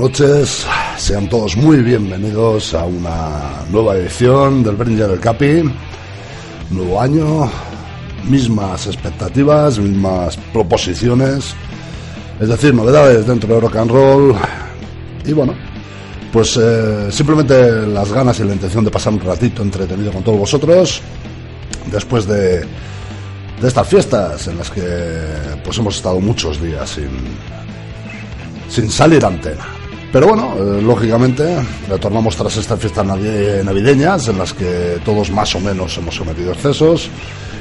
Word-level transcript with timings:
noches. 0.00 0.66
Sean 0.96 1.28
todos 1.28 1.56
muy 1.58 1.82
bienvenidos 1.82 2.72
a 2.72 2.86
una 2.86 3.66
nueva 3.70 3.96
edición 3.96 4.62
del 4.62 4.74
Bringer 4.74 5.08
del 5.08 5.20
Capi. 5.20 5.62
Nuevo 6.70 6.98
año, 6.98 7.50
mismas 8.24 8.86
expectativas, 8.86 9.78
mismas 9.78 10.38
proposiciones, 10.54 11.54
es 12.40 12.48
decir, 12.48 12.72
novedades 12.72 13.26
dentro 13.26 13.54
de 13.54 13.60
rock 13.60 13.76
and 13.76 13.90
roll. 13.90 14.34
Y 15.26 15.34
bueno, 15.34 15.54
pues 16.32 16.56
eh, 16.56 17.12
simplemente 17.12 17.86
las 17.86 18.10
ganas 18.10 18.40
y 18.40 18.44
la 18.44 18.54
intención 18.54 18.82
de 18.82 18.90
pasar 18.90 19.12
un 19.12 19.20
ratito 19.20 19.62
entretenido 19.62 20.12
con 20.12 20.24
todos 20.24 20.38
vosotros 20.38 21.02
después 21.92 22.26
de, 22.26 22.60
de 22.60 23.68
estas 23.68 23.86
fiestas 23.86 24.48
en 24.48 24.56
las 24.56 24.70
que 24.70 24.82
pues 25.62 25.76
hemos 25.76 25.96
estado 25.96 26.18
muchos 26.20 26.58
días 26.58 26.88
sin, 26.88 27.10
sin 28.70 28.90
salir 28.90 29.22
antena. 29.26 29.79
Pero 30.12 30.26
bueno, 30.26 30.54
eh, 30.58 30.82
lógicamente 30.82 31.56
retornamos 31.88 32.34
tras 32.36 32.56
estas 32.56 32.80
fiestas 32.80 33.06
navi- 33.06 33.62
navideñas 33.62 34.26
en 34.28 34.38
las 34.38 34.52
que 34.52 34.98
todos 35.04 35.30
más 35.30 35.54
o 35.54 35.60
menos 35.60 35.96
hemos 35.98 36.16
sometido 36.16 36.52
excesos 36.52 37.08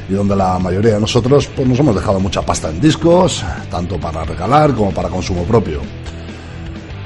y 0.10 0.14
donde 0.14 0.36
la 0.36 0.58
mayoría 0.58 0.96
de 0.96 1.00
nosotros 1.00 1.48
pues 1.56 1.68
nos 1.68 1.78
hemos 1.80 1.94
dejado 1.96 2.20
mucha 2.20 2.42
pasta 2.42 2.70
en 2.70 2.82
discos, 2.82 3.44
tanto 3.70 4.00
para 4.00 4.24
regalar 4.26 4.74
como 4.74 4.92
para 4.92 5.10
consumo 5.10 5.44
propio. 5.44 5.82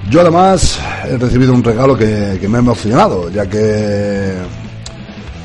Yo 0.10 0.22
además 0.22 0.80
he 1.10 1.18
recibido 1.18 1.54
un 1.54 1.64
regalo 1.64 1.98
que, 1.98 2.38
que 2.40 2.48
me 2.48 2.58
ha 2.58 2.60
emocionado, 2.60 3.30
ya 3.30 3.46
que 3.46 4.36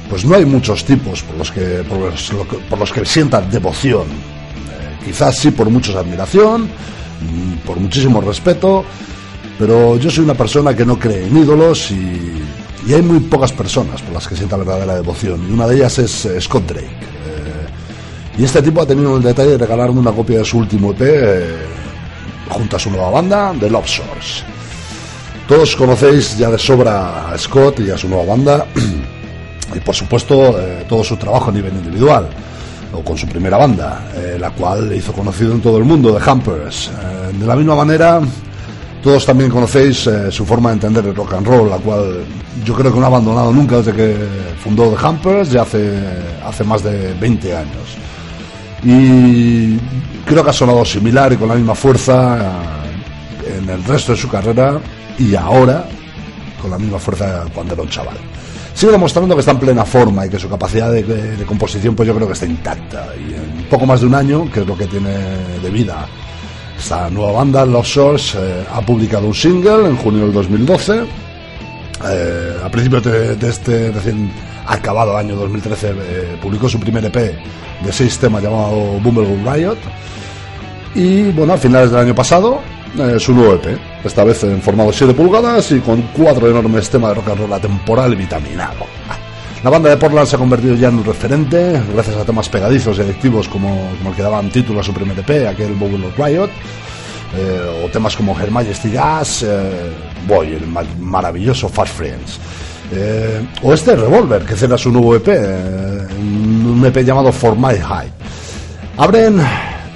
pues 0.08 0.24
no 0.24 0.36
hay 0.36 0.44
muchos 0.44 0.84
tipos 0.84 1.22
por 1.24 1.36
los 1.36 1.50
que 1.50 1.84
por 1.88 1.98
los, 1.98 2.32
por 2.70 2.78
los 2.78 2.92
que 2.92 3.04
sientan 3.04 3.50
devoción. 3.50 4.02
Eh, 4.02 5.04
quizás 5.06 5.36
sí 5.36 5.50
por 5.50 5.68
muchos 5.70 5.96
admiración, 5.96 6.62
mm, 6.62 7.66
por 7.66 7.78
muchísimo 7.80 8.20
respeto, 8.20 8.84
pero 9.58 9.96
yo 9.96 10.10
soy 10.10 10.24
una 10.24 10.34
persona 10.34 10.74
que 10.74 10.86
no 10.86 10.98
cree 10.98 11.26
en 11.26 11.36
ídolos 11.36 11.90
y, 11.90 12.42
y 12.86 12.94
hay 12.94 13.02
muy 13.02 13.20
pocas 13.20 13.52
personas 13.52 14.00
por 14.02 14.14
las 14.14 14.26
que 14.26 14.36
sienta 14.36 14.56
verdadera 14.56 14.94
devoción. 14.94 15.46
Y 15.48 15.52
una 15.52 15.66
de 15.66 15.76
ellas 15.76 15.98
es 15.98 16.24
eh, 16.26 16.40
Scott 16.40 16.66
Drake. 16.66 16.86
Eh, 16.86 18.38
y 18.38 18.44
este 18.44 18.62
tipo 18.62 18.80
ha 18.82 18.86
tenido 18.86 19.16
el 19.16 19.22
detalle 19.22 19.50
de 19.50 19.58
regalarme 19.58 20.00
una 20.00 20.12
copia 20.12 20.38
de 20.38 20.44
su 20.44 20.58
último 20.58 20.92
EP 20.92 21.00
eh, 21.02 21.56
junto 22.48 22.76
a 22.76 22.78
su 22.78 22.90
nueva 22.90 23.10
banda, 23.10 23.52
The 23.58 23.68
Love 23.68 23.88
Source. 23.88 24.44
Todos 25.48 25.74
conocéis 25.76 26.36
ya 26.36 26.50
de 26.50 26.58
sobra 26.58 27.30
a 27.30 27.38
Scott 27.38 27.80
y 27.80 27.90
a 27.90 27.98
su 27.98 28.08
nueva 28.08 28.24
banda. 28.26 28.66
y 29.74 29.80
por 29.80 29.94
supuesto 29.94 30.58
eh, 30.58 30.84
todo 30.88 31.04
su 31.04 31.16
trabajo 31.16 31.50
a 31.50 31.52
nivel 31.52 31.72
individual 31.72 32.28
o 32.92 33.02
con 33.02 33.18
su 33.18 33.26
primera 33.26 33.56
banda, 33.56 34.10
eh, 34.14 34.36
la 34.38 34.50
cual 34.50 34.88
le 34.88 34.96
hizo 34.96 35.12
conocido 35.12 35.52
en 35.52 35.60
todo 35.60 35.78
el 35.78 35.84
mundo, 35.84 36.14
The 36.16 36.30
Hampers. 36.30 36.88
Eh, 36.88 37.38
de 37.38 37.46
la 37.46 37.54
misma 37.54 37.76
manera, 37.76 38.20
todos 39.02 39.24
también 39.24 39.50
conocéis 39.50 40.06
eh, 40.06 40.30
su 40.30 40.44
forma 40.44 40.70
de 40.70 40.74
entender 40.74 41.06
el 41.06 41.14
rock 41.14 41.34
and 41.34 41.46
roll, 41.46 41.70
la 41.70 41.78
cual 41.78 42.24
yo 42.64 42.74
creo 42.74 42.92
que 42.92 42.98
no 42.98 43.04
ha 43.04 43.08
abandonado 43.08 43.52
nunca 43.52 43.76
desde 43.76 43.92
que 43.92 44.16
fundó 44.62 44.90
The 44.90 45.06
Hampers, 45.06 45.50
ya 45.50 45.62
hace, 45.62 46.64
más 46.64 46.82
de 46.82 47.14
20 47.14 47.56
años. 47.56 47.96
Y 48.82 49.76
creo 50.24 50.42
que 50.42 50.50
ha 50.50 50.52
sonado 50.52 50.84
similar 50.84 51.32
y 51.32 51.36
con 51.36 51.48
la 51.48 51.54
misma 51.54 51.74
fuerza 51.74 52.38
eh, 53.44 53.58
en 53.58 53.68
el 53.68 53.84
resto 53.84 54.12
de 54.12 54.18
su 54.18 54.28
carrera 54.28 54.78
y 55.18 55.34
ahora 55.34 55.84
con 56.60 56.70
la 56.70 56.78
misma 56.78 56.98
fuerza 56.98 57.44
cuando 57.54 57.74
era 57.74 57.82
un 57.82 57.88
chaval 57.88 58.16
sigue 58.74 58.92
demostrando 58.92 59.34
que 59.34 59.40
está 59.40 59.52
en 59.52 59.58
plena 59.58 59.84
forma 59.84 60.26
y 60.26 60.30
que 60.30 60.38
su 60.38 60.48
capacidad 60.48 60.92
de, 60.92 61.02
de, 61.02 61.44
composición 61.44 61.96
pues 61.96 62.06
yo 62.06 62.14
creo 62.14 62.28
que 62.28 62.34
está 62.34 62.46
intacta 62.46 63.08
y 63.16 63.34
en 63.34 63.66
poco 63.68 63.86
más 63.86 64.00
de 64.00 64.06
un 64.06 64.14
año 64.14 64.48
que 64.52 64.60
es 64.60 64.66
lo 64.66 64.76
que 64.76 64.86
tiene 64.86 65.10
de 65.60 65.70
vida 65.70 66.06
esta 66.78 67.10
nueva 67.10 67.32
banda 67.32 67.66
Los 67.66 67.86
Shores 67.86 68.34
eh, 68.36 68.64
ha 68.72 68.80
publicado 68.80 69.26
un 69.26 69.34
single 69.34 69.86
en 69.86 69.96
junio 69.96 70.22
del 70.22 70.32
2012 70.32 71.04
eh, 72.08 72.56
a 72.62 72.70
principios 72.70 73.02
de, 73.04 73.48
este 73.48 73.90
recién 73.90 74.30
acabado 74.66 75.16
año 75.16 75.34
2013 75.34 75.90
eh, 75.90 76.38
publicó 76.40 76.68
su 76.68 76.78
primer 76.78 77.04
EP 77.04 77.14
de 77.16 77.92
seis 77.92 78.18
temas 78.18 78.42
llamado 78.42 78.98
Bumblebee 79.00 79.42
Riot. 79.44 79.78
Y 80.94 81.30
bueno 81.32 81.54
a 81.54 81.56
finales 81.56 81.90
del 81.90 82.00
año 82.00 82.14
pasado 82.14 82.60
su 83.18 83.34
nuevo 83.34 83.54
EP, 83.54 83.78
esta 84.04 84.24
vez 84.24 84.42
en 84.44 84.62
formato 84.62 84.92
7 84.92 85.12
pulgadas 85.14 85.70
y 85.72 85.80
con 85.80 86.02
cuatro 86.16 86.48
enormes 86.48 86.88
temas 86.88 87.10
de 87.10 87.14
rock 87.16 87.28
and 87.28 87.40
roll 87.40 87.52
atemporal 87.52 88.12
y 88.14 88.16
vitaminado. 88.16 88.86
La 89.64 89.70
banda 89.70 89.90
de 89.90 89.96
Portland 89.96 90.26
se 90.28 90.36
ha 90.36 90.38
convertido 90.38 90.76
ya 90.76 90.88
en 90.88 90.98
un 90.98 91.04
referente, 91.04 91.82
gracias 91.92 92.16
a 92.16 92.24
temas 92.24 92.48
pegadizos 92.48 92.96
y 92.98 93.00
adictivos 93.00 93.48
como, 93.48 93.90
como 93.98 94.10
el 94.10 94.16
que 94.16 94.22
daban 94.22 94.50
título 94.50 94.80
a 94.80 94.84
su 94.84 94.94
primer 94.94 95.18
EP, 95.18 95.48
aquel 95.48 95.72
of 95.72 96.16
Riot, 96.16 96.50
eh, 97.36 97.84
o 97.84 97.88
temas 97.88 98.14
como 98.14 98.38
Her 98.38 98.52
Majesty 98.52 98.92
Gas, 98.92 99.42
eh, 99.42 99.92
Boy, 100.28 100.54
el 100.54 100.66
ma 100.68 100.84
maravilloso 101.00 101.68
Fast 101.68 101.92
Friends. 101.92 102.38
Eh, 102.92 103.44
o 103.62 103.74
este 103.74 103.96
Revolver, 103.96 104.44
que 104.44 104.54
cierra 104.54 104.78
su 104.78 104.92
nuevo 104.92 105.16
EP, 105.16 105.28
un 105.28 106.82
EP 106.86 107.04
llamado 107.04 107.32
For 107.32 107.56
My 107.56 107.76
High. 107.76 108.12
Abren 108.96 109.40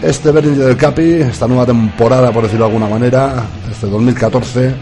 este 0.02 0.32
Berlin 0.32 0.58
del 0.58 0.76
Capi, 0.76 1.22
esta 1.22 1.46
nueva 1.46 1.66
temporada, 1.66 2.32
por 2.32 2.42
decirlo 2.42 2.66
de 2.66 2.72
alguna 2.72 2.88
manera, 2.88 3.44
este 3.70 3.86
2014, 3.86 4.74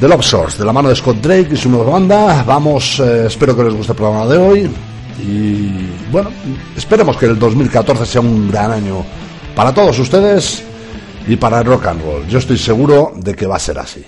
de 0.00 0.08
Love 0.08 0.24
Source, 0.24 0.58
de 0.58 0.64
la 0.64 0.72
mano 0.72 0.88
de 0.88 0.96
Scott 0.96 1.18
Drake 1.18 1.48
y 1.52 1.56
su 1.56 1.70
nueva 1.70 1.92
banda. 1.92 2.42
Vamos, 2.42 3.00
eh, 3.00 3.26
espero 3.26 3.56
que 3.56 3.64
les 3.64 3.74
guste 3.74 3.92
el 3.92 3.96
programa 3.96 4.26
de 4.26 4.36
hoy. 4.36 4.70
Y 5.26 6.10
bueno, 6.10 6.30
esperemos 6.76 7.16
que 7.16 7.26
el 7.26 7.38
2014 7.38 8.04
sea 8.04 8.20
un 8.20 8.50
gran 8.50 8.72
año 8.72 9.04
para 9.54 9.72
todos 9.72 9.98
ustedes 9.98 10.62
y 11.26 11.36
para 11.36 11.60
el 11.60 11.64
rock 11.64 11.86
and 11.86 12.02
roll. 12.02 12.26
Yo 12.26 12.38
estoy 12.38 12.58
seguro 12.58 13.12
de 13.16 13.34
que 13.34 13.46
va 13.46 13.56
a 13.56 13.60
ser 13.60 13.78
así. 13.78 14.04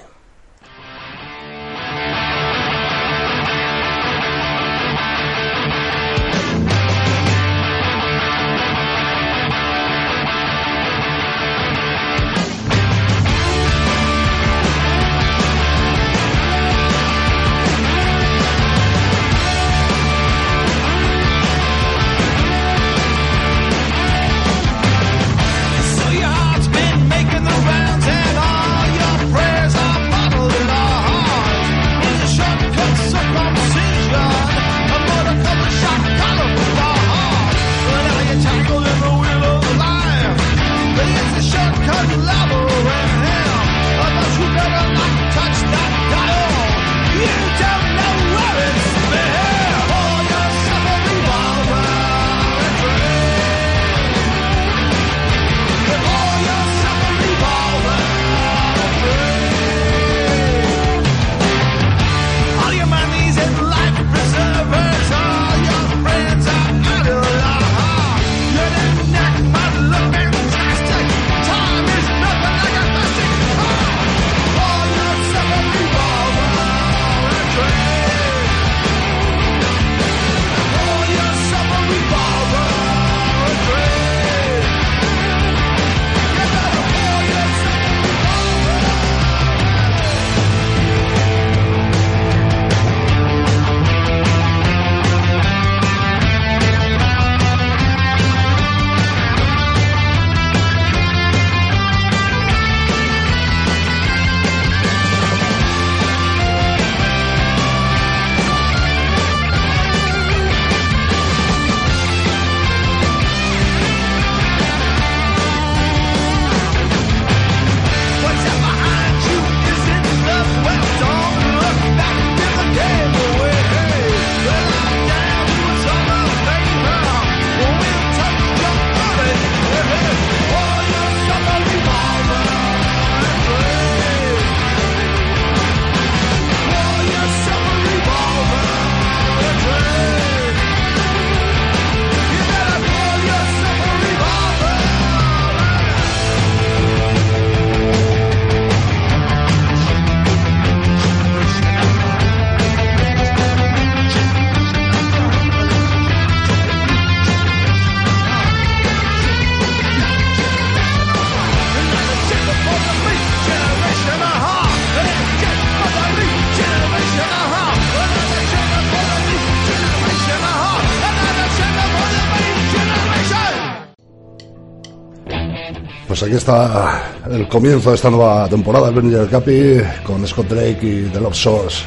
Pues 176.18 176.30
aquí 176.30 176.36
está 176.36 177.12
el 177.30 177.46
comienzo 177.46 177.90
de 177.90 177.94
esta 177.94 178.10
nueva 178.10 178.48
temporada 178.48 178.90
del 178.90 179.08
del 179.08 179.28
Capi 179.28 179.76
con 180.02 180.26
Scott 180.26 180.48
Drake 180.48 180.80
y 180.82 181.10
The 181.12 181.20
Love 181.20 181.36
Source 181.36 181.84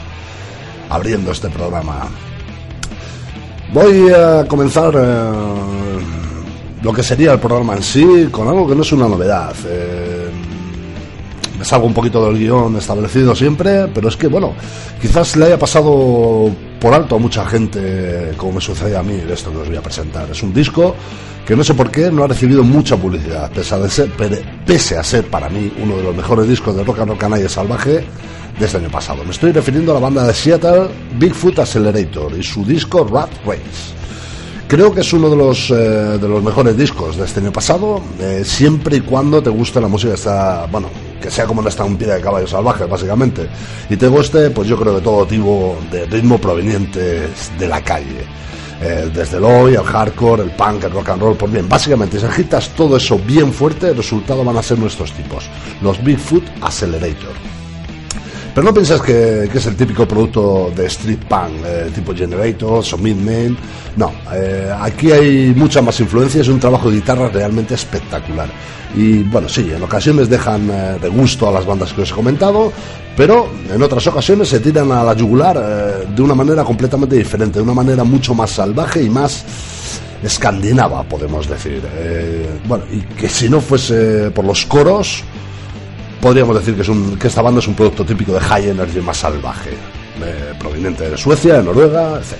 abriendo 0.88 1.34
este 1.34 1.50
programa. 1.50 2.08
Voy 3.74 4.10
a 4.10 4.46
comenzar 4.48 4.94
eh, 4.96 5.32
lo 6.82 6.94
que 6.94 7.04
sería 7.04 7.34
el 7.34 7.40
programa 7.42 7.76
en 7.76 7.84
sí 7.84 8.30
con 8.32 8.48
algo 8.48 8.66
que 8.70 8.74
no 8.74 8.84
es 8.84 8.94
una 8.94 9.10
novedad. 9.10 9.54
Eh, 9.66 10.30
me 11.60 11.66
salgo 11.66 11.88
un 11.88 11.94
poquito 11.94 12.26
del 12.26 12.40
guion 12.40 12.78
establecido 12.78 13.36
siempre, 13.36 13.90
pero 13.94 14.08
es 14.08 14.16
que, 14.16 14.28
bueno, 14.28 14.54
quizás 15.02 15.36
le 15.36 15.48
haya 15.48 15.60
pasado 15.60 16.50
por 16.80 16.94
alto 16.94 17.18
a 17.18 17.20
mucha 17.20 17.46
gente, 17.46 18.32
como 18.38 18.54
me 18.54 18.62
sucede 18.62 18.96
a 18.96 19.04
mí, 19.04 19.18
de 19.18 19.34
esto 19.34 19.52
que 19.52 19.58
os 19.58 19.68
voy 19.68 19.78
a 19.78 19.82
presentar. 19.82 20.30
Es 20.32 20.42
un 20.42 20.54
disco 20.54 20.96
que 21.46 21.56
no 21.56 21.64
sé 21.64 21.74
por 21.74 21.90
qué 21.90 22.12
no 22.12 22.24
ha 22.24 22.28
recibido 22.28 22.64
mucha 22.64 22.98
publicidad, 22.98 23.52
pese 23.52 23.76
a, 23.76 23.90
ser, 23.90 24.10
pese 24.66 24.98
a 24.98 25.04
ser 25.04 25.26
para 25.28 25.50
mí 25.50 25.72
uno 25.82 25.98
de 25.98 26.04
los 26.04 26.16
mejores 26.16 26.48
discos 26.48 26.76
de 26.76 26.84
rock 26.84 27.00
and 27.00 27.10
roll 27.10 27.18
canalla 27.18 27.50
salvaje 27.50 28.06
de 28.60 28.66
este 28.66 28.78
año 28.78 28.90
pasado. 28.90 29.24
Me 29.24 29.32
estoy 29.32 29.52
refiriendo 29.52 29.92
a 29.92 29.96
la 29.96 30.02
banda 30.02 30.26
de 30.26 30.34
Seattle 30.34 30.88
Bigfoot 31.18 31.60
Accelerator 31.60 32.38
y 32.38 32.44
su 32.44 32.64
disco 32.64 33.04
Rat 33.06 33.30
Race. 33.46 34.02
Creo 34.68 34.94
que 34.94 35.02
es 35.02 35.12
uno 35.12 35.30
de 35.30 35.36
los, 35.36 35.70
eh, 35.70 35.74
de 35.74 36.28
los 36.30 36.42
mejores 36.42 36.78
discos 36.78 37.18
de 37.18 37.26
este 37.26 37.42
año 37.42 37.52
pasado, 37.52 38.02
eh, 38.22 38.44
siempre 38.46 38.98
y 38.98 39.02
cuando 39.02 39.44
te 39.44 39.50
guste 39.50 39.82
la 39.82 39.90
música, 39.90 40.14
está, 40.14 40.66
bueno, 40.72 40.88
que 41.22 41.30
sea 41.30 41.46
como 41.46 41.60
una 41.60 41.68
estampida 41.68 42.16
de 42.16 42.22
caballos 42.22 42.52
salvajes, 42.52 42.88
básicamente. 42.88 43.50
Y 43.90 43.98
te 43.98 44.08
guste, 44.08 44.50
pues 44.52 44.70
yo 44.70 44.78
creo 44.80 44.96
que 44.96 45.02
todo 45.02 45.26
tipo 45.26 45.78
de 45.92 46.06
ritmo 46.06 46.38
proveniente 46.38 47.28
de 47.60 47.68
la 47.68 47.84
calle. 47.84 48.26
Eh, 48.82 49.12
desde 49.14 49.38
el 49.38 49.44
hoy, 49.44 49.76
el 49.76 49.84
hardcore, 49.84 50.44
el 50.44 50.52
punk, 50.52 50.84
el 50.86 50.92
rock 50.92 51.10
and 51.10 51.22
roll, 51.22 51.36
pues 51.36 51.52
bien, 51.52 51.70
básicamente 51.70 52.20
si 52.20 52.26
agitas 52.26 52.70
todo 52.70 52.98
eso 52.98 53.20
bien 53.20 53.54
fuerte, 53.54 53.90
el 53.90 53.98
resultado 53.98 54.44
van 54.44 54.58
a 54.58 54.64
ser 54.64 54.80
nuestros 54.80 55.12
tipos, 55.14 55.48
los 55.82 56.04
Bigfoot 56.04 56.44
Accelerator. 56.62 57.61
Pero 58.54 58.66
no 58.66 58.74
piensas 58.74 59.02
que, 59.02 59.44
es 59.46 59.66
el 59.66 59.76
típico 59.78 60.06
producto 60.06 60.72
de 60.76 60.86
street 60.88 61.20
punk, 61.30 61.64
eh, 61.66 61.90
tipo 61.96 62.14
Generators 62.14 62.94
o 62.94 62.98
Midman. 62.98 63.56
No, 63.96 64.12
eh, 64.34 64.74
aquí 64.78 65.10
hay 65.10 65.54
muchas 65.56 65.82
más 65.84 65.98
influencias 66.02 66.48
y 66.48 66.50
un 66.50 66.60
trabajo 66.60 66.90
de 66.90 66.98
guitarra 66.98 67.30
realmente 67.30 67.76
espectacular. 67.76 68.50
Y 68.94 69.24
bueno, 69.24 69.48
sí, 69.48 69.72
en 69.74 69.82
ocasiones 69.82 70.30
dejan 70.30 70.70
eh, 70.70 70.98
de 71.02 71.08
gusto 71.08 71.48
a 71.48 71.52
las 71.52 71.66
bandas 71.66 71.94
que 71.94 72.02
os 72.02 72.12
he 72.12 72.14
comentado, 72.14 72.74
pero 73.16 73.50
en 73.74 73.82
otras 73.82 74.06
ocasiones 74.08 74.50
se 74.50 74.60
tiran 74.60 74.92
a 74.92 75.02
la 75.02 75.14
yugular 75.14 76.06
de 76.14 76.22
una 76.22 76.36
manera 76.36 76.66
completamente 76.66 77.16
diferente, 77.16 77.60
de 77.60 77.64
una 77.64 77.74
manera 77.74 78.04
mucho 78.04 78.34
más 78.34 78.52
salvaje 78.52 79.02
y 79.02 79.10
más 79.10 79.46
escandinava, 80.22 81.04
podemos 81.04 81.48
decir. 81.48 81.82
bueno, 82.68 82.84
y 82.92 83.00
que 83.16 83.30
si 83.30 83.48
no 83.50 83.62
fuese 83.62 84.30
por 84.32 84.44
los 84.44 84.66
coros, 84.66 85.24
podríamos 86.22 86.56
decir 86.56 86.76
que, 86.76 86.84
es 86.84 86.90
que 87.20 87.28
esta 87.28 87.42
banda 87.42 87.60
es 87.60 87.68
un 87.68 87.74
producto 87.74 88.06
típico 88.06 88.34
de 88.34 88.40
high 88.40 88.70
energy 88.70 89.02
más 89.02 89.18
salvaje, 89.18 89.72
eh, 89.72 90.54
proveniente 90.60 91.10
de 91.10 91.18
Suecia, 91.18 91.56
de 91.56 91.64
Noruega, 91.64 92.20
etc. 92.20 92.38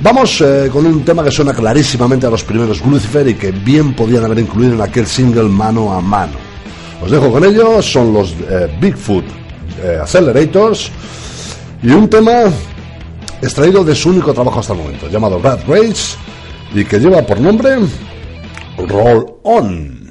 Vamos 0.00 0.40
eh, 0.40 0.68
con 0.72 0.86
un 0.86 1.04
tema 1.04 1.24
que 1.24 1.30
suena 1.30 1.52
clarísimamente 1.52 2.26
a 2.26 2.30
los 2.30 2.44
primeros 2.44 2.84
Lucifer 2.84 3.26
y 3.28 3.34
que 3.34 3.50
bien 3.50 3.94
podían 3.94 4.24
haber 4.24 4.38
incluido 4.38 4.74
en 4.74 4.80
aquel 4.80 5.06
single 5.06 5.44
mano 5.44 5.92
a 5.92 6.00
mano. 6.00 6.34
Os 7.02 7.10
dejo 7.10 7.30
con 7.30 7.44
ellos, 7.44 7.84
son 7.84 8.12
los 8.12 8.32
eh, 8.48 8.74
Bigfoot 8.80 9.24
Accelerators 10.00 10.90
y 11.82 11.90
un 11.90 12.08
tema 12.08 12.44
extraído 13.42 13.84
de 13.84 13.94
su 13.94 14.08
único 14.08 14.32
trabajo 14.32 14.60
hasta 14.60 14.72
el 14.72 14.78
momento, 14.78 15.08
llamado 15.08 15.38
Rat 15.42 15.66
Race 15.68 16.16
y 16.72 16.84
que 16.84 16.98
lleva 16.98 17.20
por 17.22 17.40
nombre 17.40 17.76
Roll 18.78 19.26
On. 19.42 20.03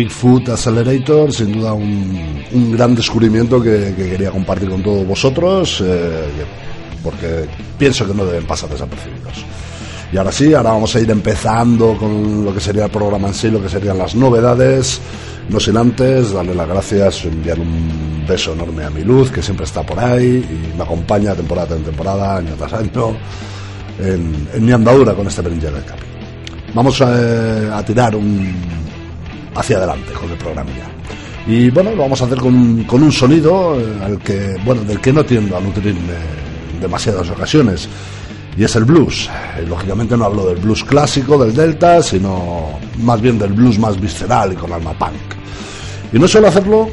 Bigfoot 0.00 0.48
Accelerator, 0.48 1.30
sin 1.30 1.52
duda 1.52 1.74
un, 1.74 2.42
un 2.52 2.72
gran 2.72 2.94
descubrimiento 2.94 3.62
que, 3.62 3.94
que, 3.94 4.10
quería 4.10 4.30
compartir 4.30 4.70
con 4.70 4.82
todos 4.82 5.06
vosotros, 5.06 5.82
eh, 5.84 6.24
porque 7.02 7.44
pienso 7.78 8.06
que 8.06 8.14
no 8.14 8.24
deben 8.24 8.46
pasar 8.46 8.70
desapercibidos. 8.70 9.44
Y 10.10 10.16
ahora 10.16 10.32
sí, 10.32 10.54
ahora 10.54 10.72
vamos 10.72 10.96
a 10.96 11.00
ir 11.00 11.10
empezando 11.10 11.96
con 11.98 12.44
lo 12.44 12.54
que 12.54 12.60
sería 12.60 12.86
el 12.86 12.90
programa 12.90 13.28
en 13.28 13.34
sí, 13.34 13.50
lo 13.50 13.60
que 13.60 13.68
serían 13.68 13.98
las 13.98 14.14
novedades. 14.14 15.00
No 15.50 15.60
sin 15.60 15.76
antes 15.76 16.32
darle 16.32 16.54
las 16.54 16.68
gracias, 16.68 17.24
enviar 17.24 17.60
un 17.60 18.24
beso 18.26 18.52
enorme 18.54 18.84
a 18.84 18.90
mi 18.90 19.04
luz, 19.04 19.30
que 19.30 19.42
siempre 19.42 19.66
está 19.66 19.82
por 19.82 19.98
ahí 19.98 20.44
y 20.48 20.76
me 20.76 20.82
acompaña 20.82 21.34
temporada 21.34 21.76
en 21.76 21.84
temporada, 21.84 22.36
año 22.38 22.54
tras 22.56 22.72
año, 22.72 23.16
en, 23.98 24.48
en 24.54 24.64
mi 24.64 24.72
andadura 24.72 25.12
con 25.14 25.26
este 25.26 25.42
Beringer 25.42 25.72
del 25.72 25.84
Capi. 25.84 26.04
Vamos 26.72 27.00
a, 27.02 27.78
a, 27.78 27.84
tirar 27.84 28.14
un 28.14 28.79
hacia 29.60 29.78
adelante 29.78 30.12
con 30.12 30.30
el 30.30 30.36
programa 30.36 30.70
ya. 30.70 31.52
Y 31.52 31.70
bueno, 31.70 31.90
lo 31.92 32.02
vamos 32.02 32.20
a 32.22 32.26
hacer 32.26 32.38
con, 32.38 32.84
con 32.84 33.02
un 33.02 33.12
sonido 33.12 33.76
al 34.04 34.18
que, 34.18 34.56
bueno, 34.64 34.82
del 34.82 35.00
que 35.00 35.12
no 35.12 35.24
tiendo 35.24 35.56
a 35.56 35.60
nutrirme 35.60 36.14
en 36.74 36.80
demasiadas 36.80 37.28
ocasiones 37.30 37.88
y 38.56 38.64
es 38.64 38.76
el 38.76 38.84
blues. 38.84 39.28
Eh, 39.58 39.64
lógicamente 39.66 40.16
no 40.16 40.26
hablo 40.26 40.46
del 40.46 40.58
blues 40.58 40.84
clásico 40.84 41.38
del 41.38 41.54
Delta, 41.54 42.02
sino 42.02 42.78
más 42.98 43.20
bien 43.20 43.38
del 43.38 43.52
blues 43.52 43.78
más 43.78 44.00
visceral 44.00 44.52
y 44.52 44.56
con 44.56 44.72
alma 44.72 44.92
punk. 44.92 45.12
Y 46.12 46.18
no 46.18 46.28
suelo 46.28 46.48
hacerlo 46.48 46.88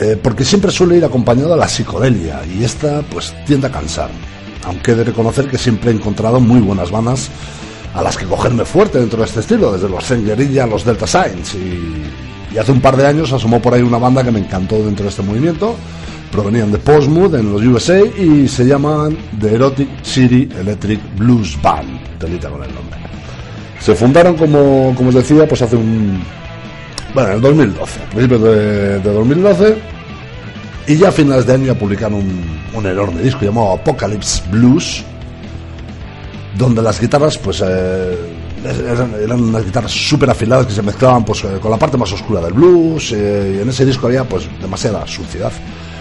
eh, 0.00 0.18
porque 0.22 0.44
siempre 0.44 0.70
suele 0.70 0.96
ir 0.96 1.04
acompañado 1.04 1.54
a 1.54 1.56
la 1.56 1.68
psicodelia 1.68 2.42
y 2.46 2.62
esta 2.62 3.02
pues 3.02 3.34
tiende 3.46 3.66
a 3.66 3.72
cansar. 3.72 4.10
Aunque 4.64 4.92
he 4.92 4.94
de 4.94 5.04
reconocer 5.04 5.48
que 5.48 5.58
siempre 5.58 5.90
he 5.90 5.94
encontrado 5.94 6.40
muy 6.40 6.60
buenas 6.60 6.90
bandas 6.90 7.30
a 7.94 8.02
las 8.02 8.16
que 8.16 8.26
cogerme 8.26 8.64
fuerte 8.64 8.98
dentro 8.98 9.20
de 9.20 9.26
este 9.26 9.40
estilo, 9.40 9.72
desde 9.72 9.88
los 9.88 10.04
Zen 10.04 10.24
Guerrilla 10.24 10.64
a 10.64 10.66
los 10.66 10.84
Delta 10.84 11.06
Signs. 11.06 11.54
Y, 11.54 12.58
hace 12.58 12.72
un 12.72 12.80
par 12.80 12.96
de 12.96 13.06
años 13.06 13.32
asomó 13.32 13.60
por 13.60 13.74
ahí 13.74 13.82
una 13.82 13.98
banda 13.98 14.24
que 14.24 14.32
me 14.32 14.40
encantó 14.40 14.82
dentro 14.82 15.04
de 15.04 15.10
este 15.10 15.22
movimiento 15.22 15.76
provenían 16.30 16.70
de 16.70 16.78
Postmood 16.78 17.34
en 17.36 17.52
los 17.52 17.62
USA 17.62 18.00
y 18.00 18.46
se 18.48 18.66
llaman 18.66 19.16
The 19.40 19.54
Erotic 19.54 19.88
City 20.02 20.48
Electric 20.58 21.00
Blues 21.16 21.56
Band, 21.62 21.98
telita 22.18 22.50
con 22.50 22.62
el 22.62 22.74
nombre. 22.74 22.98
Se 23.80 23.94
fundaron, 23.94 24.36
como, 24.36 24.92
como 24.96 25.08
os 25.08 25.14
decía, 25.14 25.46
pues 25.46 25.62
hace 25.62 25.76
un... 25.76 26.22
Bueno, 27.14 27.30
en 27.30 27.36
el 27.36 27.40
2012, 27.40 28.00
a 28.00 28.10
principios 28.10 28.42
de, 28.42 29.00
de 29.00 29.12
2012, 29.12 29.78
y 30.88 30.96
ya 30.96 31.08
a 31.08 31.12
finales 31.12 31.46
de 31.46 31.54
año 31.54 31.66
ya 31.66 31.74
publicaron 31.74 32.14
un, 32.14 32.60
un 32.74 32.86
enorme 32.86 33.22
disco 33.22 33.44
llamado 33.44 33.72
Apocalypse 33.72 34.42
Blues, 34.50 35.04
donde 36.58 36.82
las 36.82 37.00
guitarras, 37.00 37.38
pues... 37.38 37.62
Eh, 37.64 38.16
eran, 38.64 39.14
eran, 39.22 39.40
unas 39.40 39.64
guitarras 39.64 39.92
súper 39.92 40.30
afiladas 40.30 40.66
que 40.66 40.72
se 40.72 40.82
mezclaban 40.82 41.24
pues, 41.24 41.42
con 41.42 41.70
la 41.70 41.76
parte 41.76 41.96
más 41.96 42.10
oscura 42.12 42.40
del 42.40 42.52
blues 42.52 43.12
eh, 43.12 43.54
y 43.56 43.62
en 43.62 43.68
ese 43.68 43.86
disco 43.86 44.08
había 44.08 44.24
pues 44.24 44.48
demasiada 44.60 45.06
suciedad 45.06 45.52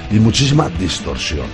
y 0.09 0.15
muchísima 0.15 0.67
distorsión. 0.67 1.45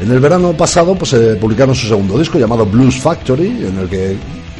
En 0.00 0.10
el 0.10 0.18
verano 0.18 0.54
pasado 0.54 0.94
pues 0.94 1.14
publicaron 1.38 1.74
su 1.74 1.86
segundo 1.86 2.18
disco 2.18 2.38
llamado 2.38 2.64
Blues 2.64 2.96
Factory, 2.96 3.66
en 3.66 3.78
el 3.80 3.88
que 3.88 4.16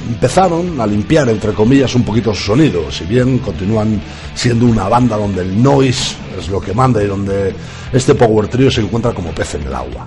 empezaron 0.09 0.81
a 0.81 0.87
limpiar 0.87 1.29
entre 1.29 1.53
comillas 1.53 1.95
un 1.95 2.03
poquito 2.03 2.35
su 2.35 2.43
sonido, 2.43 2.91
si 2.91 3.05
bien 3.05 3.39
continúan 3.39 4.01
siendo 4.35 4.67
una 4.67 4.89
banda 4.89 5.17
donde 5.17 5.43
el 5.43 5.63
noise 5.63 6.17
es 6.39 6.49
lo 6.49 6.61
que 6.61 6.75
manda 6.75 7.03
y 7.03 7.07
donde 7.07 7.55
este 7.93 8.15
power 8.15 8.49
trio 8.49 8.71
se 8.71 8.81
encuentra 8.81 9.13
como 9.13 9.31
pez 9.31 9.55
en 9.55 9.63
el 9.63 9.75
agua. 9.75 10.07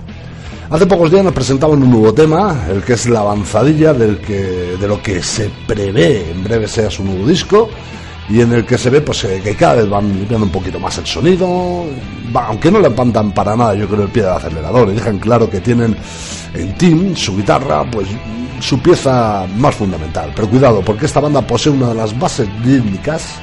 Hace 0.70 0.86
pocos 0.86 1.10
días 1.10 1.22
nos 1.22 1.34
presentaban 1.34 1.82
un 1.82 1.90
nuevo 1.90 2.14
tema, 2.14 2.66
el 2.70 2.82
que 2.82 2.94
es 2.94 3.06
la 3.06 3.20
avanzadilla 3.20 3.92
del 3.92 4.18
que, 4.18 4.76
de 4.80 4.88
lo 4.88 5.00
que 5.02 5.22
se 5.22 5.50
prevé 5.66 6.30
en 6.30 6.42
breve 6.42 6.66
sea 6.66 6.90
su 6.90 7.04
nuevo 7.04 7.26
disco 7.26 7.68
y 8.30 8.40
en 8.40 8.50
el 8.54 8.64
que 8.64 8.78
se 8.78 8.88
ve 8.88 9.02
pues 9.02 9.24
eh, 9.24 9.42
que 9.44 9.54
cada 9.54 9.74
vez 9.74 9.90
van 9.90 10.08
limpiando 10.08 10.46
un 10.46 10.52
poquito 10.52 10.80
más 10.80 10.96
el 10.96 11.04
sonido, 11.04 11.84
aunque 12.32 12.70
no 12.70 12.78
le 12.80 12.88
levantan 12.88 13.32
para 13.32 13.54
nada 13.54 13.74
yo 13.74 13.86
creo 13.86 14.04
el 14.04 14.08
pie 14.08 14.22
del 14.22 14.32
acelerador 14.32 14.88
y 14.88 14.94
dejan 14.94 15.18
claro 15.18 15.50
que 15.50 15.60
tienen 15.60 15.94
en 16.54 16.74
Team 16.78 17.14
su 17.14 17.36
guitarra 17.36 17.84
pues 17.90 18.08
su 18.60 18.80
pieza 18.80 19.46
más 19.58 19.74
fundamental. 19.74 20.32
Pero 20.34 20.48
cuidado 20.48 20.80
porque 20.80 21.04
esta 21.04 21.20
banda 21.20 21.42
posee 21.42 21.72
una 21.72 21.88
de 21.88 21.94
las 21.94 22.18
bases 22.18 22.48
rítmicas 22.64 23.38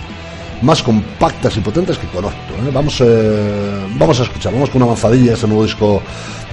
más 0.61 0.83
compactas 0.83 1.55
y 1.57 1.59
potentes 1.61 1.97
que 1.97 2.07
conozco. 2.07 2.37
¿eh? 2.65 2.71
Vamos, 2.73 3.01
eh, 3.01 3.85
vamos 3.97 4.19
a 4.19 4.23
escuchar, 4.23 4.53
vamos 4.53 4.69
con 4.69 4.81
una 4.81 4.91
avanzadilla 4.91 5.33
ese 5.33 5.47
nuevo 5.47 5.63
disco 5.63 6.01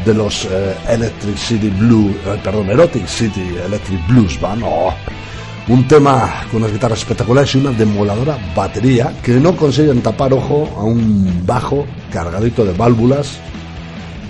de 0.05 0.15
los 0.15 0.47
eh, 0.47 0.75
Electric 0.89 1.37
City 1.37 1.69
Blue, 1.71 2.15
perdón, 2.43 2.71
Erotic 2.71 3.07
City 3.07 3.57
Electric 3.65 4.07
Blues 4.09 4.41
Band. 4.41 4.65
Un 5.69 5.87
tema 5.87 6.45
con 6.51 6.63
unas 6.63 6.73
guitarras 6.73 7.01
espectaculares 7.01 7.55
y 7.55 7.59
una 7.59 7.73
demoladora 7.73 8.39
batería 8.57 9.13
que 9.23 9.33
no 9.33 9.55
consiguen 9.55 10.01
tapar 10.01 10.33
ojo 10.33 10.67
a 10.79 10.83
un 10.85 11.43
bajo 11.45 11.87
cargadito 12.11 12.65
de 12.65 12.73
válvulas 12.73 13.39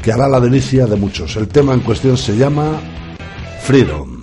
que 0.03 0.11
hará 0.11 0.29
la 0.29 0.41
delicia 0.41 0.87
de 0.87 0.97
muchos. 0.97 1.37
El 1.37 1.47
tema 1.47 1.75
en 1.75 1.81
cuestión 1.81 2.17
se 2.17 2.37
llama 2.37 2.81
Freedom. 3.61 4.18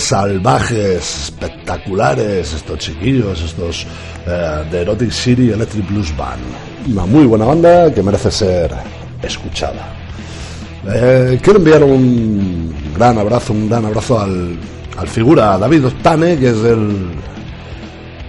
Salvajes, 0.00 1.24
espectaculares, 1.24 2.52
estos 2.52 2.78
chiquillos, 2.78 3.42
estos 3.42 3.86
eh, 4.26 4.64
de 4.70 4.80
Erotic 4.82 5.10
City 5.10 5.50
Electric 5.50 5.88
Blues 5.88 6.16
Band. 6.16 6.42
Una 6.90 7.06
muy 7.06 7.26
buena 7.26 7.44
banda 7.44 7.92
que 7.92 8.02
merece 8.02 8.30
ser 8.30 8.70
escuchada. 9.22 9.94
Eh, 10.92 11.38
quiero 11.42 11.58
enviar 11.58 11.84
un 11.84 12.74
gran 12.96 13.18
abrazo, 13.18 13.52
un 13.52 13.68
gran 13.68 13.84
abrazo 13.84 14.18
al, 14.18 14.58
al 14.96 15.08
figura 15.08 15.58
David 15.58 15.86
Ostane, 15.86 16.38
que 16.38 16.50
es 16.50 16.64
el 16.64 17.10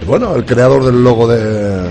bueno, 0.06 0.34
el 0.34 0.44
creador 0.44 0.84
del 0.84 1.02
logo 1.02 1.28
de 1.28 1.88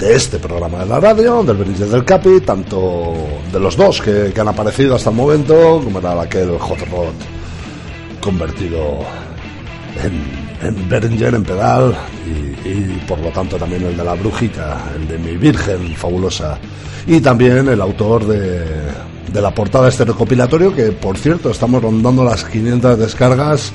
de 0.00 0.16
este 0.16 0.38
programa 0.38 0.78
de 0.78 0.86
la 0.86 0.98
radio, 0.98 1.42
del 1.42 1.58
Bridge 1.58 1.80
del 1.80 2.04
Capi, 2.06 2.40
tanto 2.40 3.12
de 3.52 3.60
los 3.60 3.76
dos 3.76 4.00
que, 4.00 4.32
han 4.34 4.48
aparecido 4.48 4.94
hasta 4.94 5.10
el 5.10 5.16
momento, 5.16 5.80
como 5.84 5.98
era 5.98 6.22
aquel 6.22 6.58
Hot 6.58 6.80
Rod 6.90 7.39
convertido 8.20 9.00
en, 10.02 10.66
en 10.66 11.34
en 11.34 11.44
pedal, 11.44 11.96
y, 12.64 12.98
por 13.06 13.18
lo 13.18 13.30
tanto 13.30 13.56
también 13.56 13.82
el 13.84 13.96
de 13.96 14.04
la 14.04 14.14
brujita, 14.14 14.78
el 14.96 15.08
de 15.08 15.18
mi 15.18 15.36
Virgen 15.36 15.94
fabulosa, 15.96 16.58
y 17.06 17.20
también 17.20 17.68
el 17.68 17.80
autor 17.80 18.26
de, 18.26 18.64
de 19.32 19.40
la 19.40 19.54
portada 19.54 19.84
de 19.84 19.90
este 19.90 20.04
recopilatorio, 20.04 20.74
que 20.74 20.92
por 20.92 21.16
cierto 21.16 21.50
estamos 21.50 21.82
rondando 21.82 22.24
las 22.24 22.44
500 22.44 22.98
descargas, 22.98 23.72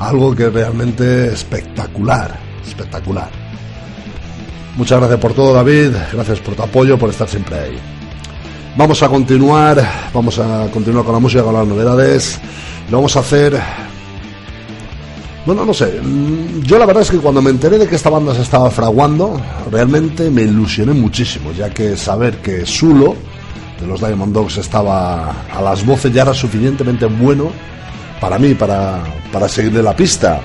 algo 0.00 0.34
que 0.34 0.46
es 0.46 0.52
realmente 0.52 1.28
espectacular, 1.28 2.38
espectacular. 2.66 3.30
Muchas 4.76 5.00
gracias 5.00 5.18
por 5.18 5.34
todo, 5.34 5.52
David. 5.54 5.90
Gracias 6.12 6.38
por 6.38 6.54
tu 6.54 6.62
apoyo, 6.62 6.96
por 6.96 7.10
estar 7.10 7.28
siempre 7.28 7.58
ahí. 7.58 7.97
Vamos 8.78 9.02
a 9.02 9.08
continuar, 9.08 10.08
vamos 10.14 10.38
a 10.38 10.68
continuar 10.72 11.04
con 11.04 11.12
la 11.12 11.18
música, 11.18 11.42
con 11.42 11.52
las 11.52 11.66
novedades. 11.66 12.38
Lo 12.88 12.98
vamos 12.98 13.16
a 13.16 13.20
hacer. 13.20 13.60
Bueno, 15.44 15.64
no 15.64 15.74
sé. 15.74 16.00
Yo 16.62 16.78
la 16.78 16.86
verdad 16.86 17.02
es 17.02 17.10
que 17.10 17.16
cuando 17.16 17.42
me 17.42 17.50
enteré 17.50 17.76
de 17.76 17.88
que 17.88 17.96
esta 17.96 18.08
banda 18.08 18.32
se 18.36 18.42
estaba 18.42 18.70
fraguando, 18.70 19.36
realmente 19.68 20.30
me 20.30 20.42
ilusioné 20.42 20.92
muchísimo, 20.92 21.50
ya 21.50 21.70
que 21.70 21.96
saber 21.96 22.36
que 22.36 22.64
Sulo 22.64 23.16
de 23.80 23.86
los 23.88 23.98
Diamond 23.98 24.32
Dogs 24.32 24.58
estaba 24.58 25.28
a 25.52 25.60
las 25.60 25.84
voces 25.84 26.14
ya 26.14 26.22
era 26.22 26.32
suficientemente 26.32 27.06
bueno 27.06 27.50
para 28.20 28.38
mí, 28.38 28.54
para, 28.54 29.02
para 29.32 29.48
seguirle 29.48 29.82
la 29.82 29.96
pista. 29.96 30.40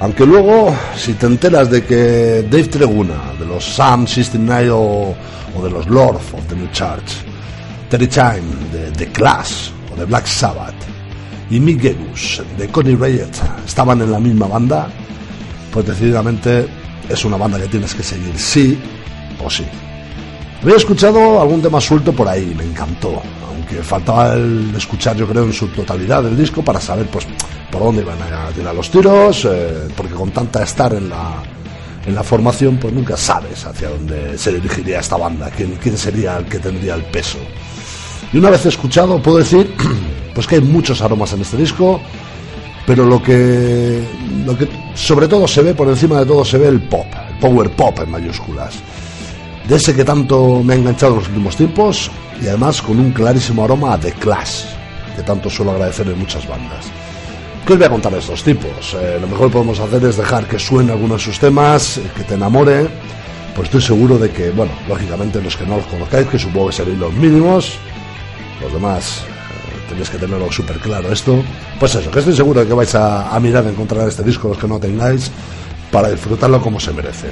Aunque 0.00 0.26
luego, 0.26 0.74
si 0.96 1.12
te 1.12 1.26
enteras 1.26 1.70
de 1.70 1.84
que 1.84 2.48
Dave 2.50 2.64
Treguna, 2.64 3.32
de 3.38 3.46
los 3.46 3.64
Sam 3.64 4.08
69 4.08 4.70
o, 4.72 5.14
o 5.56 5.62
de 5.62 5.70
los 5.70 5.86
Lord 5.86 6.16
of 6.16 6.48
the 6.48 6.56
New 6.56 6.68
Church, 6.72 7.33
Terry 7.94 8.08
Chime, 8.08 8.72
de 8.72 8.90
The 8.90 9.06
Clash 9.12 9.70
o 9.92 9.96
de 9.96 10.04
Black 10.04 10.26
Sabbath, 10.26 10.74
y 11.48 11.60
Mick 11.60 11.80
Gegus, 11.80 12.42
de 12.58 12.66
Connie 12.66 12.96
Riot, 12.96 13.30
estaban 13.64 14.02
en 14.02 14.10
la 14.10 14.18
misma 14.18 14.48
banda, 14.48 14.88
pues 15.72 15.86
decididamente 15.86 16.66
es 17.08 17.24
una 17.24 17.36
banda 17.36 17.56
que 17.56 17.68
tienes 17.68 17.94
que 17.94 18.02
seguir, 18.02 18.36
sí 18.36 18.76
o 19.40 19.48
sí. 19.48 19.64
Había 20.60 20.74
escuchado 20.74 21.40
algún 21.40 21.62
tema 21.62 21.80
suelto 21.80 22.12
por 22.12 22.26
ahí, 22.26 22.52
me 22.58 22.64
encantó, 22.64 23.22
aunque 23.48 23.80
faltaba 23.80 24.34
el 24.34 24.74
escuchar 24.76 25.16
yo 25.16 25.28
creo 25.28 25.44
en 25.44 25.52
su 25.52 25.68
totalidad 25.68 26.26
el 26.26 26.36
disco 26.36 26.64
para 26.64 26.80
saber 26.80 27.06
pues 27.06 27.28
por 27.70 27.80
dónde 27.80 28.02
iban 28.02 28.20
a 28.20 28.48
tirar 28.48 28.74
los 28.74 28.90
tiros, 28.90 29.44
eh, 29.48 29.86
porque 29.96 30.14
con 30.14 30.32
tanta 30.32 30.64
estar 30.64 30.92
en 30.94 31.10
la, 31.10 31.44
en 32.04 32.12
la 32.12 32.24
formación, 32.24 32.76
pues 32.76 32.92
nunca 32.92 33.16
sabes 33.16 33.64
hacia 33.64 33.90
dónde 33.90 34.36
se 34.36 34.52
dirigiría 34.52 34.98
esta 34.98 35.16
banda, 35.16 35.48
quién, 35.56 35.78
quién 35.80 35.96
sería 35.96 36.38
el 36.38 36.46
que 36.46 36.58
tendría 36.58 36.96
el 36.96 37.04
peso. 37.04 37.38
Y 38.34 38.38
una 38.38 38.50
vez 38.50 38.66
escuchado, 38.66 39.22
puedo 39.22 39.38
decir 39.38 39.72
pues 40.34 40.48
que 40.48 40.56
hay 40.56 40.60
muchos 40.60 41.00
aromas 41.00 41.32
en 41.34 41.42
este 41.42 41.56
disco, 41.56 42.00
pero 42.84 43.06
lo 43.06 43.22
que, 43.22 44.02
lo 44.44 44.58
que 44.58 44.68
sobre 44.92 45.28
todo 45.28 45.46
se 45.46 45.62
ve, 45.62 45.72
por 45.72 45.88
encima 45.88 46.18
de 46.18 46.26
todo, 46.26 46.44
se 46.44 46.58
ve 46.58 46.66
el 46.66 46.82
pop, 46.82 47.06
el 47.30 47.38
power 47.38 47.70
pop 47.70 47.96
en 48.00 48.10
mayúsculas. 48.10 48.74
De 49.68 49.76
ese 49.76 49.94
que 49.94 50.04
tanto 50.04 50.64
me 50.64 50.74
ha 50.74 50.76
enganchado 50.76 51.12
en 51.12 51.18
los 51.20 51.28
últimos 51.28 51.56
tiempos 51.56 52.10
y 52.42 52.48
además 52.48 52.82
con 52.82 52.98
un 52.98 53.12
clarísimo 53.12 53.62
aroma 53.62 53.96
de 53.98 54.10
Clash, 54.14 54.64
que 55.14 55.22
tanto 55.22 55.48
suelo 55.48 55.70
agradecer 55.70 56.08
en 56.08 56.18
muchas 56.18 56.44
bandas. 56.48 56.86
¿Qué 57.64 57.74
os 57.74 57.78
voy 57.78 57.86
a 57.86 57.90
contar 57.90 58.12
de 58.12 58.18
estos 58.18 58.42
tipos? 58.42 58.96
Eh, 59.00 59.16
lo 59.20 59.28
mejor 59.28 59.46
que 59.46 59.52
podemos 59.52 59.78
hacer 59.78 60.04
es 60.04 60.16
dejar 60.16 60.48
que 60.48 60.58
suene 60.58 60.90
alguno 60.90 61.14
de 61.14 61.20
sus 61.20 61.38
temas, 61.38 61.98
eh, 61.98 62.02
que 62.16 62.24
te 62.24 62.34
enamore. 62.34 62.88
Pues 63.54 63.66
estoy 63.66 63.80
seguro 63.80 64.18
de 64.18 64.30
que, 64.30 64.50
bueno, 64.50 64.72
lógicamente 64.88 65.40
los 65.40 65.56
que 65.56 65.64
no 65.64 65.76
los 65.76 65.86
conozcáis, 65.86 66.26
que 66.26 66.38
supongo 66.40 66.66
que 66.66 66.72
seréis 66.72 66.98
los 66.98 67.14
mínimos, 67.14 67.78
los 68.60 68.72
demás 68.72 69.22
eh, 69.22 69.88
tenéis 69.88 70.10
que 70.10 70.18
tenerlo 70.18 70.50
súper 70.50 70.78
claro 70.78 71.12
esto. 71.12 71.42
Pues 71.78 71.94
eso, 71.94 72.10
que 72.10 72.18
estoy 72.18 72.34
seguro 72.34 72.60
de 72.60 72.66
que 72.66 72.74
vais 72.74 72.94
a, 72.94 73.38
mirar, 73.40 73.66
a 73.66 73.70
encontrar 73.70 74.08
este 74.08 74.22
disco, 74.22 74.48
los 74.48 74.58
que 74.58 74.68
no 74.68 74.78
tengáis, 74.78 75.30
para 75.90 76.10
disfrutarlo 76.10 76.60
como 76.60 76.80
se 76.80 76.92
merece. 76.92 77.28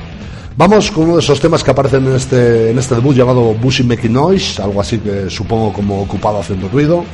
Vamos 0.56 0.90
con 0.90 1.04
uno 1.04 1.14
de 1.14 1.20
esos 1.20 1.40
temas 1.40 1.64
que 1.64 1.70
aparecen 1.70 2.06
en 2.06 2.14
este, 2.14 2.70
en 2.70 2.78
este 2.78 2.94
debut 2.94 3.16
llamado 3.16 3.54
Bushy 3.54 3.84
Making 3.84 4.12
Noise, 4.12 4.62
algo 4.62 4.80
así 4.80 4.98
que 4.98 5.30
supongo 5.30 5.72
como 5.72 6.02
ocupado 6.02 6.40
haciendo 6.40 6.68
ruido. 6.68 7.04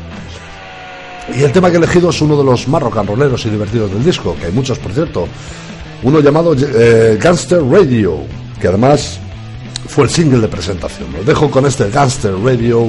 Y 1.37 1.43
el 1.43 1.53
tema 1.53 1.69
que 1.69 1.75
he 1.75 1.79
elegido 1.79 2.11
es 2.11 2.21
uno 2.21 2.37
de 2.37 2.45
los 2.45 2.67
más 2.69 2.83
rock 2.83 2.97
y 3.45 3.49
divertidos 3.49 3.93
del 3.93 4.05
disco, 4.05 4.35
que 4.41 4.47
hay 4.47 4.53
muchos 4.53 4.79
por 4.79 4.93
cierto. 4.93 5.29
Uno 6.03 6.21
llamado 6.21 6.55
eh, 6.59 7.19
Gangster 7.21 7.63
Radio, 7.63 8.19
que 8.61 8.69
además 8.69 9.21
fue 9.87 10.05
el 10.05 10.11
single 10.11 10.41
de 10.41 10.49
presentación. 10.49 11.09
Os 11.19 11.27
dejo 11.27 11.51
con 11.51 11.67
este 11.67 11.91
Gangster 11.91 12.35
Radio 12.43 12.89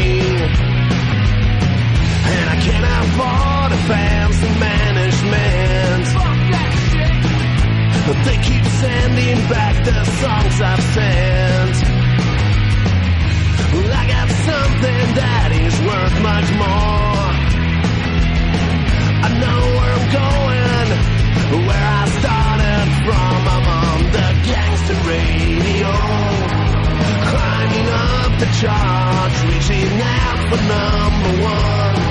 fans 3.91 4.37
and 4.47 4.57
management. 4.59 6.05
But 8.07 8.17
they 8.25 8.37
keep 8.47 8.65
sending 8.83 9.37
back 9.51 9.75
the 9.83 9.99
songs 10.21 10.55
I've 10.71 10.85
sent. 10.95 11.75
Well, 13.73 13.91
I 14.01 14.03
got 14.15 14.29
something 14.49 15.05
that 15.21 15.49
is 15.65 15.75
worth 15.89 16.17
much 16.29 16.49
more. 16.63 17.21
I 19.25 19.29
know 19.43 19.61
where 19.75 19.93
I'm 19.99 20.07
going, 20.23 20.87
where 21.67 21.87
I 21.99 22.03
started 22.19 22.87
from. 23.05 23.39
I'm 23.55 23.67
on 23.83 23.99
the 24.17 24.27
gangster 24.49 24.99
radio. 25.11 25.91
Climbing 27.31 27.89
up 28.07 28.31
the 28.43 28.49
charts, 28.59 29.37
reaching 29.51 29.93
out 30.19 30.39
for 30.49 30.59
number 30.73 31.33
one. 31.43 32.10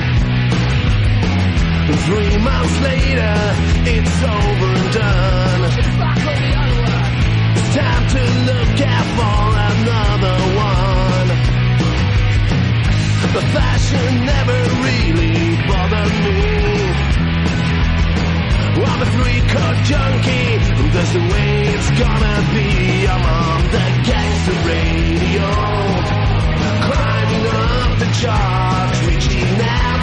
Three 1.91 2.37
months 2.37 2.79
later, 2.81 3.35
it's 3.85 4.23
over 4.23 4.69
and 4.79 4.93
done. 4.93 5.61
It's 7.55 7.75
time 7.75 8.05
to 8.15 8.21
look 8.49 8.81
out 8.81 9.07
for 9.17 9.37
another 9.71 10.37
one. 10.55 11.27
The 13.33 13.43
fashion 13.55 14.25
never 14.25 14.59
really 14.81 15.55
bothered 15.67 16.15
me. 16.25 16.39
I'm 18.83 19.01
a 19.01 19.05
three-cut 19.05 19.75
junkie, 19.85 20.57
that's 20.91 21.13
the 21.13 21.19
way 21.19 21.51
it's 21.75 21.91
gonna 21.91 22.37
be. 22.53 23.07
I'm 23.07 23.25
on 23.25 23.63
the 23.75 23.85
gangster 24.09 24.57
radio, 24.67 25.47
climbing 26.87 27.45
up 27.47 27.91
the 27.99 28.09
charts, 28.19 28.99
reaching 29.07 29.61
out. 29.61 29.90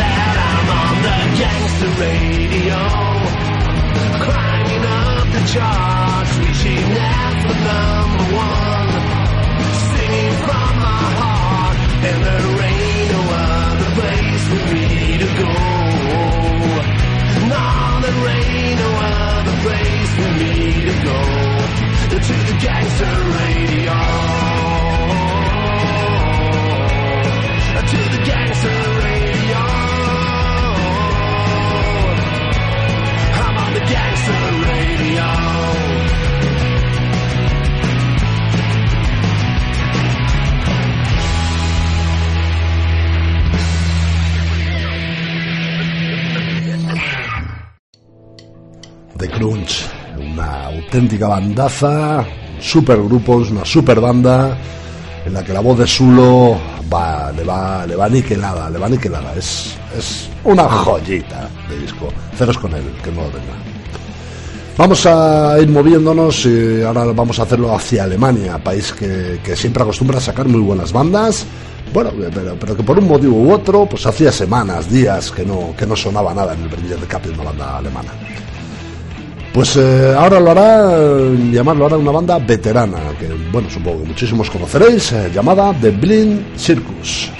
loud. 0.00 0.36
I'm 0.50 0.68
on 0.80 0.96
the 1.06 1.18
gangster 1.40 1.92
radio. 2.04 2.80
Climbing 4.24 4.84
up 4.86 5.26
the 5.36 5.42
charts, 5.52 6.32
reaching 6.38 6.90
out 6.98 7.36
for 7.44 7.56
number 7.68 8.26
one. 8.36 8.90
Singing 9.90 10.36
from 10.46 10.72
my 10.86 11.06
heart, 11.22 11.76
and 12.08 12.18
there 12.26 12.50
ain't 12.70 13.08
no 13.16 13.22
other 13.48 13.90
place 13.98 14.44
for 14.50 14.62
me 14.74 14.88
to 15.22 15.28
go. 15.42 15.54
No, 17.52 17.66
there 18.04 18.22
ain't 18.38 18.78
no 18.84 18.90
other 19.18 19.56
place 19.64 20.10
for 20.18 20.30
me 20.40 20.52
to 20.88 20.94
go. 21.08 21.20
To 22.20 22.34
the 22.34 22.56
gangster 22.60 23.19
auténtica 50.90 51.28
bandaza, 51.28 52.26
supergrupos, 52.58 53.52
una 53.52 53.64
super 53.64 54.00
banda 54.00 54.58
en 55.24 55.32
la 55.32 55.44
que 55.44 55.52
la 55.52 55.60
voz 55.60 55.78
de 55.78 55.86
Sulo 55.86 56.58
va, 56.92 57.30
le 57.30 57.44
va, 57.44 57.86
le 57.86 57.94
va 57.94 58.06
aniquilada, 58.06 58.68
le 58.68 58.76
va 58.76 58.86
aniquilada. 58.86 59.32
Es, 59.36 59.76
es 59.96 60.28
una 60.42 60.64
joyita 60.64 61.48
de 61.68 61.78
disco. 61.78 62.08
Ceros 62.36 62.58
con 62.58 62.74
él, 62.74 62.82
que 63.04 63.12
no 63.12 63.22
lo 63.22 63.28
tenga. 63.28 63.54
Vamos 64.76 65.06
a 65.06 65.60
ir 65.60 65.68
moviéndonos 65.68 66.44
y 66.46 66.82
ahora 66.82 67.04
vamos 67.04 67.38
a 67.38 67.44
hacerlo 67.44 67.72
hacia 67.72 68.02
Alemania, 68.02 68.58
país 68.58 68.92
que, 68.92 69.38
que 69.44 69.54
siempre 69.54 69.84
acostumbra 69.84 70.18
a 70.18 70.20
sacar 70.20 70.48
muy 70.48 70.60
buenas 70.60 70.92
bandas. 70.92 71.46
Bueno, 71.94 72.10
pero, 72.34 72.56
pero 72.58 72.76
que 72.76 72.82
por 72.82 72.98
un 72.98 73.06
motivo 73.06 73.36
u 73.36 73.52
otro, 73.52 73.86
pues 73.86 74.04
hacía 74.06 74.32
semanas, 74.32 74.90
días 74.90 75.30
que 75.30 75.44
no, 75.44 75.72
que 75.78 75.86
no 75.86 75.94
sonaba 75.94 76.34
nada 76.34 76.54
en 76.54 76.64
el 76.64 77.06
Cap 77.06 77.22
de 77.22 77.30
una 77.30 77.44
banda 77.44 77.78
alemana. 77.78 78.10
Pues 79.52 79.76
eh, 79.76 80.14
ahora 80.16 80.38
lo 80.38 80.52
hará, 80.52 80.96
eh, 80.96 81.50
llamarlo 81.52 81.84
ahora 81.84 81.96
una 81.96 82.12
banda 82.12 82.38
veterana, 82.38 82.98
que 83.18 83.26
bueno, 83.50 83.68
supongo 83.68 84.02
que 84.02 84.08
muchísimos 84.08 84.48
conoceréis, 84.48 85.10
eh, 85.10 85.30
llamada 85.34 85.74
The 85.80 85.90
Blind 85.90 86.56
Circus. 86.56 87.30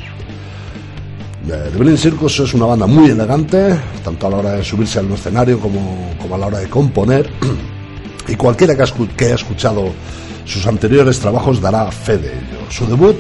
The 1.47 1.79
Blind 1.79 1.99
Circus 1.99 2.41
es 2.41 2.55
una 2.55 2.67
banda 2.67 2.87
muy 2.89 3.11
elegante, 3.11 3.79
tanto 4.03 4.27
a 4.27 4.31
la 4.31 4.37
hora 4.39 4.53
de 4.55 4.65
subirse 4.65 4.99
al 4.99 5.11
escenario 5.13 5.61
como, 5.61 6.11
como 6.21 6.35
a 6.35 6.39
la 6.39 6.47
hora 6.49 6.59
de 6.59 6.69
componer, 6.69 7.31
y 8.29 8.35
cualquiera 8.35 8.75
que, 8.75 8.85
que 9.17 9.25
haya 9.27 9.37
escuchado 9.37 9.93
sus 10.45 10.67
anteriores 10.67 11.21
trabajos 11.21 11.61
dará 11.61 11.93
fe 11.93 12.19
de 12.19 12.33
ello. 12.33 12.59
Su 12.71 12.87
debut, 12.87 13.17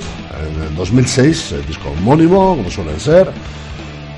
en 0.57 0.63
el 0.65 0.75
2006, 0.75 1.53
el 1.53 1.67
disco 1.67 1.91
homónimo, 1.91 2.57
como 2.57 2.69
suelen 2.69 2.99
ser, 2.99 3.31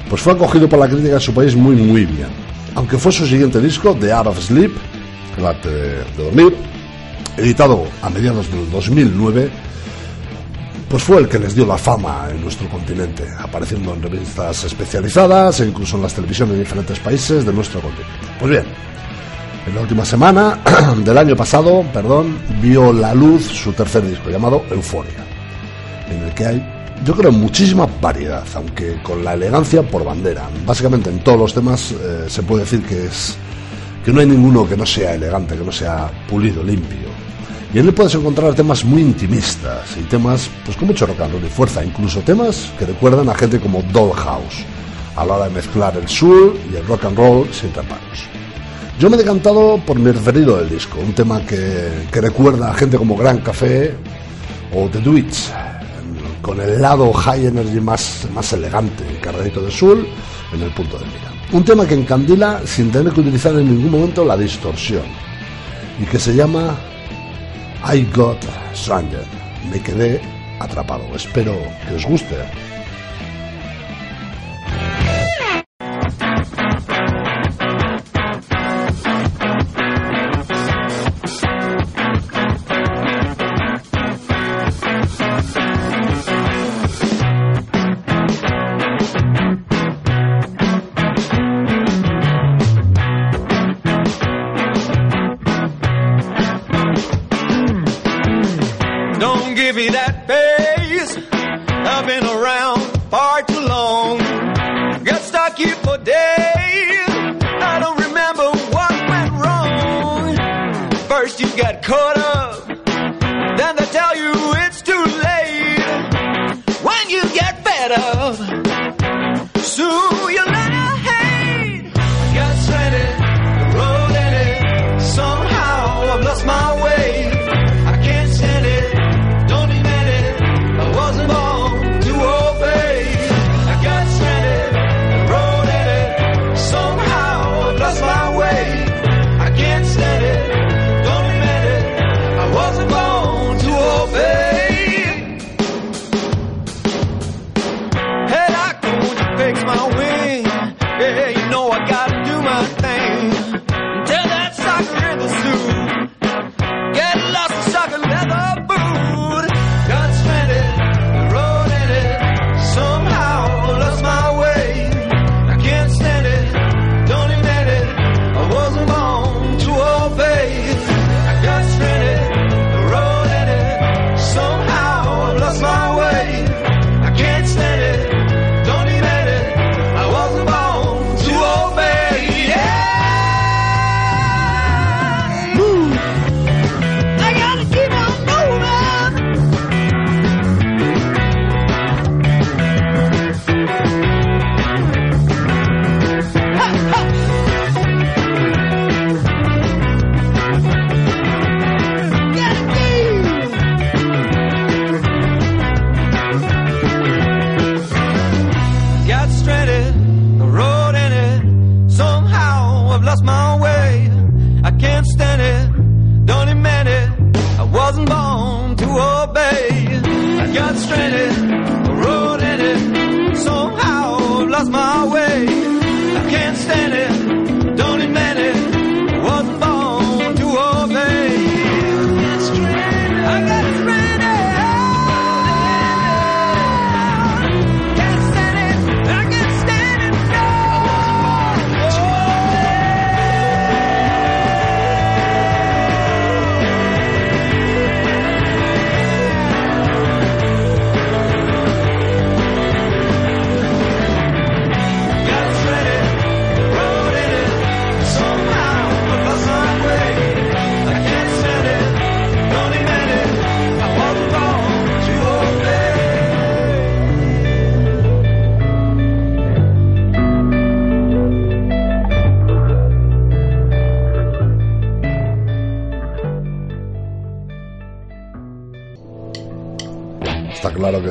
pues 0.08 0.22
fue 0.22 0.32
acogido 0.32 0.66
por 0.66 0.78
la 0.78 0.88
crítica 0.88 1.14
de 1.14 1.20
su 1.20 1.35
país 1.35 1.54
muy 1.54 1.76
muy 1.76 2.06
bien. 2.06 2.51
Aunque 2.74 2.98
fue 2.98 3.12
su 3.12 3.26
siguiente 3.26 3.61
disco, 3.61 3.96
The 3.98 4.12
Art 4.12 4.28
of 4.28 4.38
Sleep, 4.38 4.72
el 5.38 5.46
arte 5.46 5.68
de 5.68 6.04
dormir, 6.16 6.56
editado 7.37 7.85
a 8.02 8.11
mediados 8.11 8.50
del 8.50 8.70
2009, 8.70 9.50
pues 10.88 11.02
fue 11.02 11.18
el 11.18 11.28
que 11.28 11.38
les 11.38 11.54
dio 11.54 11.64
la 11.64 11.78
fama 11.78 12.28
en 12.30 12.40
nuestro 12.42 12.68
continente, 12.68 13.24
apareciendo 13.38 13.94
en 13.94 14.02
revistas 14.02 14.64
especializadas 14.64 15.61
e 15.61 15.66
incluso 15.66 15.96
en 15.96 16.02
las 16.02 16.14
televisiones 16.14 16.54
de 16.54 16.61
diferentes 16.61 16.98
países 16.98 17.44
de 17.46 17.52
nuestro 17.52 17.80
continente. 17.80 18.12
Pues 18.38 18.50
bien, 18.50 18.64
en 19.66 19.74
la 19.74 19.80
última 19.80 20.04
semana 20.04 20.58
del 21.04 21.16
año 21.16 21.37
pasado, 21.37 21.82
perdón, 21.92 22.37
vio 22.61 22.92
la 22.92 23.14
luz 23.14 23.46
su 23.46 23.72
tercer 23.72 24.06
disco 24.06 24.28
llamado 24.28 24.64
Euforia, 24.70 25.24
en 26.11 26.24
el 26.24 26.35
que 26.35 26.46
hay, 26.46 26.81
yo 27.04 27.14
creo, 27.14 27.32
muchísima 27.32 27.86
variedad, 28.00 28.44
aunque 28.54 29.02
con 29.02 29.24
la 29.24 29.34
elegancia 29.34 29.82
por 29.82 30.04
bandera. 30.04 30.48
Básicamente 30.64 31.10
en 31.10 31.18
todos 31.20 31.38
los 31.38 31.54
temas 31.54 31.92
eh, 31.92 32.26
se 32.28 32.42
puede 32.42 32.62
decir 32.62 32.82
que 32.82 33.06
es 33.06 33.36
que 34.04 34.12
no 34.12 34.20
hay 34.20 34.26
ninguno 34.26 34.68
que 34.68 34.76
no 34.76 34.86
sea 34.86 35.14
elegante, 35.14 35.56
que 35.56 35.64
no 35.64 35.72
sea 35.72 36.10
pulido, 36.28 36.62
limpio. 36.62 37.08
Y 37.74 37.78
en 37.78 37.86
él 37.86 37.94
puedes 37.94 38.14
encontrar 38.14 38.54
temas 38.54 38.84
muy 38.84 39.00
intimistas 39.00 39.96
y 39.96 40.02
temas 40.02 40.50
pues 40.64 40.76
con 40.76 40.88
mucho 40.88 41.06
rock 41.06 41.20
and 41.20 41.32
roll 41.32 41.44
y 41.44 41.48
fuerza, 41.48 41.84
incluso 41.84 42.20
temas 42.20 42.70
que 42.78 42.84
recuerdan 42.84 43.28
a 43.28 43.34
gente 43.34 43.58
como 43.58 43.82
Dollhouse, 43.82 44.64
a 45.16 45.24
la 45.24 45.34
hora 45.34 45.44
de 45.46 45.54
mezclar 45.54 45.96
el 45.96 46.08
soul 46.08 46.58
y 46.72 46.76
el 46.76 46.86
rock 46.86 47.06
and 47.06 47.16
roll 47.16 47.48
sin 47.52 47.72
reparos. 47.72 48.28
Yo 48.98 49.08
me 49.08 49.16
he 49.16 49.18
decantado 49.18 49.80
por 49.86 49.98
mi 49.98 50.12
preferido 50.12 50.58
del 50.58 50.68
disco, 50.68 50.98
un 51.00 51.14
tema 51.14 51.40
que, 51.46 52.06
que 52.12 52.20
recuerda 52.20 52.70
a 52.70 52.74
gente 52.74 52.98
como 52.98 53.16
Gran 53.16 53.38
Café 53.38 53.94
o 54.74 54.88
The 54.88 55.00
Dwitch, 55.00 55.50
con 56.42 56.61
el 56.61 56.83
lado 56.83 57.12
high 57.12 57.46
energy 57.46 57.81
más, 57.81 58.26
más 58.35 58.52
elegante, 58.52 59.05
cargadito 59.22 59.62
de 59.62 59.70
soul, 59.70 60.07
en 60.52 60.62
el 60.62 60.70
punto 60.72 60.98
de 60.98 61.07
mira. 61.07 61.33
Un 61.52 61.64
tema 61.64 61.87
que 61.87 61.94
encandila 61.94 62.61
sin 62.66 62.90
tener 62.90 63.12
que 63.12 63.20
utilizar 63.20 63.55
en 63.55 63.66
ningún 63.66 63.90
momento 63.90 64.24
la 64.24 64.37
distorsión 64.37 65.05
y 66.00 66.05
que 66.05 66.18
se 66.18 66.35
llama 66.35 66.76
I 67.94 68.07
Got 68.14 68.38
Stranger. 68.74 69.24
Me 69.70 69.81
quedé 69.81 70.20
atrapado. 70.59 71.05
Espero 71.14 71.57
que 71.88 71.94
os 71.94 72.05
guste. 72.05 72.37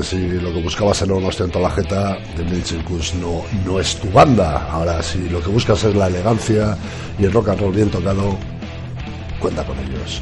Si 0.04 0.28
lo 0.40 0.54
que 0.54 0.62
buscabas 0.62 1.02
era 1.02 1.14
un 1.14 1.26
ostento 1.26 1.60
a 1.60 1.64
la 1.64 1.70
jeta, 1.72 2.18
The 2.36 2.44
Mil 2.44 2.64
Circus 2.64 3.14
no, 3.16 3.42
no 3.66 3.80
es 3.80 3.96
tu 3.98 4.10
banda. 4.12 4.68
Ahora, 4.72 5.02
si 5.02 5.30
lo 5.30 5.42
que 5.42 5.50
buscas 5.50 5.84
es 5.84 5.96
la 5.96 6.08
elegancia 6.08 6.78
y 7.20 7.26
el 7.26 7.32
rock 7.32 7.50
and 7.50 7.60
roll 7.62 7.74
bien 7.74 7.90
tocado, 7.90 8.38
cuenta 9.40 9.64
con 9.64 9.78
ellos. 9.80 10.22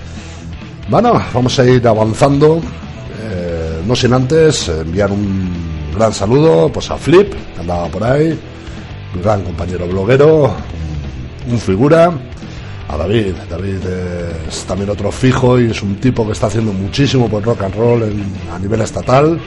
Bueno, 0.90 1.22
vamos 1.34 1.60
a 1.60 1.66
ir 1.66 1.88
avanzando. 1.88 2.62
eh, 3.22 3.82
no 3.86 3.96
sin 3.96 4.14
antes 4.14 4.70
enviar 4.70 5.12
un 5.12 5.52
gran 5.96 6.14
saludo 6.14 6.72
pues 6.72 6.90
a 6.92 6.98
Flip, 6.98 7.34
que 7.54 7.60
andaba 7.60 7.88
por 7.88 8.04
ahí, 8.04 8.40
gran 9.22 9.44
compañero 9.44 9.88
bloguero, 9.88 10.54
un 11.50 11.60
figura. 11.60 12.12
A 12.90 12.98
David, 12.98 13.36
David 13.50 13.78
es 14.48 14.64
también 14.66 14.90
otro 14.90 15.12
fijo 15.12 15.60
y 15.60 15.70
es 15.70 15.82
un 15.84 15.96
tipo 15.98 16.26
que 16.26 16.32
está 16.32 16.48
haciendo 16.48 16.74
muchísimo 16.74 17.30
por 17.30 17.44
rock 17.44 17.62
and 17.64 17.76
roll 17.76 18.02
en- 18.04 18.34
a 18.52 18.58
nivel 18.58 18.82
estatal, 18.82 19.40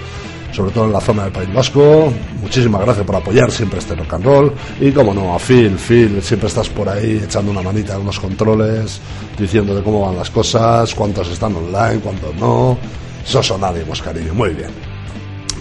sobre 0.53 0.71
todo 0.71 0.85
en 0.85 0.93
la 0.93 1.01
zona 1.01 1.25
del 1.25 1.33
País 1.33 1.53
Vasco. 1.53 2.13
Muchísimas 2.41 2.83
gracias 2.83 3.05
por 3.05 3.17
apoyar 3.17 3.51
siempre 3.51 3.81
este 3.81 3.97
rock 3.97 4.15
and 4.15 4.25
roll. 4.25 4.53
Y 4.81 4.93
como 4.93 5.13
no, 5.13 5.35
a 5.35 5.39
Phil, 5.41 5.77
Phil, 5.77 6.23
siempre 6.23 6.49
estás 6.49 6.69
por 6.69 6.89
ahí 6.89 7.21
echando 7.25 7.51
una 7.51 7.63
manita 7.63 7.95
en 7.97 8.03
unos 8.03 8.21
controles, 8.21 9.01
diciendo 9.37 9.75
de 9.75 9.83
cómo 9.83 10.07
van 10.07 10.17
las 10.17 10.31
cosas, 10.31 10.95
cuántos 10.95 11.29
están 11.29 11.57
online, 11.57 11.99
cuántos 12.01 12.35
no. 12.37 12.79
Eso 13.27 13.43
son 13.43 13.65
ánimos, 13.65 14.01
cariño, 14.03 14.35
muy 14.35 14.51
bien. 14.51 14.71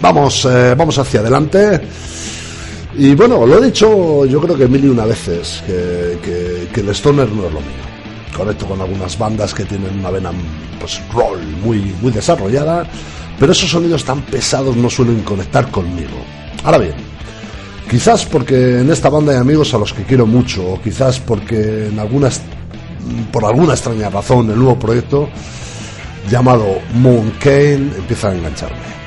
Vamos, 0.00 0.44
eh, 0.44 0.74
vamos 0.76 0.96
hacia 0.98 1.18
adelante. 1.20 1.80
Y 2.94 3.14
bueno, 3.14 3.46
lo 3.46 3.58
he 3.58 3.66
dicho 3.66 4.26
yo 4.26 4.40
creo 4.40 4.56
que 4.56 4.68
mil 4.68 4.84
y 4.84 4.88
una 4.88 5.06
veces, 5.06 5.62
que, 5.66 6.68
el 6.74 6.88
stoner 6.90 7.28
no 7.28 7.46
es 7.46 7.52
lo 7.52 7.60
mío. 7.60 7.82
Conecto 8.36 8.66
con 8.66 8.80
algunas 8.80 9.18
bandas 9.18 9.54
que 9.54 9.64
tienen 9.64 9.98
una 9.98 10.10
vena 10.10 10.30
pues 10.78 11.00
roll 11.12 11.40
muy, 11.62 11.94
muy 12.00 12.12
desarrollada, 12.12 12.86
pero 13.38 13.52
esos 13.52 13.70
sonidos 13.70 14.04
tan 14.04 14.22
pesados 14.22 14.76
no 14.76 14.90
suelen 14.90 15.22
conectar 15.22 15.70
conmigo. 15.70 16.16
Ahora 16.64 16.78
bien, 16.78 16.94
quizás 17.90 18.24
porque 18.26 18.80
en 18.80 18.90
esta 18.90 19.08
banda 19.08 19.32
hay 19.32 19.38
amigos 19.38 19.72
a 19.74 19.78
los 19.78 19.92
que 19.92 20.04
quiero 20.04 20.26
mucho, 20.26 20.72
o 20.72 20.80
quizás 20.80 21.18
porque 21.20 21.86
en 21.86 21.98
algunas, 21.98 22.40
por 23.30 23.44
alguna 23.44 23.74
extraña 23.74 24.10
razón 24.10 24.50
el 24.50 24.56
nuevo 24.58 24.78
proyecto 24.78 25.28
llamado 26.30 26.66
Moon 26.94 27.32
Kane 27.40 27.90
empieza 27.96 28.28
a 28.28 28.34
engancharme. 28.34 29.01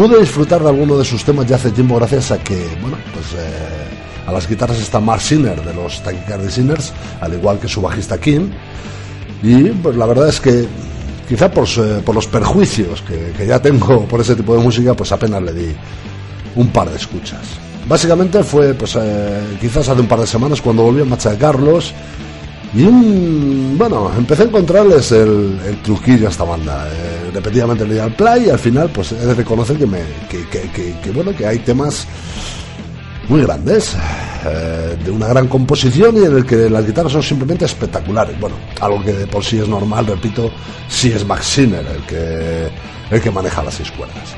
Pude 0.00 0.18
disfrutar 0.18 0.62
de 0.62 0.68
alguno 0.70 0.96
de 0.96 1.04
sus 1.04 1.22
temas 1.24 1.44
ya 1.46 1.56
hace 1.56 1.70
tiempo 1.72 1.96
gracias 1.96 2.30
a 2.30 2.38
que, 2.38 2.56
bueno, 2.80 2.96
pues 3.12 3.34
eh, 3.34 4.26
a 4.26 4.32
las 4.32 4.48
guitarras 4.48 4.78
está 4.78 4.98
Mark 4.98 5.20
Sinner 5.20 5.62
de 5.62 5.74
los 5.74 6.02
Tachycardia 6.02 6.50
Sinners, 6.50 6.94
al 7.20 7.34
igual 7.34 7.58
que 7.58 7.68
su 7.68 7.82
bajista 7.82 8.16
Kim. 8.18 8.50
Y 9.42 9.64
pues 9.64 9.96
la 9.96 10.06
verdad 10.06 10.30
es 10.30 10.40
que 10.40 10.66
quizá 11.28 11.50
por, 11.50 11.66
su- 11.66 12.00
por 12.02 12.14
los 12.14 12.26
perjuicios 12.26 13.02
que, 13.02 13.32
que 13.36 13.46
ya 13.46 13.60
tengo 13.60 14.06
por 14.06 14.22
ese 14.22 14.34
tipo 14.34 14.56
de 14.56 14.62
música, 14.62 14.94
pues 14.94 15.12
apenas 15.12 15.42
le 15.42 15.52
di 15.52 15.74
un 16.56 16.68
par 16.68 16.88
de 16.88 16.96
escuchas. 16.96 17.40
Básicamente 17.86 18.42
fue, 18.42 18.72
pues 18.72 18.96
eh, 18.98 19.58
quizás 19.60 19.86
hace 19.86 20.00
un 20.00 20.08
par 20.08 20.20
de 20.20 20.26
semanas 20.26 20.62
cuando 20.62 20.82
volví 20.82 21.02
a 21.02 21.04
machacarlos 21.04 21.92
y 22.74 22.82
un- 22.84 23.74
bueno, 23.76 24.10
empecé 24.16 24.42
a 24.42 24.46
encontrarles 24.46 25.10
el, 25.12 25.58
el 25.66 25.82
truquillo 25.82 26.26
a 26.28 26.30
esta 26.30 26.44
banda. 26.44 26.86
Eh, 26.88 27.30
repetidamente 27.32 27.86
le 27.86 27.94
di 27.94 28.00
al 28.00 28.14
play 28.14 28.46
y 28.46 28.50
al 28.50 28.58
final 28.58 28.90
pues 28.90 29.12
he 29.12 29.16
de 29.26 29.34
reconocer 29.34 29.76
que, 29.78 29.86
me, 29.86 30.00
que- 30.28 30.46
que, 31.02 31.10
bueno, 31.10 31.34
que 31.34 31.46
hay 31.46 31.58
temas 31.60 32.06
muy 33.28 33.42
grandes, 33.42 33.94
eh, 34.44 34.96
de 35.04 35.10
una 35.10 35.28
gran 35.28 35.46
composición 35.46 36.16
y 36.16 36.24
en 36.26 36.36
el 36.38 36.44
que 36.46 36.68
las 36.68 36.84
guitarras 36.86 37.12
son 37.12 37.22
simplemente 37.22 37.64
espectaculares. 37.64 38.38
Bueno, 38.40 38.56
algo 38.80 39.02
que 39.04 39.12
de 39.12 39.26
por 39.26 39.44
sí 39.44 39.58
es 39.58 39.68
normal, 39.68 40.06
repito, 40.06 40.50
si 40.88 41.12
es 41.12 41.24
Max 41.26 41.44
Sinner 41.46 41.84
el 41.86 42.02
que, 42.06 42.68
el 43.10 43.20
que 43.20 43.30
maneja 43.30 43.62
las 43.62 43.74
seis 43.74 43.90
cuerdas. 43.92 44.34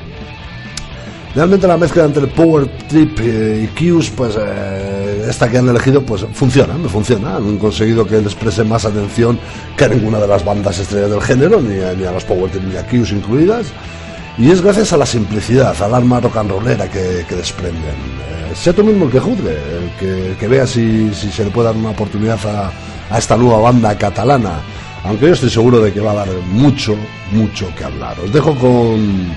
Realmente 1.34 1.66
la 1.66 1.78
mezcla 1.78 2.04
entre 2.04 2.26
Power 2.26 2.66
Trip 2.88 3.18
eh, 3.20 3.64
y 3.64 3.66
Q's, 3.68 4.10
pues 4.10 4.36
eh, 4.38 5.26
esta 5.30 5.50
que 5.50 5.56
han 5.56 5.68
elegido, 5.68 6.02
pues 6.02 6.26
funciona, 6.34 6.74
me 6.74 6.90
funciona. 6.90 7.36
Han 7.36 7.56
conseguido 7.56 8.06
que 8.06 8.20
les 8.20 8.34
preste 8.34 8.64
más 8.64 8.84
atención 8.84 9.38
que 9.76 9.84
a 9.84 9.88
ninguna 9.88 10.18
de 10.18 10.28
las 10.28 10.44
bandas 10.44 10.78
estrellas 10.78 11.10
del 11.10 11.22
género, 11.22 11.60
ni 11.62 11.80
a, 11.80 11.94
ni 11.94 12.04
a 12.04 12.12
los 12.12 12.24
Power 12.24 12.50
Trip 12.50 12.64
ni 12.64 12.76
a 12.76 12.86
Q's 12.86 13.12
incluidas. 13.12 13.66
Y 14.36 14.50
es 14.50 14.60
gracias 14.60 14.92
a 14.92 14.98
la 14.98 15.06
simplicidad, 15.06 15.74
al 15.82 15.94
alma 15.94 16.20
rock 16.20 16.36
and 16.36 16.50
rollera 16.50 16.90
que, 16.90 17.24
desprenden. 17.30 17.80
Eh, 17.80 18.54
sea 18.54 18.74
tú 18.74 18.84
mismo 18.84 19.06
el 19.06 19.10
que 19.10 19.20
juzgue, 19.20 19.52
el 19.52 20.36
que, 20.36 20.44
el 20.44 20.50
vea 20.50 20.66
si, 20.66 21.14
si 21.14 21.30
se 21.30 21.44
le 21.44 21.50
puede 21.50 21.68
dar 21.68 21.76
una 21.76 21.90
oportunidad 21.90 22.38
a, 22.46 22.70
a 23.14 23.18
esta 23.18 23.38
nueva 23.38 23.58
banda 23.58 23.96
catalana. 23.96 24.60
Aunque 25.04 25.26
yo 25.26 25.32
estoy 25.32 25.50
seguro 25.50 25.80
de 25.80 25.92
que 25.92 26.00
va 26.00 26.12
a 26.12 26.14
dar 26.14 26.28
mucho, 26.50 26.94
mucho 27.33 27.74
que 27.74 27.85
hablar. 27.85 28.16
Os 28.20 28.33
dejo 28.33 28.54
con, 28.54 29.35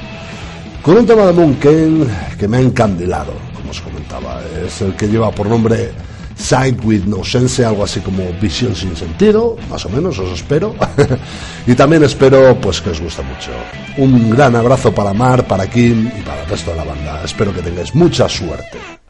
con 0.85 0.97
un 0.97 1.05
tema 1.07 1.25
de 1.25 1.33
Moon 1.33 1.55
Kane 1.55 2.05
que 2.37 2.47
me 2.47 2.57
ha 2.57 2.59
encandilado, 2.59 3.33
como 3.55 3.71
os 3.71 3.81
comentaba. 3.81 4.39
Es 4.63 4.81
el 4.81 4.95
que 4.95 5.07
lleva 5.07 5.31
por 5.31 5.47
nombre 5.47 5.91
Sight 6.35 6.85
with 6.85 7.05
No 7.05 7.23
Sense, 7.23 7.65
algo 7.65 7.83
así 7.83 8.01
como 8.01 8.21
visión 8.39 8.75
sin 8.75 8.95
sentido, 8.95 9.57
más 9.67 9.83
o 9.87 9.89
menos, 9.89 10.19
os 10.19 10.31
espero. 10.31 10.75
y 11.65 11.73
también 11.73 12.03
espero 12.03 12.55
pues 12.61 12.81
que 12.81 12.91
os 12.91 13.01
guste 13.01 13.23
mucho. 13.23 13.49
Un 13.97 14.29
gran 14.29 14.55
abrazo 14.55 14.93
para 14.93 15.11
Mar, 15.11 15.47
para 15.47 15.67
Kim 15.67 16.07
y 16.07 16.21
para 16.21 16.43
el 16.43 16.49
resto 16.49 16.69
de 16.69 16.77
la 16.77 16.83
banda. 16.83 17.23
Espero 17.25 17.51
que 17.51 17.63
tengáis 17.63 17.95
mucha 17.95 18.29
suerte. 18.29 19.04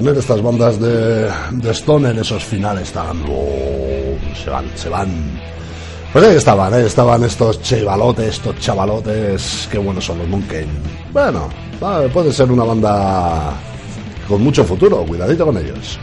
Tener 0.00 0.16
estas 0.16 0.40
bandas 0.40 0.80
de, 0.80 1.30
de 1.50 1.70
Stoner, 1.74 2.18
esos 2.18 2.42
finales 2.42 2.90
tan... 2.90 3.22
oh, 3.28 4.16
se 4.34 4.48
van, 4.48 4.64
se 4.74 4.88
van. 4.88 5.10
Pues 6.10 6.24
ahí 6.24 6.36
estaban, 6.36 6.72
¿eh? 6.72 6.86
estaban 6.86 7.22
estos 7.22 7.60
chavalotes, 7.60 8.28
estos 8.28 8.58
chavalotes, 8.58 9.68
qué 9.70 9.76
buenos 9.76 10.02
son 10.02 10.16
los 10.16 10.26
Monkey. 10.26 10.64
Bueno, 11.12 11.50
puede 12.14 12.32
ser 12.32 12.50
una 12.50 12.64
banda 12.64 13.52
con 14.26 14.42
mucho 14.42 14.64
futuro, 14.64 15.04
cuidadito 15.04 15.44
con 15.44 15.58
ellos. 15.58 15.98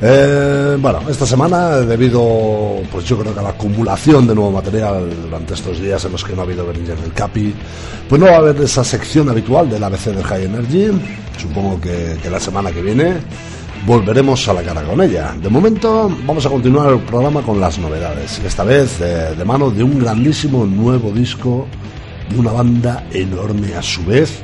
Eh, 0.00 0.76
bueno, 0.80 1.00
esta 1.08 1.26
semana, 1.26 1.78
debido, 1.78 2.80
pues 2.90 3.04
yo 3.04 3.18
creo 3.18 3.34
que 3.34 3.40
a 3.40 3.42
la 3.42 3.48
acumulación 3.50 4.26
de 4.26 4.34
nuevo 4.34 4.52
material 4.52 5.08
durante 5.24 5.54
estos 5.54 5.80
días 5.80 6.04
en 6.04 6.12
los 6.12 6.24
que 6.24 6.34
no 6.34 6.42
ha 6.42 6.44
habido 6.44 6.66
Beringer 6.66 6.96
del 6.96 7.12
Capi, 7.12 7.52
pues 8.08 8.20
no 8.20 8.26
va 8.26 8.34
a 8.34 8.38
haber 8.38 8.62
esa 8.62 8.84
sección 8.84 9.28
habitual 9.28 9.68
del 9.68 9.82
ABC 9.82 10.06
del 10.06 10.22
High 10.22 10.44
Energy. 10.44 10.90
Supongo 11.36 11.80
que, 11.80 12.16
que 12.22 12.30
la 12.30 12.38
semana 12.38 12.70
que 12.70 12.80
viene 12.80 13.16
volveremos 13.86 14.46
a 14.48 14.52
la 14.52 14.62
cara 14.62 14.82
con 14.82 15.00
ella. 15.00 15.34
De 15.40 15.48
momento, 15.48 16.10
vamos 16.26 16.44
a 16.46 16.50
continuar 16.50 16.92
el 16.92 17.00
programa 17.00 17.42
con 17.42 17.60
las 17.60 17.78
novedades. 17.78 18.38
Esta 18.44 18.64
vez 18.64 19.00
eh, 19.00 19.34
de 19.36 19.44
mano 19.44 19.70
de 19.70 19.82
un 19.82 19.98
grandísimo 19.98 20.64
nuevo 20.64 21.10
disco 21.10 21.66
de 22.30 22.38
una 22.38 22.52
banda 22.52 23.06
enorme 23.10 23.74
a 23.74 23.82
su 23.82 24.04
vez, 24.04 24.40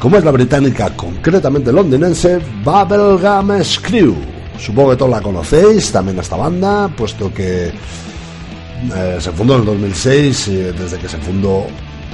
como 0.00 0.16
es 0.16 0.24
la 0.24 0.32
británica, 0.32 0.90
concretamente 0.96 1.72
londinense, 1.72 2.40
Bubblegum 2.64 3.62
Screw. 3.62 4.31
Supongo 4.58 4.90
que 4.90 4.96
todos 4.96 5.10
la 5.10 5.20
conocéis, 5.20 5.90
también 5.90 6.18
esta 6.18 6.36
banda, 6.36 6.88
puesto 6.88 7.32
que 7.32 7.68
eh, 7.68 9.16
se 9.18 9.32
fundó 9.32 9.54
en 9.54 9.60
el 9.60 9.66
2006 9.66 10.48
y 10.48 10.56
desde 10.56 10.98
que 10.98 11.08
se 11.08 11.18
fundó 11.18 11.66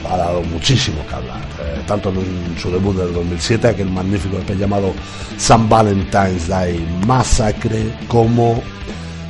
ha 0.09 0.17
dado 0.17 0.43
muchísimo 0.43 1.05
que 1.09 1.15
hablar. 1.15 1.41
Eh, 1.61 1.83
tanto 1.87 2.11
en 2.11 2.57
su 2.59 2.71
debut 2.71 2.97
del 2.97 3.13
2007, 3.13 3.69
aquel 3.69 3.91
magnífico 3.91 4.39
EP 4.39 4.57
llamado 4.57 4.93
San 5.37 5.69
Valentine's 5.69 6.49
Day 6.49 6.87
Massacre, 7.07 7.93
como 8.07 8.63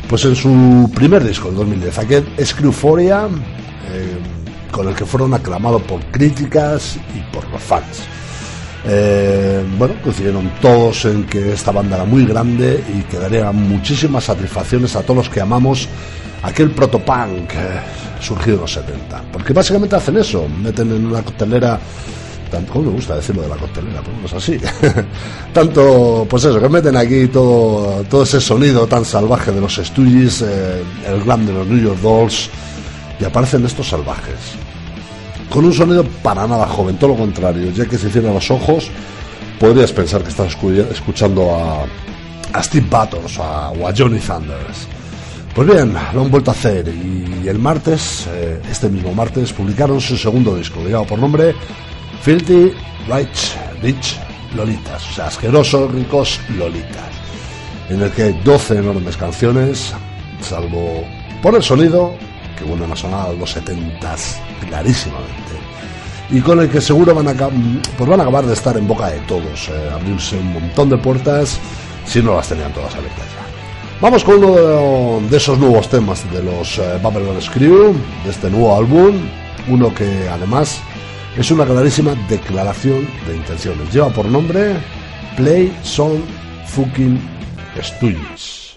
pues 0.09 0.25
en 0.25 0.35
su 0.35 0.91
primer 0.95 1.23
disco, 1.25 1.49
el 1.51 1.57
2010, 1.57 1.99
aquel 1.99 2.27
Screwforia, 2.43 3.29
eh, 3.93 4.19
con 4.71 4.89
el 4.89 4.95
que 4.95 5.05
fueron 5.05 5.35
aclamados 5.35 5.83
por 5.83 6.01
críticas 6.07 6.97
y 7.15 7.21
por 7.33 7.47
los 7.51 7.63
fans. 7.63 8.03
Eh, 8.91 9.63
bueno, 9.77 9.95
coincidieron 10.03 10.51
todos 10.63 11.05
en 11.05 11.25
que 11.25 11.53
esta 11.53 11.71
banda 11.73 11.97
era 11.97 12.07
muy 12.07 12.25
grande 12.25 12.83
y 12.97 13.03
que 13.03 13.19
daría 13.19 13.53
muchísimas 13.53 14.25
satisfacciones 14.25 14.97
a 14.97 15.03
todos 15.03 15.17
los 15.17 15.29
que 15.29 15.43
amamos 15.43 15.87
aquel 16.43 16.71
protopunk 16.71 17.53
eh, 17.53 17.81
surgido 18.19 18.57
en 18.57 18.61
los 18.63 18.73
70. 18.73 19.25
Porque 19.31 19.53
básicamente 19.53 19.95
hacen 19.95 20.17
eso, 20.17 20.49
meten 20.49 20.91
en 20.91 21.07
una 21.07 21.23
coctelera 21.23 21.79
tanto 22.51 22.81
me 22.81 22.93
gusta 22.93 23.17
decirlo 23.17 23.43
de 23.43 23.49
la 23.49 23.57
coctelera, 23.57 24.01
pero 24.01 24.17
no 24.17 24.25
es 24.25 24.33
así. 24.33 24.59
Tanto, 25.53 26.27
pues 26.31 26.45
eso, 26.45 26.59
que 26.59 26.69
meten 26.71 26.97
aquí 26.97 27.27
todo, 27.27 28.03
todo 28.09 28.23
ese 28.23 28.41
sonido 28.41 28.87
tan 28.87 29.05
salvaje 29.05 29.53
de 29.53 29.61
los 29.61 29.77
Stooges, 29.77 30.41
eh, 30.41 30.83
el 31.07 31.25
glam 31.25 31.45
de 31.45 31.53
los 31.53 31.67
New 31.67 31.79
York 31.79 32.01
Dolls, 32.01 32.49
y 33.21 33.25
aparecen 33.27 33.67
estos 33.67 33.89
salvajes 33.89 34.57
con 35.51 35.65
un 35.65 35.73
sonido 35.73 36.05
para 36.23 36.47
nada 36.47 36.67
joven, 36.67 36.97
todo 36.99 37.11
lo 37.11 37.17
contrario, 37.17 37.71
ya 37.73 37.87
que 37.87 37.97
si 37.99 38.09
cierran 38.11 38.35
los 38.35 38.51
ojos 38.51 38.91
podrías 39.59 39.93
pensar 39.93 40.23
que 40.23 40.29
estás 40.29 40.57
escu- 40.57 40.87
escuchando 40.91 41.55
a, 41.55 41.85
a 42.59 42.63
Steve 42.63 42.87
Battles 42.89 43.39
o 43.39 43.43
a 43.45 43.93
Johnny 43.97 44.19
Thunders. 44.21 44.87
Pues 45.55 45.67
bien, 45.67 45.93
lo 46.15 46.21
han 46.23 46.31
vuelto 46.31 46.51
a 46.51 46.55
hacer 46.55 46.87
y 46.89 47.49
el 47.49 47.59
martes, 47.59 48.27
eh, 48.31 48.61
este 48.71 48.89
mismo 48.89 49.13
martes, 49.13 49.53
publicaron 49.53 50.01
su 50.01 50.17
segundo 50.17 50.55
disco, 50.55 50.81
llevado 50.85 51.07
por 51.07 51.19
nombre 51.19 51.55
Filthy 52.23 52.73
Rich, 53.09 53.57
Rich 53.83 54.17
Lolitas, 54.55 55.11
o 55.11 55.13
sea, 55.15 55.27
asquerosos, 55.27 55.91
ricos 55.93 56.39
Lolitas, 56.57 57.11
en 57.91 58.03
el 58.03 58.11
que 58.13 58.23
hay 58.25 58.41
12 58.45 58.79
enormes 58.79 59.17
canciones, 59.17 59.93
salvo 60.41 61.03
por 61.43 61.57
el 61.57 61.63
sonido, 61.63 62.15
que 62.59 62.65
vuelven 62.65 62.91
a 62.93 62.97
sonar 62.97 63.29
a 63.29 63.33
los 63.33 63.57
70s 63.57 64.37
clarísimamente, 64.69 65.55
y 66.31 66.41
con 66.41 66.61
el 66.61 66.69
que 66.69 66.81
seguro 66.81 67.15
van 67.15 67.29
a, 67.29 67.33
acab- 67.33 67.81
pues 67.97 68.09
van 68.11 68.21
a 68.21 68.25
acabar 68.25 68.45
de 68.47 68.53
estar 68.55 68.77
en 68.77 68.87
boca 68.87 69.07
de 69.09 69.19
todos, 69.21 69.69
eh, 69.69 69.91
abrirse 69.93 70.37
un 70.37 70.53
montón 70.53 70.91
de 70.91 70.99
puertas 70.99 71.59
si 72.05 72.23
no 72.23 72.35
las 72.37 72.49
tenían 72.49 72.73
todas 72.73 72.95
abiertas 72.95 73.25
ya. 73.25 74.01
Vamos 74.01 74.23
con 74.25 74.43
uno 74.45 75.21
de, 75.29 75.37
esos 75.37 75.59
nuevos 75.59 75.89
temas 75.89 76.31
de 76.33 76.43
los 76.43 76.79
eh, 76.79 76.99
Babylon 77.03 77.41
Screw, 77.43 77.95
de 78.25 78.31
este 78.31 78.49
nuevo 78.51 78.77
álbum, 78.77 79.15
uno 79.69 79.93
que 79.95 80.29
además 80.29 80.81
es 81.37 81.51
una 81.51 81.65
clarísima 81.65 82.15
declaración 82.29 83.09
de 83.27 83.37
intenciones. 83.37 83.93
Lleva 83.93 84.09
por 84.11 84.27
nombre 84.27 84.75
Play 85.37 85.77
Some 85.83 86.21
Fucking 86.67 87.21
Stooges. 87.83 88.68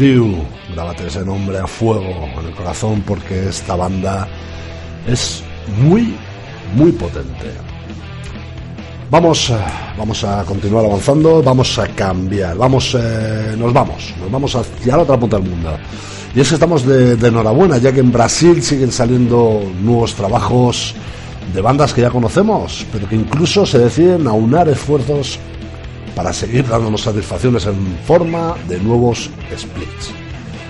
Screw, 0.00 0.34
grábate 0.72 1.08
ese 1.08 1.22
nombre 1.22 1.58
a 1.58 1.66
fuego 1.66 2.26
en 2.40 2.46
el 2.46 2.54
corazón 2.54 3.02
porque 3.06 3.50
esta 3.50 3.76
banda 3.76 4.26
es 5.06 5.42
muy, 5.76 6.16
muy 6.74 6.90
potente. 6.92 7.52
Vamos, 9.10 9.50
eh, 9.50 9.56
vamos 9.98 10.24
a 10.24 10.42
continuar 10.44 10.86
avanzando, 10.86 11.42
vamos 11.42 11.78
a 11.78 11.86
cambiar, 11.88 12.56
vamos, 12.56 12.96
eh, 12.98 13.54
nos 13.58 13.74
vamos, 13.74 14.14
nos 14.18 14.30
vamos 14.32 14.56
hacia 14.56 14.96
la 14.96 15.02
otra 15.02 15.20
punta 15.20 15.36
del 15.36 15.50
mundo. 15.50 15.76
Y 16.34 16.40
es 16.40 16.48
que 16.48 16.54
estamos 16.54 16.86
de, 16.86 17.16
de 17.16 17.28
enhorabuena, 17.28 17.76
ya 17.76 17.92
que 17.92 18.00
en 18.00 18.10
Brasil 18.10 18.62
siguen 18.62 18.92
saliendo 18.92 19.60
nuevos 19.82 20.14
trabajos 20.14 20.94
de 21.52 21.60
bandas 21.60 21.92
que 21.92 22.00
ya 22.00 22.08
conocemos, 22.08 22.86
pero 22.90 23.06
que 23.06 23.16
incluso 23.16 23.66
se 23.66 23.78
deciden 23.78 24.26
aunar 24.26 24.66
esfuerzos 24.66 25.38
para 26.16 26.32
seguir 26.32 26.66
dándonos 26.66 27.02
satisfacciones 27.02 27.66
en 27.66 27.98
forma 28.06 28.54
de 28.66 28.80
nuevos 28.80 29.28
splits. 29.56 30.12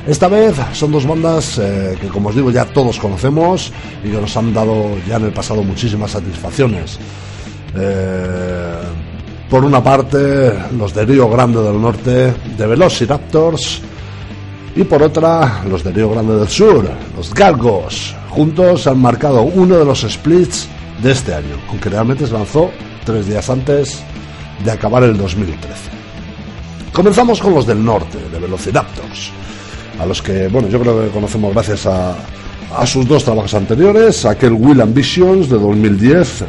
Esta 0.06 0.28
vez 0.28 0.56
son 0.72 0.92
dos 0.92 1.06
bandas 1.06 1.58
eh, 1.58 1.96
que, 2.00 2.08
como 2.08 2.30
os 2.30 2.34
digo, 2.34 2.50
ya 2.50 2.64
todos 2.64 2.98
conocemos 2.98 3.70
y 4.02 4.10
que 4.10 4.20
nos 4.20 4.34
han 4.36 4.52
dado 4.54 4.96
ya 5.06 5.16
en 5.16 5.26
el 5.26 5.32
pasado 5.32 5.62
muchísimas 5.62 6.12
satisfacciones. 6.12 6.98
Eh, 7.76 8.74
por 9.48 9.64
una 9.64 9.82
parte, 9.82 10.52
los 10.76 10.94
de 10.94 11.04
Río 11.04 11.28
Grande 11.28 11.60
del 11.62 11.80
Norte, 11.80 12.32
de 12.56 12.66
Velociraptors, 12.66 13.82
y 14.76 14.84
por 14.84 15.02
otra, 15.02 15.62
los 15.68 15.82
de 15.82 15.92
Río 15.92 16.10
Grande 16.10 16.36
del 16.36 16.48
Sur, 16.48 16.88
los 17.16 17.34
Galgos. 17.34 18.14
Juntos 18.30 18.86
han 18.86 19.00
marcado 19.00 19.42
uno 19.42 19.76
de 19.76 19.84
los 19.84 20.00
splits 20.00 20.68
de 21.02 21.12
este 21.12 21.34
año, 21.34 21.56
aunque 21.68 21.90
realmente 21.90 22.26
se 22.26 22.32
lanzó 22.32 22.70
tres 23.04 23.26
días 23.26 23.50
antes 23.50 24.02
de 24.64 24.70
acabar 24.70 25.02
el 25.02 25.16
2013. 25.16 25.99
Comenzamos 26.92 27.40
con 27.40 27.54
los 27.54 27.66
del 27.66 27.84
norte, 27.84 28.18
de 28.32 28.38
Velociraptors, 28.38 29.30
a 30.00 30.06
los 30.06 30.20
que, 30.20 30.48
bueno, 30.48 30.68
yo 30.68 30.80
creo 30.80 31.04
que 31.04 31.08
conocemos 31.10 31.52
gracias 31.52 31.86
a, 31.86 32.16
a 32.76 32.86
sus 32.86 33.06
dos 33.06 33.24
trabajos 33.24 33.54
anteriores, 33.54 34.24
aquel 34.24 34.52
Will 34.52 34.80
Ambitions 34.80 35.48
de 35.48 35.58
2010 35.58 36.44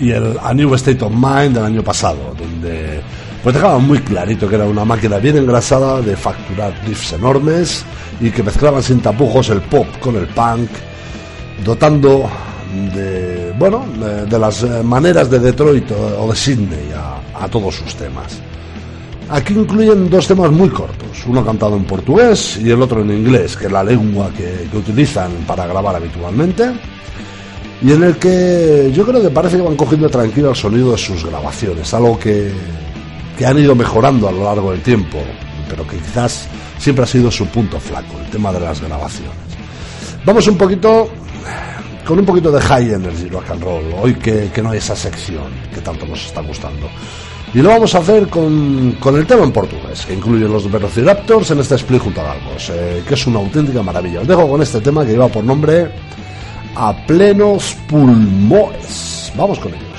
y 0.00 0.10
el 0.10 0.36
A 0.42 0.54
New 0.54 0.72
State 0.74 1.04
of 1.04 1.12
Mind 1.12 1.54
del 1.54 1.64
año 1.64 1.82
pasado, 1.82 2.34
donde 2.38 3.00
pues 3.42 3.54
dejaban 3.54 3.86
muy 3.86 4.00
clarito 4.00 4.48
que 4.48 4.56
era 4.56 4.64
una 4.66 4.84
máquina 4.84 5.18
bien 5.18 5.36
engrasada 5.36 6.00
de 6.00 6.16
facturar 6.16 6.72
riffs 6.86 7.12
enormes 7.12 7.84
y 8.20 8.30
que 8.30 8.42
mezclaban 8.42 8.82
sin 8.82 9.00
tapujos 9.00 9.48
el 9.50 9.60
pop 9.62 9.86
con 10.00 10.16
el 10.16 10.26
punk, 10.28 10.68
dotando 11.64 12.28
de 12.94 13.52
bueno 13.58 13.84
de, 14.28 14.38
las 14.38 14.62
maneras 14.84 15.30
de 15.30 15.38
Detroit 15.38 15.90
o 15.90 16.28
de 16.28 16.36
Sydney 16.36 16.92
a, 16.94 17.44
a 17.44 17.48
todos 17.48 17.74
sus 17.76 17.94
temas. 17.94 18.40
Aquí 19.28 19.54
incluyen 19.54 20.08
dos 20.08 20.28
temas 20.28 20.52
muy 20.52 20.68
cortos, 20.68 21.24
uno 21.26 21.44
cantado 21.44 21.76
en 21.76 21.84
portugués 21.84 22.58
y 22.62 22.70
el 22.70 22.80
otro 22.80 23.00
en 23.02 23.10
inglés, 23.10 23.56
que 23.56 23.66
es 23.66 23.72
la 23.72 23.82
lengua 23.82 24.30
que, 24.30 24.68
que 24.70 24.76
utilizan 24.76 25.32
para 25.46 25.66
grabar 25.66 25.96
habitualmente, 25.96 26.72
y 27.82 27.90
en 27.92 28.04
el 28.04 28.16
que 28.18 28.92
yo 28.94 29.04
creo 29.04 29.20
que 29.20 29.30
parece 29.30 29.56
que 29.56 29.62
van 29.62 29.74
cogiendo 29.74 30.08
tranquilo 30.08 30.50
el 30.50 30.56
sonido 30.56 30.92
de 30.92 30.98
sus 30.98 31.24
grabaciones, 31.24 31.92
algo 31.92 32.16
que, 32.18 32.52
que 33.36 33.44
han 33.44 33.58
ido 33.58 33.74
mejorando 33.74 34.28
a 34.28 34.32
lo 34.32 34.44
largo 34.44 34.70
del 34.70 34.80
tiempo, 34.82 35.18
pero 35.68 35.84
que 35.88 35.96
quizás 35.96 36.46
siempre 36.78 37.02
ha 37.02 37.08
sido 37.08 37.28
su 37.28 37.46
punto 37.46 37.80
flaco, 37.80 38.20
el 38.24 38.30
tema 38.30 38.52
de 38.52 38.60
las 38.60 38.80
grabaciones. 38.80 39.34
Vamos 40.24 40.46
un 40.46 40.56
poquito 40.56 41.08
con 42.06 42.20
un 42.20 42.24
poquito 42.24 42.52
de 42.52 42.60
high 42.60 42.92
energy 42.92 43.28
rock 43.28 43.50
and 43.50 43.62
roll, 43.64 43.84
hoy 44.00 44.14
que, 44.14 44.50
que 44.54 44.62
no 44.62 44.70
hay 44.70 44.78
esa 44.78 44.94
sección 44.94 45.50
que 45.74 45.80
tanto 45.80 46.06
nos 46.06 46.24
está 46.24 46.40
gustando. 46.42 46.88
Y 47.56 47.62
lo 47.62 47.70
vamos 47.70 47.94
a 47.94 48.00
hacer 48.00 48.28
con, 48.28 48.98
con 49.00 49.16
el 49.16 49.26
tema 49.26 49.44
en 49.44 49.50
portugués, 49.50 50.04
que 50.04 50.12
incluye 50.12 50.46
los 50.46 50.70
Velociraptors 50.70 51.52
en 51.52 51.60
este 51.60 51.76
split 51.76 52.02
junto 52.02 52.20
a 52.20 52.24
Galgos, 52.24 52.68
eh, 52.68 53.02
que 53.08 53.14
es 53.14 53.26
una 53.26 53.38
auténtica 53.38 53.82
maravilla. 53.82 54.20
Os 54.20 54.28
dejo 54.28 54.46
con 54.46 54.60
este 54.60 54.78
tema 54.82 55.06
que 55.06 55.12
lleva 55.12 55.28
por 55.28 55.42
nombre 55.42 55.90
A 56.74 56.94
Plenos 57.06 57.74
Pulmones. 57.88 59.32
Vamos 59.38 59.58
con 59.58 59.72
ellos. 59.72 59.95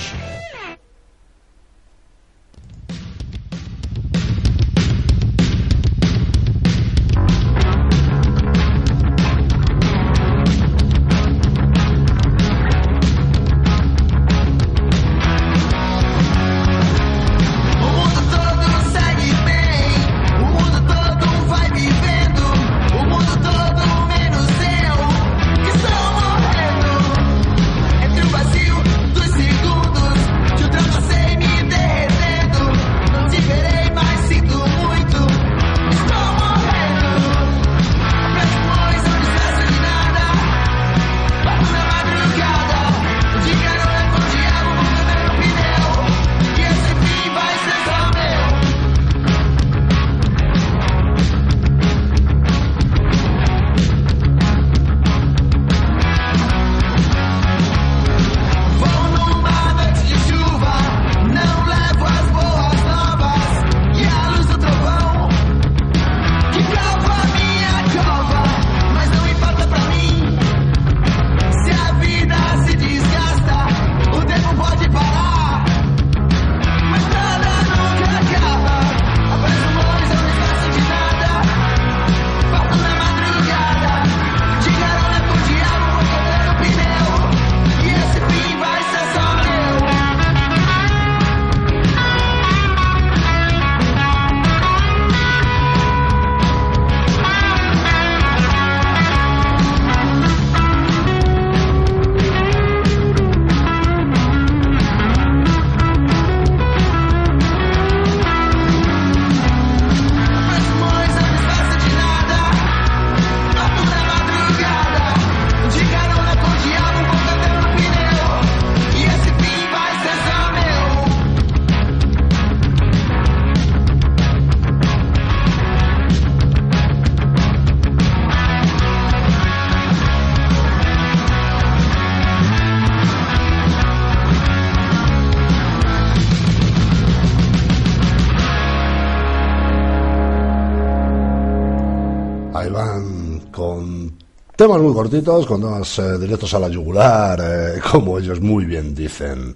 Temas 144.68 144.82
muy 144.82 144.94
cortitos, 144.94 145.46
con 145.46 145.62
temas 145.62 145.98
eh, 146.00 146.18
directos 146.18 146.54
a 146.54 146.60
la 146.60 146.68
yugular, 146.68 147.40
eh, 147.42 147.80
como 147.92 148.20
ellos 148.20 148.42
muy 148.42 148.66
bien 148.66 148.94
dicen. 148.94 149.56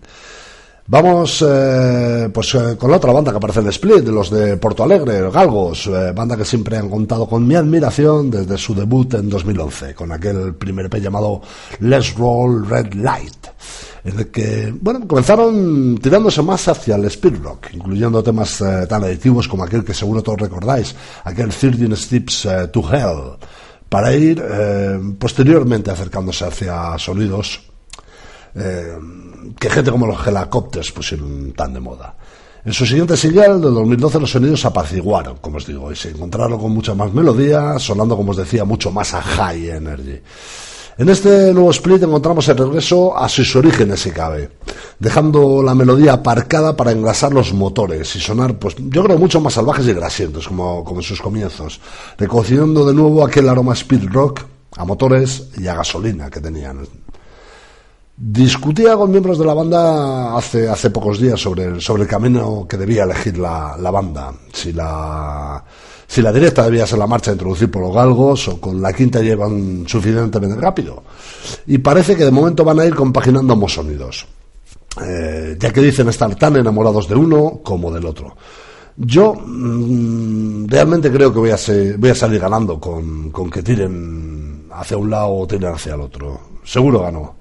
Vamos 0.88 1.44
eh, 1.46 2.30
pues 2.34 2.58
con 2.80 2.90
la 2.90 2.96
otra 2.96 3.12
banda 3.12 3.32
que 3.32 3.36
aparece 3.36 3.60
en 3.60 3.68
Split, 3.68 4.08
los 4.08 4.30
de 4.32 4.56
Porto 4.56 4.86
Alegre, 4.86 5.30
Galgos, 5.30 5.90
banda 6.16 6.38
que 6.38 6.46
siempre 6.46 6.78
han 6.78 6.90
contado 6.90 7.28
con 7.28 7.46
mi 7.46 7.56
admiración 7.56 8.32
desde 8.32 8.58
su 8.58 8.74
debut 8.74 9.14
en 9.16 9.30
2011, 9.30 9.96
con 9.96 10.14
aquel 10.14 10.56
primer 10.56 10.86
EP 10.86 10.96
llamado 11.02 11.42
Let's 11.82 12.16
Roll 12.16 12.66
Red 12.66 12.94
Light, 12.94 13.48
en 14.06 14.18
el 14.18 14.32
que, 14.32 14.74
bueno, 14.80 15.06
comenzaron 15.06 15.98
tirándose 16.02 16.42
más 16.42 16.70
hacia 16.70 16.96
el 16.96 17.04
speed 17.06 17.36
rock, 17.44 17.68
incluyendo 17.74 18.24
temas 18.24 18.64
tan 18.88 19.04
adictivos 19.04 19.50
como 19.50 19.66
aquel 19.66 19.84
que 19.84 19.94
seguro 19.94 20.24
todos 20.24 20.40
recordáis, 20.40 20.96
aquel 21.26 21.50
13 21.50 21.98
Steps 21.98 22.48
to 22.72 22.82
Hell, 22.90 23.38
para 23.92 24.16
ir 24.16 24.42
eh, 24.42 24.98
posteriormente 25.20 25.92
acercándose 25.92 26.46
hacia 26.46 26.98
sonidos 26.98 27.60
eh, 28.56 28.98
que 29.60 29.70
gente 29.70 29.92
como 29.92 30.08
los 30.08 30.26
helicópteros 30.26 30.94
pusieron 30.94 31.52
tan 31.52 31.74
de 31.74 31.82
moda. 31.82 32.16
En 32.64 32.72
su 32.72 32.86
siguiente 32.86 33.18
single 33.18 33.60
del 33.60 33.74
2012 33.74 34.22
los 34.22 34.32
sonidos 34.32 34.64
apaciguaron, 34.64 35.40
como 35.42 35.58
os 35.58 35.68
digo, 35.68 35.92
y 35.92 35.98
se 35.98 36.12
encontraron 36.12 36.58
con 36.58 36.72
mucha 36.72 36.96
más 36.96 37.12
melodía, 37.12 37.78
sonando, 37.80 38.16
como 38.16 38.32
os 38.32 38.38
decía, 38.38 38.64
mucho 38.64 38.92
más 38.92 39.14
a 39.14 39.22
high 39.22 39.72
energy. 39.72 40.22
En 41.02 41.10
este 41.10 41.52
nuevo 41.52 41.72
split 41.72 42.04
encontramos 42.04 42.48
el 42.50 42.58
regreso 42.58 43.18
a 43.18 43.28
sus 43.28 43.56
orígenes, 43.56 44.02
si 44.02 44.12
cabe, 44.12 44.52
dejando 45.00 45.64
la 45.64 45.74
melodía 45.74 46.14
aparcada 46.14 46.78
para 46.78 46.92
engrasar 46.92 47.34
los 47.34 47.56
motores 47.56 48.16
y 48.16 48.20
sonar, 48.20 48.60
pues 48.60 48.76
yo 48.78 49.04
creo, 49.04 49.18
mucho 49.18 49.42
más 49.42 49.54
salvajes 49.54 49.88
y 49.88 49.94
grasientos, 49.94 50.48
como, 50.48 50.84
como 50.84 51.00
en 51.00 51.04
sus 51.04 51.20
comienzos, 51.20 51.82
recogiendo 52.20 52.86
de 52.86 52.94
nuevo 52.94 53.26
aquel 53.26 53.50
aroma 53.50 53.74
speed 53.74 54.12
rock 54.12 54.42
a 54.78 54.86
motores 54.86 55.48
y 55.58 55.66
a 55.66 55.74
gasolina 55.74 56.30
que 56.30 56.40
tenían. 56.40 56.88
Discutía 58.16 58.96
con 58.96 59.10
miembros 59.10 59.40
de 59.40 59.46
la 59.46 59.56
banda 59.56 60.38
hace, 60.38 60.70
hace 60.70 60.92
pocos 60.92 61.20
días 61.20 61.42
sobre, 61.42 61.82
sobre 61.82 62.04
el 62.04 62.08
camino 62.08 62.68
que 62.70 62.78
debía 62.78 63.06
elegir 63.06 63.40
la, 63.40 63.76
la 63.76 63.90
banda. 63.90 64.32
Si 64.54 64.72
la, 64.72 65.64
si 66.12 66.22
la 66.22 66.34
directa 66.34 66.64
debía 66.66 66.86
ser 66.86 67.00
la 67.00 67.08
marcha 67.08 67.32
a 67.32 67.36
introducir 67.36 67.72
por 67.72 67.82
los 67.84 67.96
galgos 67.96 68.50
o 68.50 68.60
con 68.60 68.82
la 68.82 68.92
quinta 68.92 69.22
llevan 69.22 69.86
suficientemente 69.88 70.60
rápido. 70.60 71.04
Y 71.68 71.78
parece 71.78 72.18
que 72.18 72.26
de 72.26 72.32
momento 72.32 72.66
van 72.66 72.82
a 72.82 72.86
ir 72.86 72.94
compaginando 72.94 73.54
ambos 73.54 73.74
sonidos. 73.76 74.28
Eh, 75.02 75.56
ya 75.58 75.72
que 75.72 75.80
dicen 75.80 76.10
estar 76.10 76.36
tan 76.36 76.58
enamorados 76.58 77.08
de 77.08 77.16
uno 77.16 77.62
como 77.64 77.90
del 77.94 78.06
otro. 78.06 78.36
Yo 78.98 79.34
mm, 79.36 80.68
realmente 80.68 81.10
creo 81.10 81.32
que 81.32 81.40
voy 81.40 81.52
a, 81.52 81.58
ser- 81.58 81.98
voy 81.98 82.10
a 82.10 82.16
salir 82.16 82.42
ganando 82.42 82.78
con, 82.78 83.30
con 83.32 83.50
que 83.50 83.64
tiren 83.64 84.66
hacia 84.74 84.98
un 84.98 85.10
lado 85.10 85.30
o 85.34 85.48
tiren 85.48 85.74
hacia 85.74 85.94
el 85.96 86.02
otro. 86.02 86.42
Seguro 86.66 87.00
ganó. 87.04 87.36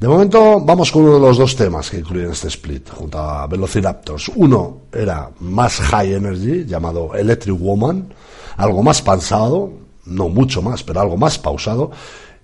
De 0.00 0.08
momento 0.08 0.58
vamos 0.60 0.90
con 0.90 1.02
uno 1.02 1.14
de 1.16 1.20
los 1.20 1.36
dos 1.36 1.54
temas 1.54 1.90
que 1.90 1.98
incluyen 1.98 2.30
este 2.30 2.48
split 2.48 2.88
junto 2.88 3.18
a 3.18 3.46
Velociraptors. 3.46 4.30
Uno 4.34 4.84
era 4.90 5.30
más 5.40 5.78
high 5.78 6.14
energy, 6.14 6.64
llamado 6.64 7.14
Electric 7.14 7.60
Woman, 7.60 8.08
algo 8.56 8.82
más 8.82 9.02
pausado, 9.02 9.70
no 10.06 10.30
mucho 10.30 10.62
más, 10.62 10.82
pero 10.82 11.02
algo 11.02 11.18
más 11.18 11.38
pausado, 11.38 11.90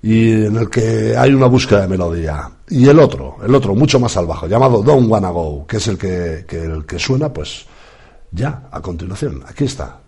y 0.02 0.44
en 0.44 0.56
el 0.56 0.68
que 0.68 1.16
hay 1.16 1.32
una 1.32 1.46
búsqueda 1.46 1.80
de 1.80 1.88
melodía. 1.88 2.50
Y 2.68 2.86
el 2.88 2.98
otro, 2.98 3.38
el 3.42 3.54
otro 3.54 3.74
mucho 3.74 3.98
más 3.98 4.12
salvaje, 4.12 4.48
llamado 4.48 4.82
Don't 4.82 5.10
Wanna 5.10 5.30
Go, 5.30 5.66
que 5.66 5.78
es 5.78 5.88
el 5.88 5.96
que 5.96 6.44
el 6.50 6.84
que 6.84 6.98
suena, 6.98 7.32
pues 7.32 7.64
ya 8.32 8.68
a 8.70 8.82
continuación. 8.82 9.42
Aquí 9.48 9.64
está. 9.64 10.00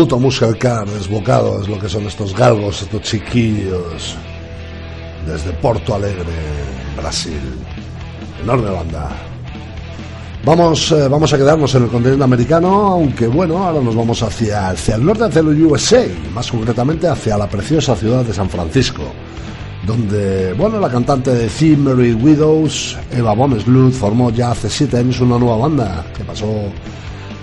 Puto 0.00 0.18
muscle 0.18 0.56
car 0.56 0.88
desbocado 0.88 1.60
es 1.60 1.68
lo 1.68 1.78
que 1.78 1.86
son 1.86 2.06
estos 2.06 2.34
galgos, 2.34 2.80
estos 2.80 3.02
chiquillos. 3.02 4.16
Desde 5.26 5.52
Porto 5.60 5.94
Alegre, 5.94 6.24
Brasil. 6.96 7.38
Enorme 8.42 8.70
banda. 8.70 9.10
Vamos, 10.42 10.90
eh, 10.92 11.06
vamos 11.06 11.30
a 11.34 11.36
quedarnos 11.36 11.74
en 11.74 11.82
el 11.82 11.90
continente 11.90 12.24
americano, 12.24 12.68
aunque 12.92 13.26
bueno, 13.26 13.58
ahora 13.58 13.82
nos 13.82 13.94
vamos 13.94 14.22
hacia, 14.22 14.70
hacia 14.70 14.94
el 14.94 15.04
norte, 15.04 15.24
hacia 15.24 15.40
el 15.40 15.66
USA, 15.66 16.06
más 16.32 16.50
concretamente 16.50 17.06
hacia 17.06 17.36
la 17.36 17.46
preciosa 17.46 17.94
ciudad 17.94 18.24
de 18.24 18.32
San 18.32 18.48
Francisco, 18.48 19.02
donde, 19.86 20.54
bueno, 20.54 20.80
la 20.80 20.88
cantante 20.88 21.30
de 21.30 21.46
The 21.46 21.76
Mary 21.76 22.14
Widows, 22.14 22.96
Eva 23.12 23.34
Bonesblut, 23.34 23.92
formó 23.92 24.30
ya 24.30 24.52
hace 24.52 24.70
siete 24.70 24.96
años 24.96 25.20
una 25.20 25.38
nueva 25.38 25.58
banda 25.58 26.06
que 26.16 26.24
pasó 26.24 26.48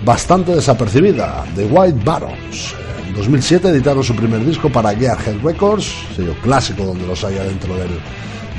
bastante 0.06 0.56
desapercibida, 0.56 1.44
The 1.56 1.66
White 1.66 2.00
Barons. 2.04 2.76
En 3.08 3.14
2007 3.16 3.70
editaron 3.70 4.04
su 4.04 4.16
primer 4.16 4.46
disco 4.46 4.70
para 4.72 4.96
Gearhead 4.96 5.42
Records, 5.44 5.92
sello 6.16 6.34
clásico 6.42 6.86
donde 6.86 7.08
los 7.08 7.24
haya 7.24 7.44
dentro 7.44 7.76
del, 7.76 8.00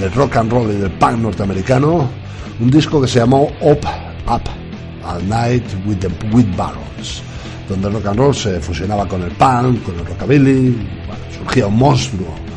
del 0.01 0.13
rock 0.13 0.37
and 0.37 0.53
roll 0.53 0.71
y 0.71 0.77
del 0.77 0.91
punk 0.93 1.19
norteamericano, 1.19 2.09
un 2.61 2.71
disco 2.71 3.01
que 3.01 3.09
se 3.09 3.21
llamó 3.21 3.51
Up 3.61 3.81
Up 4.27 4.43
All 5.05 5.29
Night 5.29 5.65
with 5.87 5.99
the 5.99 6.09
with 6.33 6.47
Barons, 6.57 7.23
donde 7.69 7.89
el 7.89 7.95
rock 7.95 8.07
and 8.07 8.19
roll 8.19 8.35
se 8.35 8.61
fusionaba 8.61 9.07
con 9.07 9.23
el 9.23 9.31
punk, 9.33 9.83
con 9.85 9.99
el 9.99 10.07
rockabilly, 10.07 10.77
surgía 11.39 11.67
un 11.67 11.77
monstruo 11.77 12.49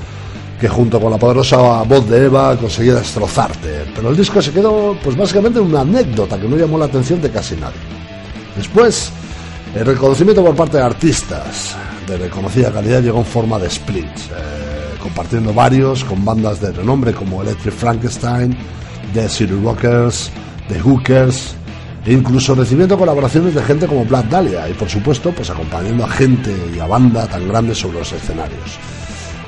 que 0.59 0.69
junto 0.69 0.99
con 1.01 1.09
la 1.11 1.17
poderosa 1.17 1.81
voz 1.83 2.07
de 2.07 2.25
Eva 2.25 2.55
conseguía 2.55 2.93
destrozarte. 2.93 3.85
Pero 3.95 4.09
el 4.09 4.15
disco 4.15 4.39
se 4.39 4.51
quedó, 4.51 4.95
pues 5.03 5.17
básicamente 5.17 5.59
una 5.59 5.81
anécdota 5.81 6.39
que 6.39 6.47
no 6.47 6.55
llamó 6.55 6.77
la 6.77 6.85
atención 6.85 7.19
de 7.19 7.31
casi 7.31 7.55
nadie. 7.55 7.90
Después, 8.55 9.11
el 9.75 9.85
reconocimiento 9.85 10.43
por 10.43 10.55
parte 10.55 10.77
de 10.77 10.83
artistas 10.83 11.75
de 12.07 12.17
reconocida 12.17 12.71
calidad 12.71 13.01
llegó 13.01 13.19
en 13.19 13.25
forma 13.25 13.57
de 13.57 13.69
splits, 13.69 14.27
eh, 14.27 14.97
compartiendo 15.01 15.53
varios 15.53 16.03
con 16.03 16.25
bandas 16.25 16.59
de 16.59 16.71
renombre 16.71 17.13
como 17.13 17.41
Electric 17.41 17.73
Frankenstein, 17.73 18.55
The 19.13 19.29
City 19.29 19.53
Rockers, 19.63 20.31
The 20.67 20.79
Hookers, 20.81 21.55
e 22.05 22.13
incluso 22.13 22.55
recibiendo 22.55 22.97
colaboraciones 22.97 23.53
de 23.53 23.63
gente 23.63 23.87
como 23.87 24.05
Black 24.05 24.27
Dahlia 24.27 24.67
y 24.67 24.73
por 24.73 24.89
supuesto 24.89 25.31
pues 25.31 25.49
acompañando 25.49 26.03
a 26.03 26.09
gente 26.09 26.53
y 26.75 26.79
a 26.79 26.87
banda 26.87 27.27
tan 27.27 27.47
grandes 27.47 27.77
sobre 27.77 27.99
los 27.99 28.11
escenarios. 28.11 28.79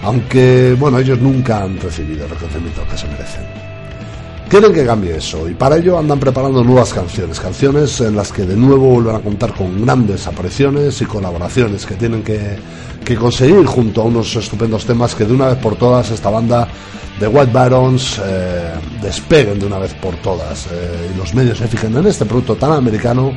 Aunque 0.04 0.76
bueno, 0.78 1.00
ellos 1.00 1.20
nunca 1.20 1.64
han 1.64 1.80
recibido 1.80 2.26
el 2.26 2.30
reconocimiento 2.30 2.82
que 2.90 2.98
se 2.98 3.08
merecen. 3.08 3.73
Quieren 4.54 4.72
que 4.72 4.86
cambie 4.86 5.18
eso 5.18 5.50
y 5.50 5.56
para 5.56 5.78
ello 5.78 5.98
andan 5.98 6.20
preparando 6.20 6.64
nuevas 6.64 6.94
canciones, 6.94 7.40
canciones 7.40 8.00
en 8.02 8.16
las 8.16 8.32
que 8.32 8.44
de 8.44 8.56
nuevo 8.56 8.88
vuelvan 8.88 9.16
a 9.16 9.20
contar 9.20 9.52
con 9.56 9.84
grandes 9.84 10.28
apariciones 10.28 11.02
y 11.02 11.06
colaboraciones 11.06 11.88
que 11.88 11.96
tienen 11.96 12.22
que, 12.22 12.60
que 13.04 13.16
conseguir 13.16 13.66
junto 13.66 14.04
a 14.04 14.04
unos 14.04 14.36
estupendos 14.36 14.86
temas 14.86 15.16
que 15.16 15.26
de 15.26 15.34
una 15.34 15.48
vez 15.48 15.58
por 15.58 15.76
todas 15.76 16.12
esta 16.12 16.30
banda 16.30 16.68
de 17.20 17.28
White 17.28 17.52
Barons 17.52 18.22
eh, 18.24 18.74
despeguen 19.02 19.58
de 19.58 19.66
una 19.66 19.80
vez 19.80 19.96
por 19.96 20.14
todas 20.18 20.68
eh, 20.68 21.10
y 21.12 21.18
los 21.18 21.34
medios 21.34 21.58
se 21.58 21.68
fijen 21.68 21.98
en 21.98 22.06
este 22.06 22.26
producto 22.26 22.56
tan 22.56 22.74
americano 22.74 23.32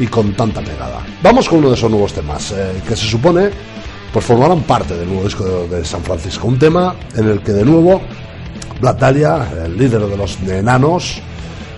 y 0.00 0.08
con 0.08 0.34
tanta 0.34 0.62
pegada. 0.62 0.98
Vamos 1.22 1.48
con 1.48 1.60
uno 1.60 1.68
de 1.68 1.76
esos 1.76 1.88
nuevos 1.88 2.12
temas 2.12 2.50
eh, 2.50 2.82
que 2.84 2.96
se 2.96 3.06
supone 3.06 3.50
pues 4.12 4.24
formarán 4.24 4.62
parte 4.62 4.96
del 4.96 5.06
nuevo 5.06 5.22
disco 5.22 5.44
de, 5.44 5.68
de 5.68 5.84
San 5.84 6.02
Francisco, 6.02 6.48
un 6.48 6.58
tema 6.58 6.96
en 7.14 7.28
el 7.28 7.40
que 7.40 7.52
de 7.52 7.64
nuevo 7.64 8.02
Black 8.80 8.98
Dahlia, 8.98 9.48
el 9.64 9.76
líder 9.76 10.06
de 10.06 10.16
los 10.16 10.38
enanos, 10.40 11.20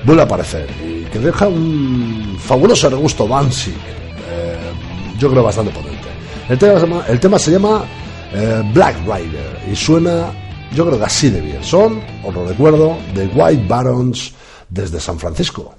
vuelve 0.04 0.22
a 0.22 0.24
aparecer 0.24 0.68
y 0.84 1.04
que 1.04 1.18
deja 1.18 1.48
un 1.48 2.36
fabuloso 2.38 2.90
regusto 2.90 3.26
Banshee, 3.26 3.70
eh, 3.70 4.56
yo 5.18 5.30
creo 5.30 5.42
bastante 5.42 5.72
potente. 5.72 6.08
El 6.48 7.20
tema 7.20 7.38
se 7.38 7.50
llama, 7.50 7.84
eh, 8.32 8.62
Black 8.72 8.96
Rider 9.02 9.60
y 9.70 9.76
suena, 9.76 10.32
yo 10.74 10.86
creo 10.86 10.98
que 10.98 11.04
así 11.04 11.30
de 11.30 11.40
bien. 11.40 11.62
Son, 11.62 12.00
os 12.24 12.34
lo 12.34 12.46
recuerdo, 12.46 12.96
The 13.14 13.26
White 13.34 13.66
Barons 13.66 14.32
desde 14.68 15.00
San 15.00 15.18
Francisco. 15.18 15.74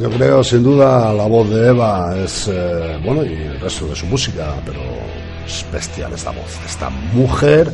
Yo 0.00 0.08
creo, 0.08 0.42
sin 0.42 0.62
duda, 0.62 1.12
la 1.12 1.26
voz 1.26 1.50
de 1.50 1.68
Eva 1.68 2.16
es, 2.16 2.48
eh, 2.48 2.98
bueno, 3.04 3.22
y 3.22 3.34
el 3.34 3.60
resto 3.60 3.86
de 3.86 3.94
su 3.94 4.06
música, 4.06 4.54
pero 4.64 4.80
es 5.46 5.66
bestial 5.70 6.14
esta 6.14 6.30
voz. 6.30 6.58
Esta 6.66 6.88
mujer 6.88 7.70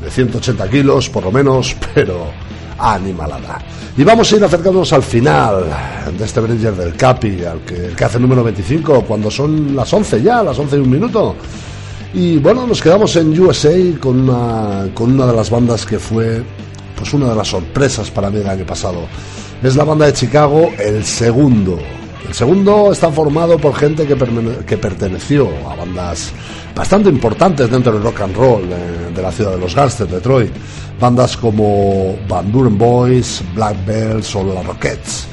de 0.00 0.08
180 0.08 0.70
kilos, 0.70 1.10
por 1.10 1.24
lo 1.24 1.32
menos, 1.32 1.74
pero 1.94 2.26
animalada. 2.78 3.58
Y 3.96 4.04
vamos 4.04 4.32
a 4.32 4.36
ir 4.36 4.44
acercándonos 4.44 4.92
al 4.92 5.02
final 5.02 5.64
de 6.16 6.24
este 6.24 6.38
Branger 6.38 6.76
del 6.76 6.94
Capi, 6.94 7.44
al 7.44 7.62
que, 7.62 7.86
el 7.86 7.96
que 7.96 8.04
hace 8.04 8.18
el 8.18 8.22
número 8.22 8.44
25, 8.44 9.02
cuando 9.02 9.28
son 9.28 9.74
las 9.74 9.92
11 9.92 10.22
ya, 10.22 10.44
las 10.44 10.56
11 10.56 10.76
y 10.76 10.78
un 10.78 10.90
minuto. 10.90 11.34
Y 12.14 12.38
bueno, 12.38 12.68
nos 12.68 12.80
quedamos 12.80 13.16
en 13.16 13.38
USA 13.40 13.74
con 13.98 14.28
una, 14.28 14.88
con 14.94 15.12
una 15.12 15.26
de 15.26 15.32
las 15.32 15.50
bandas 15.50 15.84
que 15.84 15.98
fue 15.98 16.40
pues 16.96 17.12
una 17.14 17.30
de 17.30 17.34
las 17.34 17.48
sorpresas 17.48 18.12
para 18.12 18.30
mí 18.30 18.38
del 18.38 18.48
año 18.48 18.64
pasado. 18.64 19.08
Es 19.62 19.74
la 19.74 19.84
banda 19.84 20.06
de 20.06 20.12
Chicago, 20.12 20.70
El 20.78 21.04
Segundo. 21.04 21.78
El 22.26 22.32
Segundo 22.32 22.92
está 22.92 23.10
formado 23.10 23.58
por 23.58 23.74
gente 23.74 24.06
que, 24.06 24.16
que 24.64 24.78
perteneció 24.78 25.48
a 25.68 25.74
bandas 25.74 26.30
bastante 26.76 27.08
importantes 27.08 27.68
dentro 27.68 27.92
del 27.92 28.02
rock 28.02 28.20
and 28.20 28.36
roll 28.36 28.62
eh, 28.70 29.10
de 29.12 29.22
la 29.22 29.32
ciudad 29.32 29.52
de 29.52 29.58
los 29.58 29.74
Gangsters, 29.74 30.12
Detroit. 30.12 30.52
Bandas 31.00 31.36
como 31.36 32.16
Van 32.28 32.52
Buren 32.52 32.78
Boys, 32.78 33.42
Black 33.54 33.84
Bells 33.84 34.34
o 34.36 34.44
las 34.44 34.64
Rockets 34.64 35.26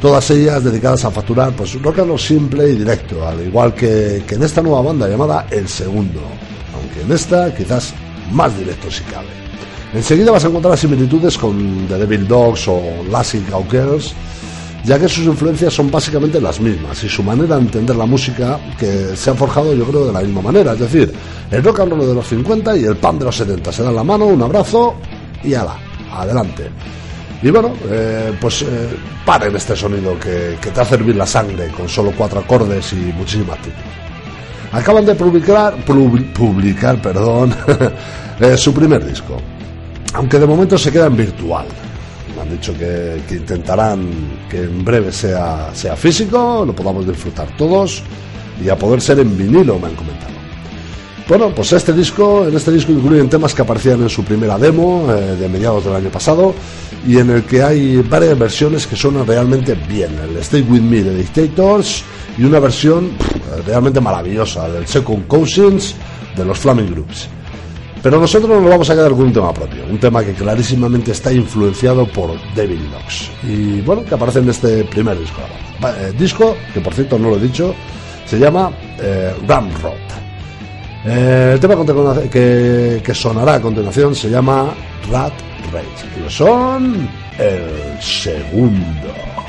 todas 0.00 0.30
ellas 0.30 0.62
dedicadas 0.62 1.04
a 1.04 1.10
facturar 1.10 1.52
pues 1.52 1.74
un 1.74 1.82
rock 1.82 1.98
and 1.98 2.08
roll 2.08 2.20
simple 2.20 2.68
y 2.68 2.76
directo, 2.76 3.26
al 3.26 3.44
igual 3.44 3.74
que, 3.74 4.22
que 4.26 4.36
en 4.36 4.44
esta 4.44 4.62
nueva 4.62 4.80
banda 4.82 5.08
llamada 5.08 5.46
El 5.50 5.68
Segundo, 5.68 6.20
aunque 6.74 7.02
en 7.02 7.12
esta 7.12 7.54
quizás 7.54 7.92
más 8.30 8.56
directo 8.56 8.90
si 8.90 9.02
cabe. 9.04 9.47
Enseguida 9.94 10.30
vas 10.32 10.44
a 10.44 10.48
encontrar 10.48 10.76
similitudes 10.76 11.38
con 11.38 11.86
The 11.88 11.96
Devil 11.98 12.28
Dogs 12.28 12.68
o 12.68 12.80
Lassie 13.10 13.42
Girls, 13.70 14.12
ya 14.84 14.98
que 14.98 15.08
sus 15.08 15.24
influencias 15.24 15.72
son 15.72 15.90
básicamente 15.90 16.40
las 16.40 16.60
mismas 16.60 17.02
y 17.04 17.08
su 17.08 17.22
manera 17.22 17.56
de 17.56 17.62
entender 17.62 17.96
la 17.96 18.04
música 18.06 18.58
que 18.78 19.16
se 19.16 19.30
han 19.30 19.36
forjado 19.36 19.74
yo 19.74 19.84
creo 19.84 20.06
de 20.06 20.12
la 20.12 20.20
misma 20.20 20.42
manera, 20.42 20.72
es 20.74 20.80
decir, 20.80 21.12
el 21.50 21.62
rock 21.64 21.80
and 21.80 21.92
roll 21.92 22.06
de 22.06 22.14
los 22.14 22.26
50 22.28 22.76
y 22.76 22.84
el 22.84 22.96
pan 22.96 23.18
de 23.18 23.24
los 23.24 23.36
70, 23.36 23.72
se 23.72 23.82
dan 23.82 23.94
la 23.94 24.04
mano, 24.04 24.26
un 24.26 24.42
abrazo 24.42 24.94
y 25.42 25.54
ala, 25.54 25.76
adelante. 26.12 26.68
Y 27.42 27.50
bueno, 27.50 27.72
eh, 27.88 28.32
pues 28.40 28.62
eh, 28.62 28.66
paren 29.24 29.54
este 29.56 29.74
sonido 29.74 30.18
que, 30.18 30.56
te 30.60 30.80
hace 30.80 30.96
hervir 30.96 31.16
la 31.16 31.26
sangre 31.26 31.68
con 31.68 31.88
solo 31.88 32.12
cuatro 32.16 32.40
acordes 32.40 32.92
y 32.92 32.96
muchísima 33.16 33.54
actitud. 33.54 33.78
Acaban 34.72 35.06
de 35.06 35.14
publicar, 35.14 35.74
pub- 35.84 36.32
publicar 36.34 37.00
perdón, 37.00 37.54
eh, 38.40 38.56
su 38.56 38.74
primer 38.74 39.04
disco, 39.06 39.40
aunque 40.14 40.38
de 40.38 40.46
momento 40.46 40.78
se 40.78 40.90
queda 40.90 41.06
en 41.06 41.16
virtual. 41.16 41.66
Me 42.34 42.42
han 42.42 42.50
dicho 42.50 42.76
que, 42.76 43.20
intentarán 43.30 44.08
que 44.48 44.64
en 44.64 44.84
breve 44.84 45.12
sea, 45.12 45.72
físico, 45.96 46.64
lo 46.66 46.74
podamos 46.74 47.06
disfrutar 47.06 47.48
todos 47.56 48.02
y 48.62 48.68
a 48.68 48.76
poder 48.76 49.00
ser 49.00 49.20
en 49.20 49.36
vinilo, 49.36 49.78
me 49.78 49.88
han 49.88 49.94
comentado. 49.94 50.32
Bueno, 51.28 51.50
pues 51.54 51.72
este 51.72 51.92
disco, 51.92 52.46
en 52.46 52.56
este 52.56 52.72
disco 52.72 52.90
incluyen 52.92 53.28
temas 53.28 53.54
que 53.54 53.60
aparecían 53.60 54.00
en 54.00 54.08
su 54.08 54.24
primera 54.24 54.56
demo 54.56 55.06
eh, 55.12 55.36
de 55.36 55.48
mediados 55.48 55.84
del 55.84 55.96
año 55.96 56.08
pasado 56.08 56.54
y 57.06 57.18
en 57.18 57.28
el 57.30 57.44
que 57.44 57.62
hay 57.62 57.98
varias 57.98 58.38
versiones 58.38 58.86
que 58.86 58.96
suenan 58.96 59.26
realmente 59.26 59.74
bien. 59.74 60.18
El 60.18 60.38
Stay 60.38 60.62
With 60.62 60.80
Me 60.80 61.02
de 61.02 61.16
Dictators 61.16 62.02
y 62.38 62.44
una 62.44 62.60
versión 62.60 63.10
realmente 63.66 64.00
maravillosa 64.00 64.68
del 64.70 64.86
Second 64.86 65.26
Cousins 65.26 65.94
de 66.34 66.44
los 66.46 66.58
Flaming 66.58 66.92
Groups. 66.92 67.28
Pero 68.02 68.20
nosotros 68.20 68.48
nos 68.62 68.70
vamos 68.70 68.88
a 68.90 68.94
quedar 68.94 69.10
con 69.10 69.22
un 69.22 69.32
tema 69.32 69.52
propio, 69.52 69.84
un 69.90 69.98
tema 69.98 70.24
que 70.24 70.32
clarísimamente 70.32 71.12
está 71.12 71.32
influenciado 71.32 72.06
por 72.06 72.30
David 72.54 72.78
Knox 72.90 73.30
y 73.42 73.80
bueno, 73.80 74.04
que 74.04 74.14
aparece 74.14 74.38
en 74.38 74.50
este 74.50 74.84
primer 74.84 75.18
disco. 75.18 75.40
Eh, 75.82 76.12
disco, 76.16 76.56
que 76.72 76.80
por 76.80 76.94
cierto 76.94 77.18
no 77.18 77.30
lo 77.30 77.36
he 77.36 77.40
dicho, 77.40 77.74
se 78.24 78.38
llama 78.38 78.70
eh, 79.00 79.34
Ramrod. 79.46 79.92
Eh, 81.04 81.52
el 81.54 81.60
tema 81.60 81.76
que, 82.30 83.00
que 83.04 83.14
sonará 83.14 83.54
a 83.54 83.60
continuación 83.60 84.14
se 84.14 84.30
llama 84.30 84.74
Rat 85.10 85.32
Race. 85.72 86.06
Y 86.24 86.30
son 86.30 87.08
el 87.38 88.02
segundo. 88.02 89.47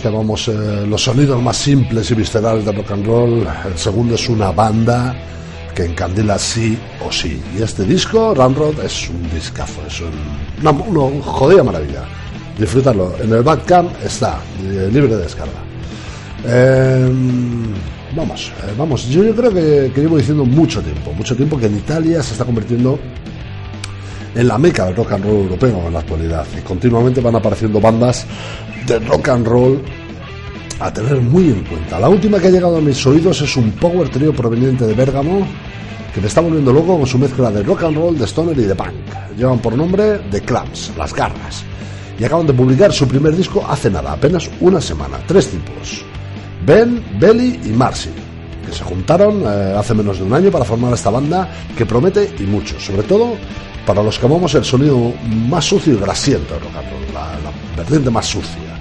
Que 0.00 0.08
amamos 0.08 0.48
eh, 0.48 0.86
los 0.86 1.02
sonidos 1.02 1.40
más 1.42 1.56
simples 1.56 2.10
y 2.10 2.14
viscerales 2.14 2.64
de 2.64 2.72
rock 2.72 2.90
and 2.92 3.06
roll, 3.06 3.46
el 3.66 3.78
segundo 3.78 4.14
es 4.14 4.28
una 4.28 4.50
banda 4.50 5.14
que 5.74 5.84
encandila 5.84 6.38
sí 6.38 6.78
o 7.06 7.10
sí. 7.10 7.40
Y 7.56 7.62
este 7.62 7.84
disco, 7.84 8.34
Ramrod, 8.34 8.80
es 8.84 9.08
un 9.08 9.28
discazo, 9.30 9.80
es 9.86 10.00
un, 10.00 10.10
una, 10.62 11.22
jodida 11.22 11.62
maravilla. 11.62 12.04
Disfrutarlo. 12.58 13.14
En 13.20 13.32
el 13.32 13.42
Bandcamp 13.42 13.90
está, 14.04 14.38
eh, 14.62 14.88
libre 14.92 15.16
de 15.16 15.22
descarga. 15.22 15.60
Eh, 16.44 17.10
vamos, 18.14 18.52
eh, 18.62 18.74
vamos. 18.76 19.08
Yo, 19.08 19.24
yo 19.24 19.34
creo 19.34 19.52
que, 19.52 19.90
que 19.94 20.00
llevo 20.02 20.18
diciendo 20.18 20.44
mucho 20.44 20.82
tiempo, 20.82 21.12
mucho 21.12 21.34
tiempo 21.34 21.58
que 21.58 21.66
en 21.66 21.76
Italia 21.76 22.22
se 22.22 22.32
está 22.32 22.44
convirtiendo 22.44 22.98
en 24.34 24.48
la 24.48 24.58
meca 24.58 24.86
del 24.86 24.96
rock 24.96 25.12
and 25.12 25.24
roll 25.24 25.42
europeo 25.42 25.86
en 25.86 25.92
la 25.92 26.00
actualidad. 26.00 26.46
Y 26.56 26.60
continuamente 26.62 27.20
van 27.20 27.36
apareciendo 27.36 27.80
bandas 27.80 28.26
de 28.86 28.98
rock 29.00 29.28
and 29.28 29.46
roll 29.46 29.82
a 30.80 30.92
tener 30.92 31.20
muy 31.20 31.44
en 31.44 31.64
cuenta. 31.64 32.00
La 32.00 32.08
última 32.08 32.38
que 32.38 32.48
ha 32.48 32.50
llegado 32.50 32.78
a 32.78 32.80
mis 32.80 33.04
oídos 33.06 33.40
es 33.40 33.56
un 33.56 33.70
power 33.72 34.08
trio 34.08 34.34
proveniente 34.34 34.84
de 34.84 34.94
Bérgamo 34.94 35.46
que 36.12 36.20
me 36.20 36.26
está 36.26 36.40
volviendo 36.40 36.72
loco 36.72 36.98
con 36.98 37.06
su 37.06 37.18
mezcla 37.18 37.50
de 37.50 37.62
rock 37.62 37.84
and 37.84 37.96
roll, 37.96 38.18
de 38.18 38.26
stoner 38.26 38.58
y 38.58 38.64
de 38.64 38.74
punk. 38.74 38.90
Llevan 39.36 39.60
por 39.60 39.76
nombre 39.76 40.18
The 40.30 40.42
Clamps, 40.42 40.92
Las 40.96 41.14
Garras. 41.14 41.64
Y 42.18 42.24
acaban 42.24 42.46
de 42.46 42.52
publicar 42.52 42.92
su 42.92 43.08
primer 43.08 43.34
disco 43.34 43.64
hace 43.66 43.90
nada, 43.90 44.12
apenas 44.12 44.50
una 44.60 44.80
semana. 44.80 45.18
Tres 45.26 45.48
tipos. 45.48 46.04
Ben, 46.66 47.02
Belly 47.18 47.60
y 47.64 47.68
Marcy, 47.70 48.10
que 48.66 48.72
se 48.72 48.84
juntaron 48.84 49.42
eh, 49.42 49.74
hace 49.76 49.94
menos 49.94 50.18
de 50.18 50.24
un 50.24 50.34
año 50.34 50.50
para 50.50 50.64
formar 50.64 50.92
esta 50.92 51.10
banda 51.10 51.48
que 51.76 51.86
promete 51.86 52.30
y 52.38 52.42
mucho, 52.42 52.78
sobre 52.78 53.02
todo 53.04 53.34
para 53.86 54.02
los 54.02 54.18
que 54.18 54.26
amamos 54.26 54.54
el 54.54 54.64
sonido 54.64 55.12
más 55.48 55.64
sucio 55.64 55.94
y 55.94 55.96
grasiento 55.96 56.54
rock 56.54 56.72
la, 57.12 57.20
la 57.42 57.52
vertiente 57.76 58.10
más 58.10 58.26
sucia. 58.26 58.80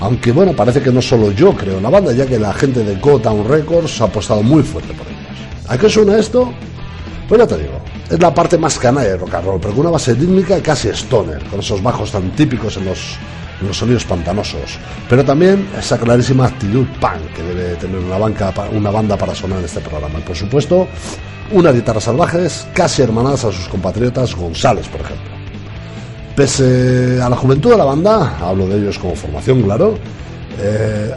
Aunque 0.00 0.32
bueno, 0.32 0.52
parece 0.52 0.82
que 0.82 0.90
no 0.90 1.00
solo 1.00 1.30
yo 1.32 1.54
creo 1.54 1.78
en 1.78 1.82
la 1.82 1.90
banda, 1.90 2.12
ya 2.12 2.26
que 2.26 2.38
la 2.38 2.52
gente 2.52 2.84
de 2.84 2.96
Gotown 2.96 3.48
Records 3.48 4.00
ha 4.00 4.04
apostado 4.04 4.42
muy 4.42 4.62
fuerte 4.62 4.92
por 4.92 5.06
ellas. 5.06 5.68
¿A 5.68 5.78
qué 5.78 5.88
suena 5.88 6.18
esto? 6.18 6.52
Pues 7.28 7.40
ya 7.40 7.46
te 7.46 7.56
digo, 7.56 7.80
es 8.10 8.20
la 8.20 8.34
parte 8.34 8.58
más 8.58 8.78
canalla 8.78 9.08
de 9.08 9.16
rock 9.16 9.34
and 9.34 9.46
roll, 9.46 9.60
pero 9.60 9.72
con 9.72 9.80
una 9.80 9.90
base 9.90 10.12
rítmica 10.14 10.60
casi 10.60 10.88
stoner, 10.88 11.42
con 11.44 11.60
esos 11.60 11.82
bajos 11.82 12.12
tan 12.12 12.30
típicos 12.32 12.76
en 12.76 12.84
los, 12.84 13.16
en 13.60 13.68
los 13.68 13.76
sonidos 13.78 14.04
pantanosos. 14.04 14.78
Pero 15.08 15.24
también 15.24 15.66
esa 15.78 15.96
clarísima 15.98 16.46
actitud 16.46 16.86
punk 17.00 17.34
que 17.34 17.42
debe 17.42 17.76
tener 17.76 17.98
una 17.98 18.90
banda 18.90 19.16
para 19.16 19.34
sonar 19.34 19.60
en 19.60 19.64
este 19.64 19.80
programa. 19.80 20.18
Y 20.18 20.22
por 20.22 20.36
supuesto, 20.36 20.86
unas 21.52 21.74
guitarras 21.74 22.04
salvajes 22.04 22.66
casi 22.74 23.02
hermanadas 23.02 23.46
a 23.46 23.52
sus 23.52 23.68
compatriotas 23.68 24.34
González, 24.34 24.86
por 24.88 25.00
ejemplo. 25.00 25.30
Pese 26.36 27.22
a 27.22 27.28
la 27.30 27.36
juventud 27.36 27.70
de 27.70 27.76
la 27.78 27.84
banda, 27.84 28.38
hablo 28.40 28.66
de 28.66 28.76
ellos 28.76 28.98
como 28.98 29.14
formación, 29.14 29.62
claro, 29.62 29.96
eh, 30.58 31.14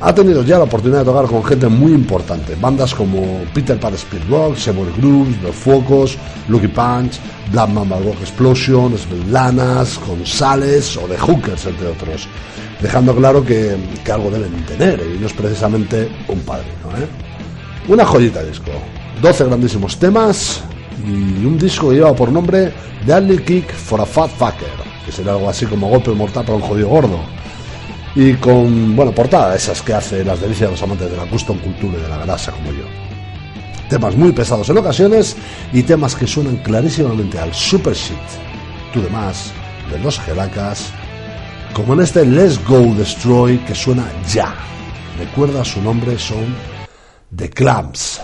ha 0.00 0.14
tenido 0.14 0.42
ya 0.42 0.58
la 0.58 0.64
oportunidad 0.64 1.00
de 1.00 1.04
tocar 1.04 1.26
con 1.26 1.44
gente 1.44 1.68
muy 1.68 1.92
importante. 1.92 2.56
Bandas 2.60 2.94
como 2.94 3.42
Peter 3.52 3.78
Pan 3.78 3.96
Speedrock, 3.96 4.56
Seymour 4.56 4.92
Grooves, 4.96 5.40
Los 5.42 5.54
Focos, 5.54 6.16
Lucky 6.48 6.68
Punch, 6.68 7.18
Black 7.52 7.68
Mamba 7.68 7.98
Rock 7.98 8.20
Explosion, 8.20 8.96
Svelanas, 8.96 9.98
González 10.06 10.96
o 10.96 11.02
The 11.02 11.18
Hookers, 11.18 11.66
entre 11.66 11.88
otros. 11.88 12.28
Dejando 12.80 13.14
claro 13.14 13.44
que, 13.44 13.76
que 14.02 14.12
algo 14.12 14.30
deben 14.30 14.64
tener, 14.64 15.00
y 15.00 15.18
no 15.18 15.26
es 15.26 15.32
precisamente 15.34 16.08
un 16.28 16.40
padrino. 16.40 16.96
¿eh? 16.98 17.06
Una 17.88 18.04
joyita 18.06 18.42
disco. 18.42 18.70
12 19.20 19.44
grandísimos 19.44 19.98
temas 19.98 20.62
y 21.06 21.44
un 21.44 21.58
disco 21.58 21.90
que 21.90 21.96
lleva 21.96 22.14
por 22.14 22.32
nombre 22.32 22.72
Deadly 23.06 23.38
Kick 23.38 23.70
for 23.70 24.00
a 24.00 24.06
Fat 24.06 24.30
Fucker, 24.30 24.68
que 25.04 25.12
será 25.12 25.32
algo 25.32 25.50
así 25.50 25.66
como 25.66 25.88
golpe 25.90 26.10
mortal 26.12 26.44
para 26.46 26.56
un 26.56 26.62
jodido 26.62 26.88
gordo. 26.88 27.18
Y 28.14 28.34
con, 28.34 28.96
bueno, 28.96 29.12
portada 29.12 29.54
esas 29.54 29.82
que 29.82 29.94
hace 29.94 30.24
las 30.24 30.40
delicias 30.40 30.68
de 30.68 30.72
los 30.72 30.82
amantes 30.82 31.10
de 31.10 31.16
la 31.16 31.26
custom 31.26 31.58
culture 31.58 31.98
y 31.98 32.02
de 32.02 32.08
la 32.08 32.18
grasa 32.18 32.52
como 32.52 32.72
yo. 32.72 32.84
Temas 33.88 34.16
muy 34.16 34.32
pesados 34.32 34.68
en 34.68 34.78
ocasiones 34.78 35.36
y 35.72 35.82
temas 35.82 36.14
que 36.14 36.26
suenan 36.26 36.56
clarísimamente 36.58 37.38
al 37.38 37.54
super 37.54 37.94
shit. 37.94 38.18
Tú 38.92 39.02
demás, 39.02 39.52
de 39.90 39.98
los 39.98 40.18
gelacas, 40.20 40.92
como 41.72 41.94
en 41.94 42.00
este 42.00 42.24
Let's 42.24 42.64
Go 42.66 42.94
Destroy 42.94 43.58
que 43.58 43.74
suena 43.74 44.04
ya. 44.28 44.54
Recuerda 45.18 45.64
su 45.64 45.80
nombre 45.82 46.18
son 46.18 46.54
The 47.34 47.50
Clamps. 47.50 48.20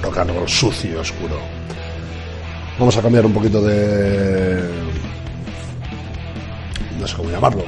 Rock 0.00 0.18
and 0.18 0.30
roll 0.30 0.48
sucio 0.48 1.00
oscuro. 1.00 1.36
Vamos 2.78 2.96
a 2.96 3.02
cambiar 3.02 3.26
un 3.26 3.32
poquito 3.32 3.60
de. 3.62 4.60
no 6.98 7.06
sé 7.06 7.16
cómo 7.16 7.30
llamarlo, 7.30 7.64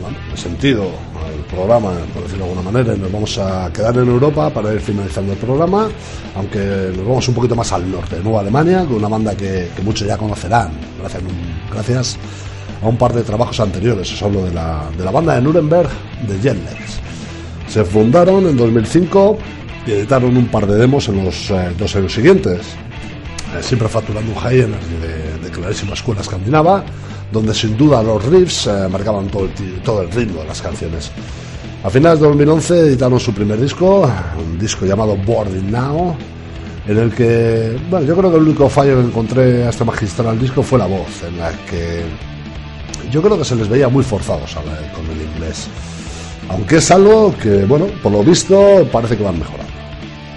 bueno, 0.00 0.16
de 0.30 0.36
sentido 0.36 0.82
al 0.82 1.44
programa, 1.46 1.92
por 2.12 2.24
decirlo 2.24 2.44
de 2.44 2.50
alguna 2.50 2.70
manera, 2.70 2.94
y 2.94 2.98
nos 2.98 3.12
vamos 3.12 3.38
a 3.38 3.72
quedar 3.72 3.96
en 3.96 4.08
Europa 4.08 4.50
para 4.50 4.74
ir 4.74 4.80
finalizando 4.80 5.32
el 5.32 5.38
programa, 5.38 5.88
aunque 6.34 6.92
nos 6.96 7.06
vamos 7.06 7.28
un 7.28 7.34
poquito 7.34 7.54
más 7.54 7.72
al 7.72 7.90
norte, 7.90 8.16
de 8.16 8.22
Nueva 8.22 8.40
Alemania, 8.40 8.84
con 8.84 8.96
una 8.96 9.08
banda 9.08 9.36
que, 9.36 9.70
que 9.74 9.82
muchos 9.82 10.06
ya 10.06 10.18
conocerán, 10.18 10.72
gracias, 10.98 11.22
gracias 11.72 12.18
a 12.82 12.88
un 12.88 12.96
par 12.96 13.12
de 13.12 13.22
trabajos 13.22 13.60
anteriores, 13.60 14.12
os 14.12 14.22
hablo 14.22 14.44
de 14.44 14.52
la, 14.52 14.90
de 14.96 15.04
la 15.04 15.10
banda 15.12 15.36
de 15.36 15.42
Nuremberg 15.42 15.88
de 16.26 16.34
Jetlegs. 16.40 17.00
Se 17.68 17.84
fundaron 17.84 18.46
en 18.48 18.56
2005 18.56 19.38
y 19.86 19.92
editaron 19.92 20.36
un 20.36 20.46
par 20.46 20.66
de 20.66 20.76
demos 20.76 21.08
en 21.08 21.24
los 21.24 21.50
eh, 21.50 21.72
dos 21.78 21.94
años 21.96 22.12
siguientes, 22.12 22.60
eh, 22.60 23.62
siempre 23.62 23.88
facturando 23.88 24.32
un 24.32 24.38
high 24.38 24.60
energy 24.60 24.94
de, 25.00 25.38
de 25.38 25.50
clarísima 25.50 25.94
escuela 25.94 26.20
escandinava, 26.20 26.84
donde 27.32 27.54
sin 27.54 27.76
duda 27.76 28.02
los 28.02 28.24
riffs 28.24 28.66
eh, 28.66 28.88
marcaban 28.90 29.28
todo 29.28 29.44
el, 29.44 29.80
todo 29.82 30.02
el 30.02 30.10
ritmo 30.12 30.40
de 30.42 30.48
las 30.48 30.60
canciones. 30.60 31.10
A 31.82 31.90
finales 31.90 32.20
de 32.20 32.28
2011 32.28 32.78
editaron 32.80 33.18
su 33.18 33.34
primer 33.34 33.60
disco, 33.60 34.08
un 34.38 34.58
disco 34.58 34.86
llamado 34.86 35.16
Boarding 35.16 35.70
Now, 35.72 36.14
en 36.86 36.98
el 36.98 37.12
que, 37.12 37.76
bueno, 37.90 38.06
yo 38.06 38.16
creo 38.16 38.30
que 38.30 38.36
el 38.36 38.42
único 38.44 38.68
fallo 38.68 39.00
que 39.00 39.06
encontré 39.06 39.64
a 39.64 39.70
este 39.70 39.84
magistral 39.84 40.38
disco 40.38 40.62
fue 40.62 40.78
la 40.78 40.86
voz, 40.86 41.22
en 41.26 41.38
la 41.38 41.50
que 41.68 42.04
yo 43.10 43.20
creo 43.20 43.36
que 43.36 43.44
se 43.44 43.56
les 43.56 43.68
veía 43.68 43.88
muy 43.88 44.04
forzados 44.04 44.54
con 44.94 45.04
el 45.10 45.22
inglés. 45.22 45.68
Aunque 46.48 46.76
es 46.76 46.90
algo 46.90 47.34
que, 47.36 47.64
bueno, 47.64 47.86
por 48.02 48.12
lo 48.12 48.22
visto 48.22 48.86
parece 48.92 49.16
que 49.16 49.24
van 49.24 49.38
mejorando. 49.38 49.71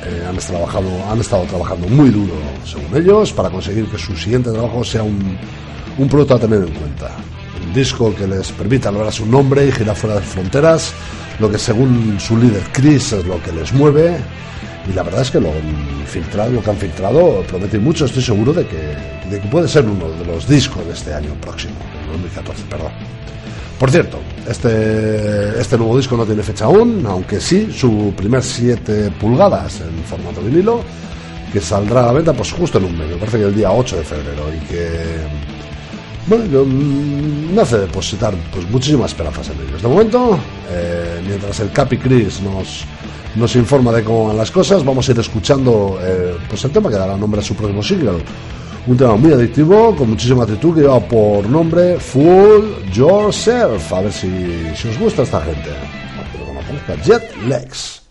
Eh, 0.08 0.26
han, 0.28 0.38
trabajado, 0.38 0.90
han 1.10 1.20
estado 1.20 1.44
trabajando 1.44 1.88
muy 1.88 2.10
duro, 2.10 2.34
según 2.64 2.96
ellos, 2.96 3.34
para 3.34 3.50
conseguir 3.50 3.88
que 3.88 3.98
su 3.98 4.16
siguiente 4.16 4.52
trabajo 4.52 4.84
sea 4.84 5.02
un, 5.02 5.38
un 5.98 6.08
producto 6.08 6.36
a 6.36 6.40
tener 6.40 6.62
en 6.62 6.74
cuenta. 6.74 7.12
Un 7.66 7.74
disco 7.74 8.14
que 8.16 8.28
les 8.28 8.52
permita 8.52 8.92
lograr 8.92 9.12
su 9.12 9.26
nombre 9.26 9.66
y 9.66 9.72
girar 9.72 9.96
fuera 9.96 10.18
de 10.18 10.22
fronteras, 10.22 10.94
lo 11.40 11.50
que 11.50 11.58
según 11.58 12.20
su 12.20 12.38
líder 12.38 12.62
Chris 12.72 13.14
es 13.14 13.26
lo 13.26 13.42
que 13.42 13.52
les 13.52 13.74
mueve. 13.74 14.18
Y 14.88 14.94
la 14.94 15.02
verdad 15.02 15.22
es 15.22 15.32
que 15.32 15.40
lo 15.40 15.52
filtrado, 16.06 16.52
lo 16.52 16.62
que 16.62 16.70
han 16.70 16.78
filtrado 16.78 17.42
promete 17.48 17.80
mucho, 17.80 18.06
estoy 18.06 18.22
seguro 18.22 18.54
de 18.54 18.68
que, 18.68 18.96
de 19.30 19.42
que 19.42 19.48
puede 19.48 19.68
ser 19.68 19.86
uno 19.86 20.10
de 20.12 20.26
los 20.26 20.48
discos 20.48 20.86
de 20.86 20.94
este 20.94 21.14
año 21.14 21.34
próximo, 21.42 21.74
del 22.02 22.12
2014, 22.12 22.64
perdón. 22.70 22.92
Por 23.80 23.92
cierto, 23.92 24.20
este, 24.48 25.60
este 25.60 25.78
nuevo 25.78 25.98
disco 25.98 26.16
no 26.16 26.26
tiene 26.26 26.44
fecha 26.44 26.66
aún, 26.66 27.06
aunque 27.08 27.42
sí 27.42 27.70
su 27.72 28.14
primer 28.16 28.42
7 28.42 29.12
pulgadas 29.20 29.82
en 29.82 30.04
formato 30.06 30.42
vinilo, 30.42 30.82
que 31.52 31.60
saldrá 31.60 32.04
a 32.04 32.06
la 32.08 32.12
venta 32.14 32.34
pues 32.34 32.52
justo 32.54 32.78
en 32.78 32.86
un 32.86 32.98
mes, 32.98 33.10
me 33.10 33.18
parece 33.18 33.38
que 33.40 33.44
el 33.46 33.56
día 33.56 33.72
8 33.72 33.98
de 33.98 34.04
febrero, 34.04 34.44
y 34.54 34.66
que 34.66 35.28
bueno, 36.28 36.46
yo, 36.46 36.66
mm, 36.66 37.54
me 37.54 37.62
hace 37.62 37.78
depositar 37.80 38.34
pues 38.52 38.68
muchísimas 38.70 39.12
esperanzas 39.12 39.50
en 39.50 39.68
ellos. 39.68 39.82
De 39.82 39.88
momento, 39.88 40.40
eh, 40.70 41.22
mientras 41.28 41.60
el 41.60 41.72
Capi 41.72 41.98
Chris 41.98 42.42
nos, 42.42 42.84
nos 43.36 43.56
informa 43.56 43.92
de 43.92 44.04
cómo 44.04 44.28
van 44.28 44.38
las 44.38 44.50
cosas, 44.50 44.84
vamos 44.84 45.08
a 45.08 45.12
ir 45.12 45.20
escuchando 45.20 46.00
eh, 46.02 46.36
pues 46.50 46.64
el 46.64 46.72
tema 46.72 46.90
que 46.90 46.96
dará 46.96 47.16
nombre 47.16 47.42
a 47.42 47.44
su 47.44 47.56
próximo 47.56 47.84
single. 47.84 48.24
Un 48.88 48.96
tema 48.96 49.16
muy 49.16 49.34
adictivo, 49.34 49.96
con 49.96 50.12
muchísima 50.12 50.44
actitud, 50.44 50.76
que 50.76 50.82
lleva 50.82 51.00
por 51.00 51.50
nombre 51.50 52.00
Fool 52.00 52.86
Yourself. 52.94 53.92
A 53.92 54.02
ver 54.02 54.14
si, 54.14 54.30
si 54.76 54.90
os 54.90 55.00
gusta 55.00 55.24
esta 55.24 55.42
gente. 55.42 55.72
Jet 57.04 57.36
Legs. 57.48 58.05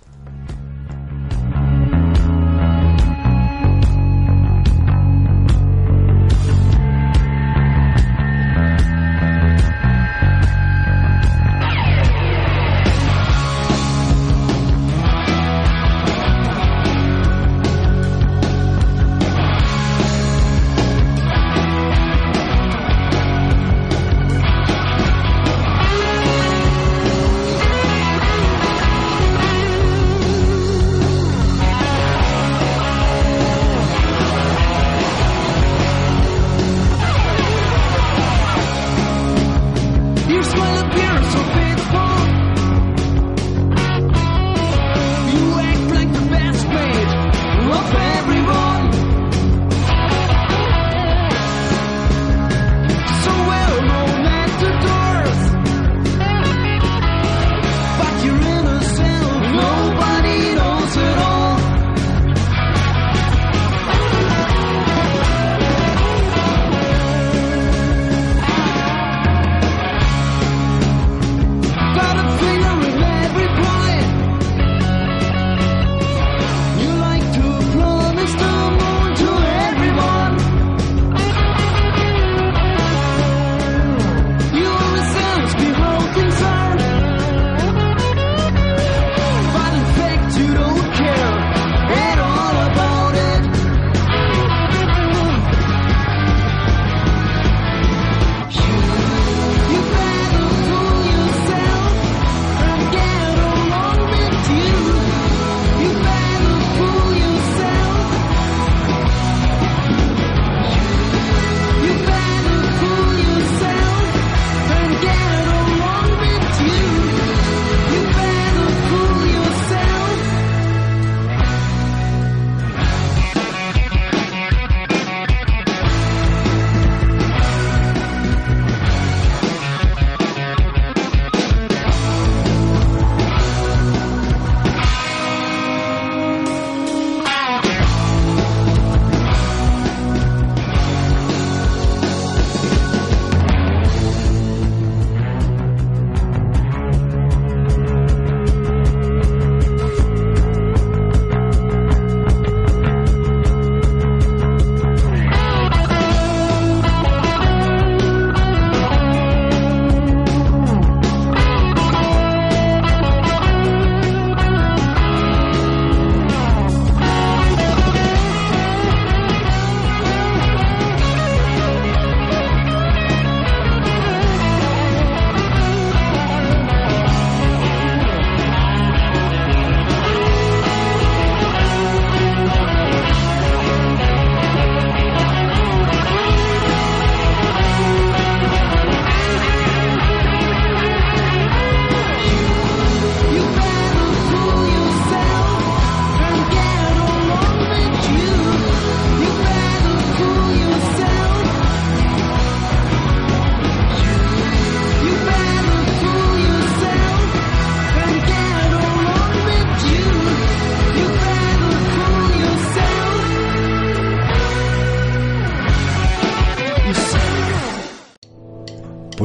moment. 53.95 54.44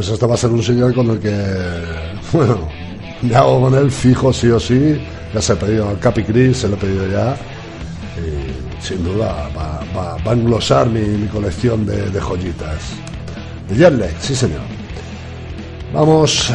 Este 0.10 0.26
va 0.26 0.34
a 0.36 0.38
ser 0.38 0.50
un 0.52 0.64
señor 0.64 0.94
con 0.94 1.10
el 1.10 1.20
que, 1.20 1.36
bueno, 2.34 2.68
me 3.22 3.36
hago 3.36 3.62
con 3.62 3.76
él 3.76 3.92
fijo 3.92 4.32
sí 4.34 4.48
o 4.48 4.60
sí. 4.60 5.00
Ya 5.34 5.42
se 5.42 5.54
he 5.54 5.56
pedido 5.56 5.90
al 5.90 6.00
Capi 6.00 6.24
Chris, 6.24 6.58
se 6.58 6.68
lo 6.68 6.76
he 6.76 6.78
pedido 6.78 7.08
ya. 7.08 7.36
Y 8.18 8.84
sin 8.86 9.04
duda 9.04 9.50
va, 9.56 9.80
va- 9.96 10.18
a 10.32 10.34
englosar 10.34 10.88
mi, 10.88 11.28
colección 11.28 11.86
de, 11.86 12.20
joyitas. 12.20 12.80
De 13.70 13.76
Jetlag, 13.76 14.12
sí 14.20 14.36
señor. 14.36 14.62
Vamos, 15.94 16.52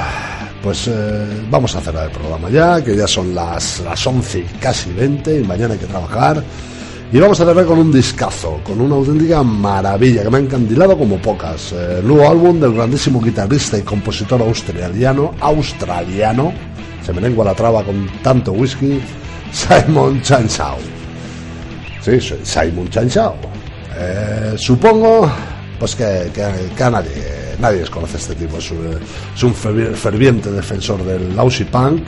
pues 0.63 0.89
eh, 0.89 1.27
vamos 1.51 1.75
a 1.77 1.81
cerrar 1.81 2.07
el 2.07 2.11
programa 2.13 2.49
ya, 2.51 2.83
que 2.83 2.97
ya 2.97 3.07
son 3.07 3.35
las, 3.35 3.81
las 3.81 4.07
11 4.07 4.39
y 4.41 4.43
casi 4.61 4.93
20 4.93 5.41
y 5.41 5.45
mañana 5.45 5.75
hay 5.75 5.81
que 5.81 5.87
trabajar. 5.87 6.43
Y 7.13 7.21
vamos 7.21 7.41
a 7.41 7.45
cerrar 7.45 7.65
con 7.65 7.79
un 7.79 7.93
discazo, 7.93 8.61
con 8.65 8.81
una 8.81 8.97
auténtica 8.97 9.43
maravilla 9.45 10.25
que 10.25 10.31
me 10.31 10.39
ha 10.39 10.41
encandilado 10.41 10.99
como 10.99 11.19
pocas. 11.19 11.73
Eh, 11.73 11.99
el 12.01 12.09
nuevo 12.09 12.29
álbum 12.29 12.59
del 12.59 12.75
grandísimo 12.75 13.21
guitarrista 13.21 13.79
y 13.79 13.83
compositor 13.83 14.43
australiano, 14.43 15.33
australiano, 15.41 16.53
se 17.07 17.13
me 17.13 17.21
lengua 17.21 17.45
la 17.45 17.55
traba 17.55 17.85
con 17.85 18.09
tanto 18.23 18.51
whisky, 18.53 19.01
Simon 19.53 20.21
Chanchao. 20.23 20.79
Sí, 22.03 22.19
Simon 22.43 22.89
Chanchao. 22.91 23.37
Eh, 23.97 24.55
supongo 24.57 25.31
pues 25.79 25.95
que, 25.95 26.31
que- 26.35 26.71
que 26.77 26.83
a 26.83 26.91
nadie, 26.91 27.55
nadie 27.61 27.79
desconoce 27.79 28.17
este 28.17 28.35
tipo. 28.35 28.59
Es 28.59 28.71
un, 28.73 28.99
es 29.37 29.43
un 29.45 29.55
fervi- 29.55 29.95
ferviente 29.95 30.51
defensor 30.51 31.05
del 31.05 31.39
Aussie 31.39 31.67
Punk 31.67 32.03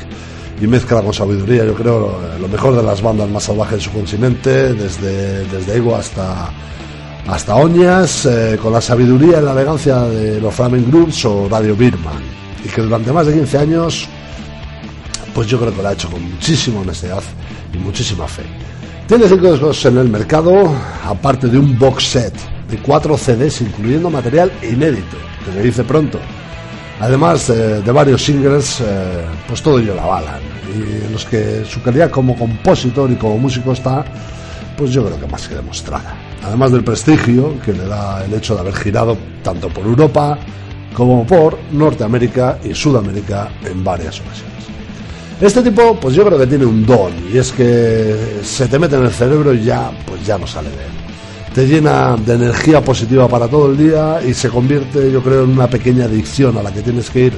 y 0.61 0.67
mezcla 0.67 1.03
con 1.03 1.13
sabiduría, 1.13 1.65
yo 1.65 1.75
creo, 1.75 2.19
lo 2.41 2.49
mejor 2.49 2.77
de 2.77 2.83
las 2.83 3.03
bandas 3.03 3.29
más 3.29 3.45
salvajes 3.45 3.79
de 3.79 3.85
su 3.85 3.93
continente, 3.93 4.75
desde, 4.75 5.45
desde 5.45 5.77
Ego 5.77 5.95
hasta, 5.97 6.51
hasta 7.29 7.55
Oñas, 7.57 8.27
eh, 8.27 8.59
con 8.63 8.73
la 8.73 8.81
sabiduría 8.81 9.41
y 9.41 9.45
la 9.45 9.53
elegancia 9.53 10.01
de 10.03 10.41
los 10.41 10.55
Flaming 10.55 10.91
Groups 10.91 11.25
o 11.27 11.49
Radio 11.49 11.77
Birman. 11.77 12.23
Y 12.65 12.69
que 12.69 12.83
durante 12.83 13.13
más 13.13 13.27
de 13.27 13.35
15 13.35 13.59
años 13.59 14.09
pues 15.37 15.49
yo 15.49 15.61
creo 15.61 15.77
que 15.77 15.83
lo 15.83 15.89
ha 15.89 15.93
hecho 15.93 16.11
con 16.11 16.23
muchísima 16.23 16.81
honestidad 16.81 17.23
y 17.71 17.77
muchísima 17.77 18.27
fe. 18.27 18.43
Tiene 19.07 19.29
cinco 19.29 19.53
discos 19.53 19.85
en 19.85 19.99
el 19.99 20.09
mercado, 20.09 20.75
aparte 21.05 21.47
de 21.49 21.59
un 21.59 21.79
box 21.79 22.05
set 22.05 22.33
de 22.71 22.79
cuatro 22.79 23.19
CDs, 23.19 23.61
incluyendo 23.61 24.09
material 24.09 24.51
inédito, 24.63 25.19
que 25.45 25.53
se 25.53 25.63
dice 25.63 25.85
pronto. 25.85 26.19
Además 27.01 27.51
eh, 27.51 27.83
de 27.83 27.93
varios 27.93 28.25
singles, 28.25 28.81
eh, 28.81 29.25
pues 29.47 29.63
todo 29.63 29.79
ello 29.79 29.95
la 29.95 30.05
avalan. 30.05 30.41
Y 30.75 31.05
en 31.05 31.13
los 31.13 31.25
que 31.25 31.65
su 31.65 31.83
calidad 31.83 32.11
como 32.11 32.37
compositor 32.37 33.11
y 33.11 33.17
como 33.17 33.39
músico 33.39 33.73
está, 33.73 34.05
pues 34.77 34.91
yo 34.93 35.05
creo 35.05 35.21
que 35.21 35.27
más 35.27 35.47
que 35.49 35.55
demostrada. 35.55 36.15
Además 36.43 36.73
del 36.73 36.85
prestigio 36.85 37.61
que 37.61 37.73
le 37.73 37.87
da 37.87 38.25
el 38.25 38.33
hecho 38.35 38.55
de 38.55 38.61
haber 38.61 38.75
girado 38.75 39.17
tanto 39.43 39.69
por 39.69 39.85
Europa 39.85 40.39
como 40.95 41.27
por 41.27 41.59
Norteamérica 41.73 42.59
y 42.65 42.75
Sudamérica 42.75 43.51
en 43.65 43.85
varias 43.85 44.21
ocasiones. 44.21 44.57
Este 45.41 45.63
tipo, 45.63 45.99
pues 46.01 46.15
yo 46.15 46.25
creo 46.25 46.39
que 46.39 46.47
tiene 46.47 46.65
un 46.65 46.87
don, 46.87 47.13
y 47.31 47.37
es 47.37 47.53
que 47.53 48.41
se 48.43 48.67
te 48.69 48.79
mete 48.79 48.97
en 48.97 49.05
el 49.05 49.11
cerebro 49.11 49.53
y 49.53 49.65
ya, 49.65 49.91
pues 50.07 50.25
ya 50.25 50.39
no 50.39 50.47
sale 50.47 50.71
de 50.71 50.77
él. 50.77 51.06
Te 51.57 51.67
llena 51.67 52.19
de 52.19 52.35
energía 52.35 52.85
positiva 52.85 53.27
para 53.29 53.49
todo 53.49 53.71
el 53.71 53.79
día 53.79 54.21
y 54.23 54.35
se 54.35 54.51
convierte, 54.51 55.11
yo 55.11 55.23
creo, 55.23 55.45
en 55.45 55.53
una 55.53 55.67
pequeña 55.67 56.05
adicción 56.05 56.59
a 56.59 56.63
la 56.63 56.71
que 56.71 56.83
tienes 56.83 57.09
que 57.09 57.21
ir, 57.21 57.33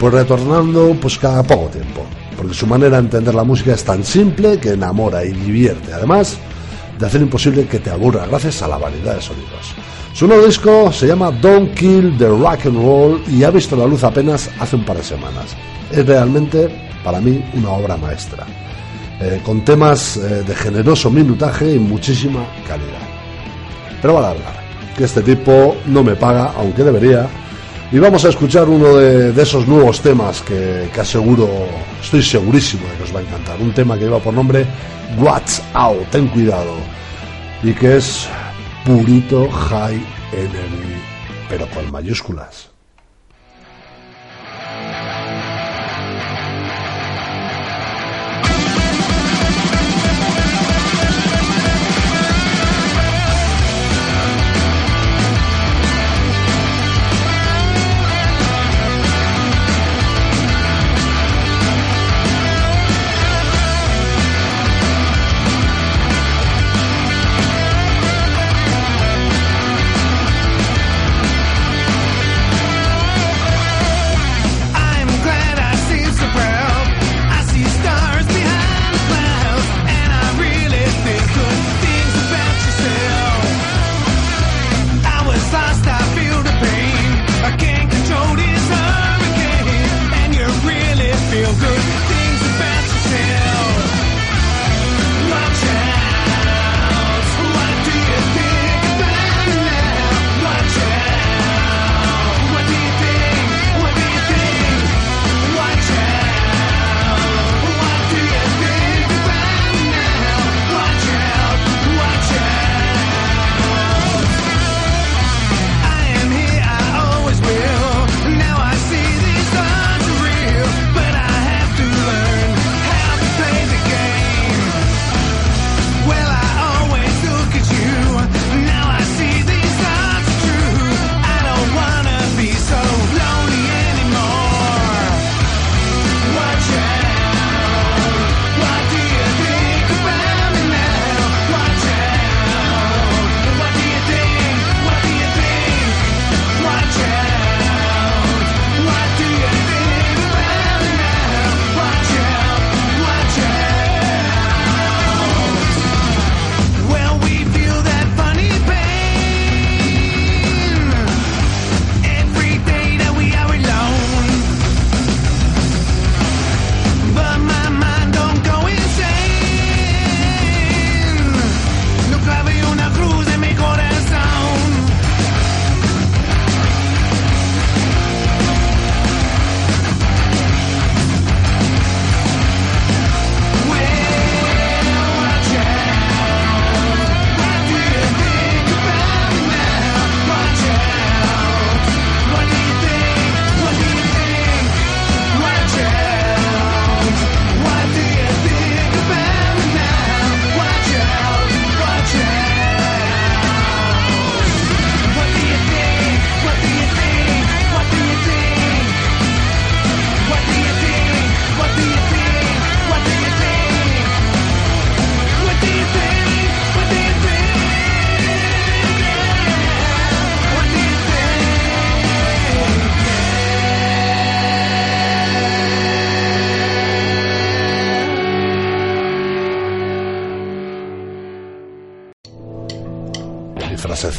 pues 0.00 0.14
retornando, 0.14 0.96
pues 0.98 1.18
cada 1.18 1.42
poco 1.42 1.68
tiempo. 1.68 2.02
Porque 2.34 2.54
su 2.54 2.66
manera 2.66 2.96
de 2.96 3.02
entender 3.02 3.34
la 3.34 3.44
música 3.44 3.74
es 3.74 3.84
tan 3.84 4.04
simple 4.04 4.56
que 4.56 4.70
enamora 4.70 5.22
y 5.22 5.32
divierte. 5.32 5.92
Además, 5.92 6.38
de 6.98 7.04
hacer 7.04 7.20
imposible 7.20 7.66
que 7.66 7.78
te 7.78 7.90
aburra 7.90 8.24
gracias 8.24 8.62
a 8.62 8.68
la 8.68 8.78
variedad 8.78 9.16
de 9.16 9.20
sonidos. 9.20 9.74
Su 10.14 10.26
nuevo 10.26 10.46
disco 10.46 10.90
se 10.90 11.08
llama 11.08 11.30
Don't 11.30 11.74
Kill 11.74 12.16
the 12.16 12.28
Rock 12.28 12.64
and 12.64 12.76
Roll 12.76 13.22
y 13.28 13.44
ha 13.44 13.50
visto 13.50 13.76
la 13.76 13.84
luz 13.84 14.02
apenas 14.02 14.48
hace 14.60 14.76
un 14.76 14.86
par 14.86 14.96
de 14.96 15.04
semanas. 15.04 15.54
Es 15.90 16.06
realmente, 16.06 16.88
para 17.04 17.20
mí, 17.20 17.44
una 17.52 17.68
obra 17.72 17.98
maestra, 17.98 18.46
eh, 19.20 19.42
con 19.44 19.62
temas 19.62 20.16
eh, 20.16 20.42
de 20.42 20.54
generoso 20.54 21.10
minutaje 21.10 21.74
y 21.74 21.78
muchísima 21.78 22.46
calidad. 22.66 23.11
Pero 24.02 24.14
va 24.14 24.20
a 24.20 24.34
largar, 24.34 24.54
que 24.96 25.04
este 25.04 25.22
tipo 25.22 25.76
no 25.86 26.02
me 26.02 26.16
paga, 26.16 26.52
aunque 26.56 26.82
debería, 26.82 27.28
y 27.92 27.98
vamos 27.98 28.24
a 28.24 28.30
escuchar 28.30 28.68
uno 28.68 28.96
de, 28.96 29.32
de 29.32 29.42
esos 29.42 29.68
nuevos 29.68 30.00
temas 30.00 30.42
que, 30.42 30.90
que 30.92 31.00
aseguro, 31.00 31.48
estoy 32.02 32.22
segurísimo 32.22 32.82
de 32.88 32.96
que 32.96 33.02
os 33.04 33.14
va 33.14 33.20
a 33.20 33.22
encantar. 33.22 33.60
Un 33.60 33.72
tema 33.72 33.96
que 33.96 34.04
lleva 34.04 34.18
por 34.18 34.34
nombre 34.34 34.66
What's 35.18 35.62
Out, 35.74 36.08
ten 36.10 36.26
cuidado, 36.28 36.74
y 37.62 37.72
que 37.72 37.98
es 37.98 38.26
purito 38.84 39.48
high 39.48 40.02
energy, 40.32 40.96
pero 41.48 41.68
con 41.68 41.90
mayúsculas. 41.92 42.71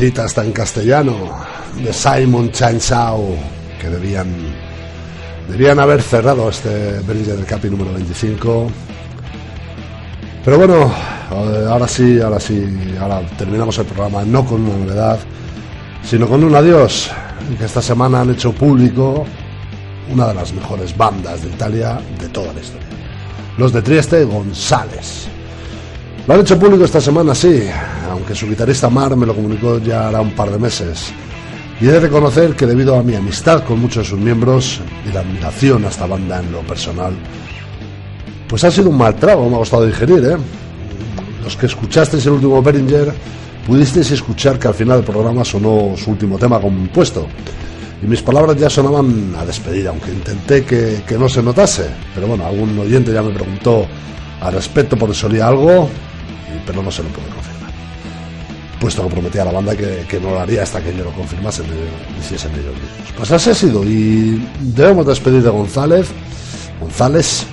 Frasecita 0.03 0.25
está 0.25 0.43
en 0.43 0.51
castellano 0.51 1.13
de 1.81 1.93
Simon 1.93 2.51
Chainsaw 2.51 3.23
que 3.79 3.87
debían 3.87 4.27
debían 5.47 5.79
haber 5.79 6.01
cerrado 6.01 6.49
este 6.49 6.99
Bellinger 7.07 7.37
del 7.37 7.45
Capi 7.45 7.69
número 7.69 7.93
25. 7.93 8.69
Pero 10.43 10.57
bueno, 10.57 10.91
eh, 11.31 11.67
ahora 11.69 11.87
sí, 11.87 12.19
ahora 12.19 12.37
sí, 12.37 12.67
ahora 12.99 13.21
terminamos 13.37 13.77
el 13.77 13.85
programa 13.85 14.25
no 14.25 14.45
con 14.45 14.65
una 14.65 14.75
novedad, 14.75 15.19
sino 16.03 16.27
con 16.27 16.43
un 16.43 16.53
adiós, 16.53 17.09
que 17.57 17.63
esta 17.63 17.81
semana 17.81 18.21
han 18.21 18.31
hecho 18.31 18.51
público 18.51 19.25
una 20.11 20.27
de 20.27 20.33
las 20.33 20.51
mejores 20.51 20.97
bandas 20.97 21.43
de 21.43 21.47
Italia 21.47 21.97
de 22.19 22.27
toda 22.27 22.51
la 22.51 22.59
historia. 22.59 22.87
Los 23.57 23.71
de 23.71 23.81
Trieste 23.81 24.25
González. 24.25 25.29
Lo 26.25 26.35
han 26.35 26.39
hecho 26.39 26.57
público 26.57 26.85
esta 26.85 27.01
semana, 27.01 27.35
sí, 27.35 27.67
aunque 28.09 28.33
su 28.33 28.47
guitarrista 28.47 28.89
Mar 28.89 29.13
me 29.17 29.25
lo 29.25 29.35
comunicó 29.35 29.79
ya 29.79 30.07
hará 30.07 30.21
un 30.21 30.31
par 30.31 30.49
de 30.51 30.57
meses. 30.57 31.11
Y 31.81 31.87
he 31.87 31.91
de 31.91 31.99
reconocer 31.99 32.55
que 32.55 32.65
debido 32.65 32.95
a 32.95 33.03
mi 33.03 33.13
amistad 33.13 33.65
con 33.65 33.81
muchos 33.81 34.05
de 34.05 34.09
sus 34.11 34.19
miembros 34.19 34.79
y 35.05 35.11
la 35.11 35.19
admiración 35.19 35.83
a 35.83 35.89
esta 35.89 36.05
banda 36.05 36.39
en 36.39 36.49
lo 36.49 36.61
personal, 36.61 37.13
pues 38.47 38.63
ha 38.63 38.71
sido 38.71 38.89
un 38.89 38.97
mal 38.97 39.15
trago, 39.15 39.49
me 39.49 39.55
ha 39.55 39.59
costado 39.59 39.85
digerir, 39.85 40.23
¿eh? 40.23 40.37
Los 41.43 41.57
que 41.57 41.65
escuchasteis 41.65 42.25
el 42.25 42.33
último 42.33 42.61
Beringer, 42.61 43.13
pudisteis 43.67 44.11
escuchar 44.11 44.57
que 44.57 44.69
al 44.69 44.75
final 44.75 44.99
del 44.99 45.05
programa 45.05 45.43
sonó 45.43 45.93
su 45.97 46.11
último 46.11 46.37
tema 46.37 46.61
compuesto. 46.61 47.27
Y 48.01 48.05
mis 48.05 48.21
palabras 48.21 48.55
ya 48.55 48.69
sonaban 48.69 49.35
a 49.37 49.45
despedida, 49.45 49.89
aunque 49.89 50.11
intenté 50.11 50.63
que, 50.63 51.03
que 51.05 51.17
no 51.17 51.27
se 51.27 51.43
notase. 51.43 51.89
Pero 52.15 52.27
bueno, 52.27 52.45
algún 52.45 52.79
oyente 52.79 53.11
ya 53.11 53.21
me 53.21 53.33
preguntó 53.33 53.85
al 54.39 54.53
respecto 54.53 54.97
por 54.97 55.13
si 55.13 55.25
olía 55.25 55.47
algo, 55.47 55.89
pero 56.65 56.81
no 56.81 56.91
se 56.91 57.03
lo 57.03 57.09
pude 57.09 57.25
confirmar. 57.27 57.71
Puesto 58.79 59.03
que 59.07 59.13
prometí 59.13 59.37
a 59.39 59.45
la 59.45 59.51
banda 59.51 59.75
que, 59.75 60.19
no 60.21 60.31
lo 60.31 60.39
haría 60.39 60.63
hasta 60.63 60.81
que 60.81 60.95
yo 60.95 61.03
lo 61.05 61.11
confirmase, 61.11 61.63
me 61.63 62.19
hiciesen 62.19 62.51
ellos. 62.53 62.73
Pues 63.17 63.31
así 63.31 63.49
ha 63.49 63.55
sido, 63.55 63.83
y 63.83 64.45
debemos 64.59 65.05
despedir 65.05 65.41
de 65.41 65.49
González, 65.49 66.07
González, 66.81 67.45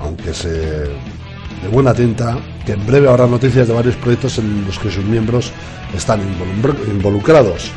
aunque 0.00 0.32
se 0.32 0.48
de 0.50 1.68
buena 1.70 1.92
tinta, 1.94 2.38
que 2.66 2.72
en 2.72 2.86
breve 2.86 3.08
habrá 3.08 3.26
noticias 3.26 3.68
de 3.68 3.74
varios 3.74 3.94
proyectos 3.96 4.38
en 4.38 4.64
los 4.66 4.78
que 4.78 4.90
sus 4.90 5.04
miembros 5.04 5.52
están 5.94 6.20
involucr- 6.20 6.88
involucrados 6.88 7.70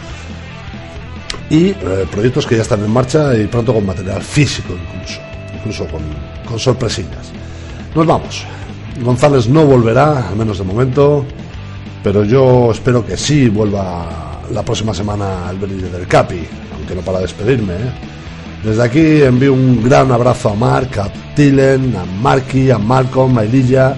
y 1.51 1.67
eh, 1.67 2.07
proyectos 2.11 2.47
que 2.47 2.55
ya 2.55 2.63
están 2.63 2.83
en 2.83 2.89
marcha 2.89 3.35
y 3.37 3.45
pronto 3.45 3.73
con 3.73 3.85
material 3.85 4.21
físico 4.23 4.73
incluso, 4.73 5.19
incluso 5.55 5.85
con, 5.87 6.01
con 6.47 6.57
sorpresillas. 6.57 7.31
Nos 7.93 8.07
vamos. 8.07 8.43
González 9.01 9.47
no 9.47 9.65
volverá, 9.65 10.29
al 10.29 10.35
menos 10.35 10.57
de 10.57 10.63
momento, 10.63 11.25
pero 12.03 12.23
yo 12.23 12.71
espero 12.71 13.05
que 13.05 13.17
sí 13.17 13.49
vuelva 13.49 14.41
la 14.51 14.63
próxima 14.63 14.93
semana 14.93 15.47
al 15.47 15.57
venir 15.57 15.89
del 15.89 16.07
Capi, 16.07 16.41
aunque 16.75 16.95
no 16.95 17.01
para 17.01 17.19
despedirme. 17.19 17.73
¿eh? 17.73 17.91
Desde 18.63 18.83
aquí 18.83 19.21
envío 19.21 19.53
un 19.53 19.83
gran 19.83 20.11
abrazo 20.11 20.49
a 20.49 20.55
Mark, 20.55 20.99
a 20.99 21.09
Tilen, 21.35 21.95
a 21.95 22.05
Marky, 22.21 22.71
a 22.71 22.77
Malcolm, 22.77 23.37
a 23.37 23.43
Elilla, 23.43 23.95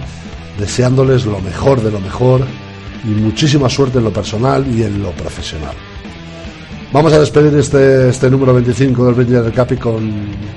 deseándoles 0.59 1.25
lo 1.25 1.39
mejor 1.39 1.81
de 1.81 1.91
lo 1.91 1.99
mejor 1.99 2.41
y 3.03 3.09
muchísima 3.09 3.69
suerte 3.69 3.99
en 3.99 4.05
lo 4.05 4.11
personal 4.11 4.65
y 4.67 4.83
en 4.83 5.01
lo 5.01 5.11
profesional. 5.11 5.75
Vamos 6.93 7.11
a 7.11 7.19
despedir 7.19 7.53
este, 7.59 8.09
este 8.09 8.29
número 8.29 8.53
25 8.53 9.11
del 9.11 9.43
del 9.43 9.51
Capi 9.51 9.75
con, 9.75 10.09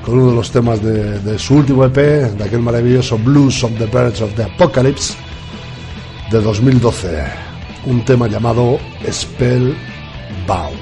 con 0.05 0.17
uno 0.17 0.31
de 0.31 0.37
los 0.37 0.51
temas 0.53 0.81
de, 0.81 1.19
de 1.19 1.39
su 1.39 1.57
último 1.57 1.85
EP, 1.85 1.97
de 1.97 2.45
aquel 2.45 2.61
maravilloso 2.61 3.19
Blues 3.19 3.65
of 3.65 3.73
the 3.79 3.87
Birds 3.87 4.21
of 4.21 4.33
the 4.35 4.45
Apocalypse 4.45 5.15
de 6.31 6.41
2012. 6.41 7.25
Un 7.87 8.05
tema 8.05 8.29
llamado 8.29 8.79
Spellbound. 9.11 10.79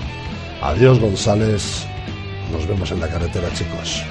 Adiós 0.60 1.00
González, 1.00 1.86
nos 2.52 2.66
vemos 2.66 2.90
en 2.90 3.00
la 3.00 3.08
carretera 3.08 3.48
chicos. 3.54 4.02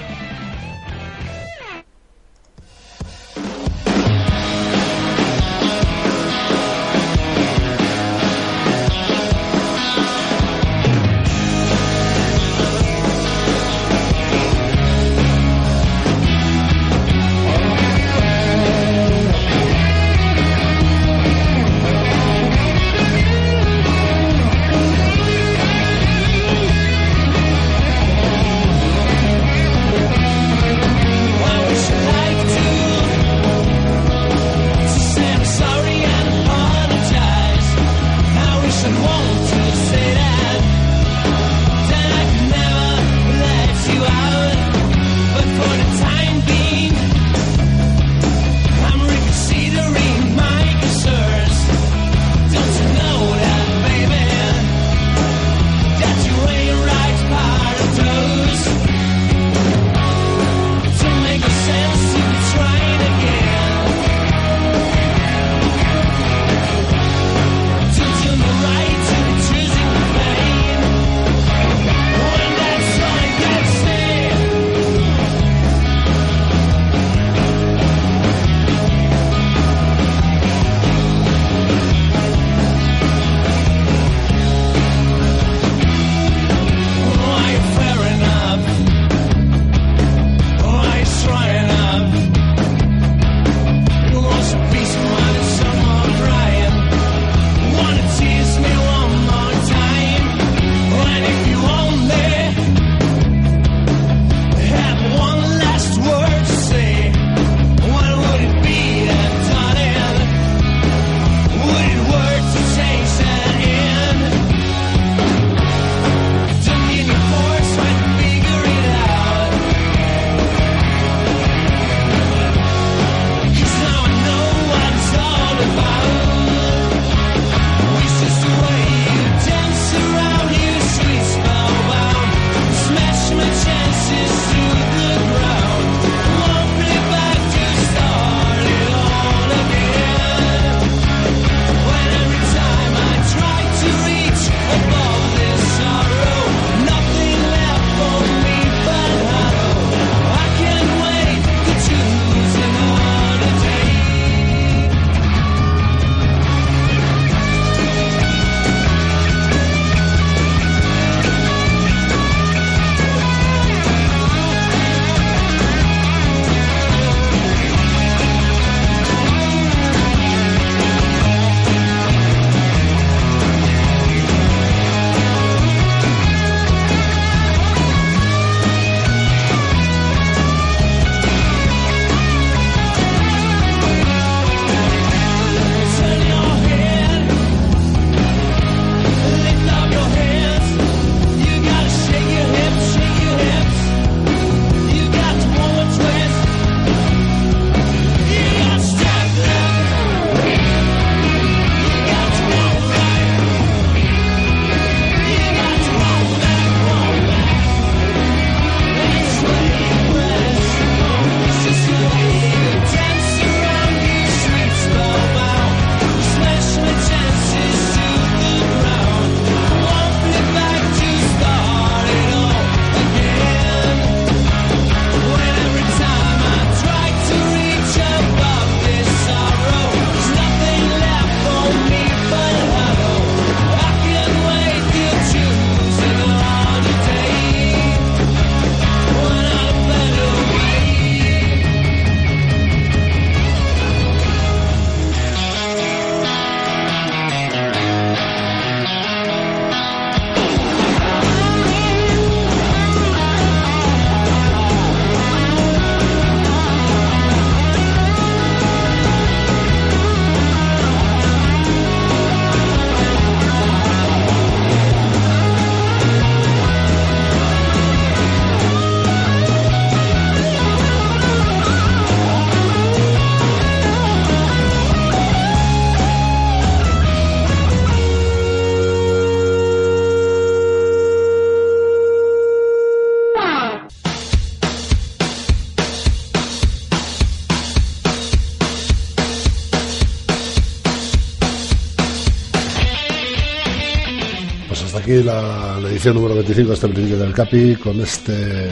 La, 295.27 295.77
edición 295.89 296.15
número 296.15 296.35
25 296.35 296.69
de 296.69 296.73
este 296.73 296.87
Brinque 296.87 297.15
del 297.17 297.33
Capi 297.33 297.75
con 297.75 297.99
este 297.99 298.69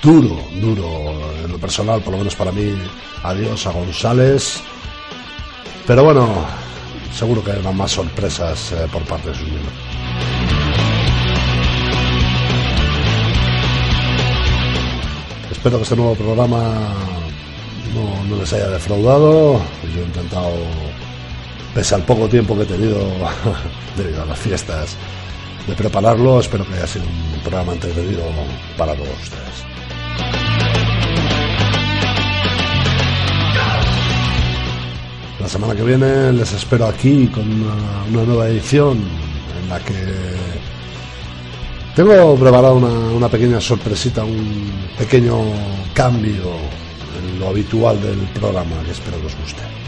duro, 0.00 0.38
duro, 0.60 1.32
en 1.44 1.50
lo 1.50 1.58
personal, 1.58 2.00
por 2.00 2.12
lo 2.12 2.18
menos 2.18 2.36
para 2.36 2.52
mí, 2.52 2.72
adiós 3.24 3.66
a 3.66 3.72
González. 3.72 4.60
Pero 5.84 6.04
bueno, 6.04 6.46
seguro 7.12 7.42
que 7.42 7.50
habrá 7.50 7.72
más 7.72 7.90
sorpresas 7.90 8.72
eh, 8.72 8.86
por 8.92 9.02
parte 9.02 9.30
de 9.30 9.34
sus 9.34 9.48
miembros. 9.48 9.74
Espero 15.50 15.78
que 15.78 15.82
este 15.82 15.96
nuevo 15.96 16.14
programa 16.14 16.94
no, 17.94 18.24
no 18.28 18.40
les 18.40 18.52
haya 18.52 18.68
defraudado. 18.68 19.60
Yo 19.92 20.02
he 20.02 20.04
intentado, 20.04 20.52
pese 21.74 21.96
al 21.96 22.04
poco 22.04 22.28
tiempo 22.28 22.56
que 22.56 22.62
he 22.62 22.66
tenido 22.66 23.00
debido 23.96 24.22
a 24.22 24.26
las 24.26 24.38
fiestas, 24.38 24.96
de 25.68 25.74
prepararlo. 25.74 26.40
Espero 26.40 26.66
que 26.66 26.74
haya 26.74 26.86
sido 26.86 27.04
un 27.04 27.40
programa 27.42 27.74
entretenido 27.74 28.22
para 28.76 28.94
todos 28.94 29.08
ustedes. 29.22 29.48
La 35.40 35.48
semana 35.48 35.74
que 35.74 35.82
viene 35.82 36.32
les 36.32 36.52
espero 36.52 36.86
aquí 36.86 37.28
con 37.28 37.44
una, 37.62 38.24
nueva 38.24 38.48
edición 38.48 38.98
en 39.62 39.68
la 39.68 39.78
que 39.78 39.94
tengo 41.94 42.34
preparado 42.36 42.74
una, 42.76 42.88
una 42.88 43.28
pequeña 43.28 43.60
sorpresita, 43.60 44.24
un 44.24 44.70
pequeño 44.98 45.38
cambio 45.94 46.52
en 47.18 47.38
lo 47.38 47.48
habitual 47.48 48.00
del 48.02 48.18
programa 48.34 48.82
que 48.84 48.90
espero 48.90 49.20
que 49.20 49.26
os 49.26 49.36
guste. 49.36 49.87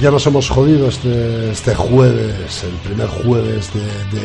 Ya 0.00 0.10
nos 0.10 0.26
hemos 0.26 0.48
jodido 0.50 0.88
este, 0.88 1.50
este 1.50 1.74
jueves, 1.74 2.64
el 2.64 2.74
primer 2.86 3.08
jueves 3.08 3.70
de, 3.72 4.20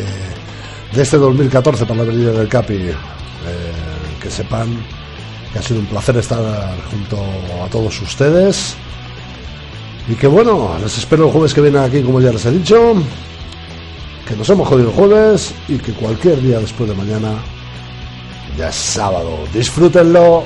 de, 0.96 1.02
este 1.02 1.18
2014 1.18 1.86
para 1.86 2.04
la 2.04 2.04
Avenida 2.04 2.32
del 2.32 2.50
Capi. 2.50 2.74
Eh, 2.74 2.96
que 4.22 4.30
sepan 4.30 4.68
que 5.52 5.60
ha 5.60 5.62
sido 5.62 5.80
un 5.80 5.86
placer 5.86 6.18
estar 6.18 6.40
junto 6.90 7.18
a 7.64 7.70
todos 7.70 8.02
ustedes. 8.02 8.76
Y 10.10 10.16
que 10.16 10.28
bueno, 10.28 10.76
les 10.82 10.98
espero 10.98 11.26
el 11.26 11.32
jueves 11.32 11.54
que 11.54 11.62
viene 11.62 11.80
aquí, 11.80 12.02
como 12.02 12.20
ya 12.20 12.32
les 12.32 12.46
he 12.46 12.52
dicho. 12.52 12.96
Que 14.28 14.36
nos 14.36 14.50
hemos 14.50 14.68
jodido 14.68 14.90
el 14.90 14.96
jueves 14.96 15.54
y 15.68 15.78
que 15.78 15.94
cualquier 15.94 16.42
día 16.42 16.60
después 16.60 16.90
de 16.90 16.96
mañana 16.96 17.34
ya 18.58 18.70
es 18.70 18.76
sábado. 18.76 19.40
Disfrútenlo 19.54 20.44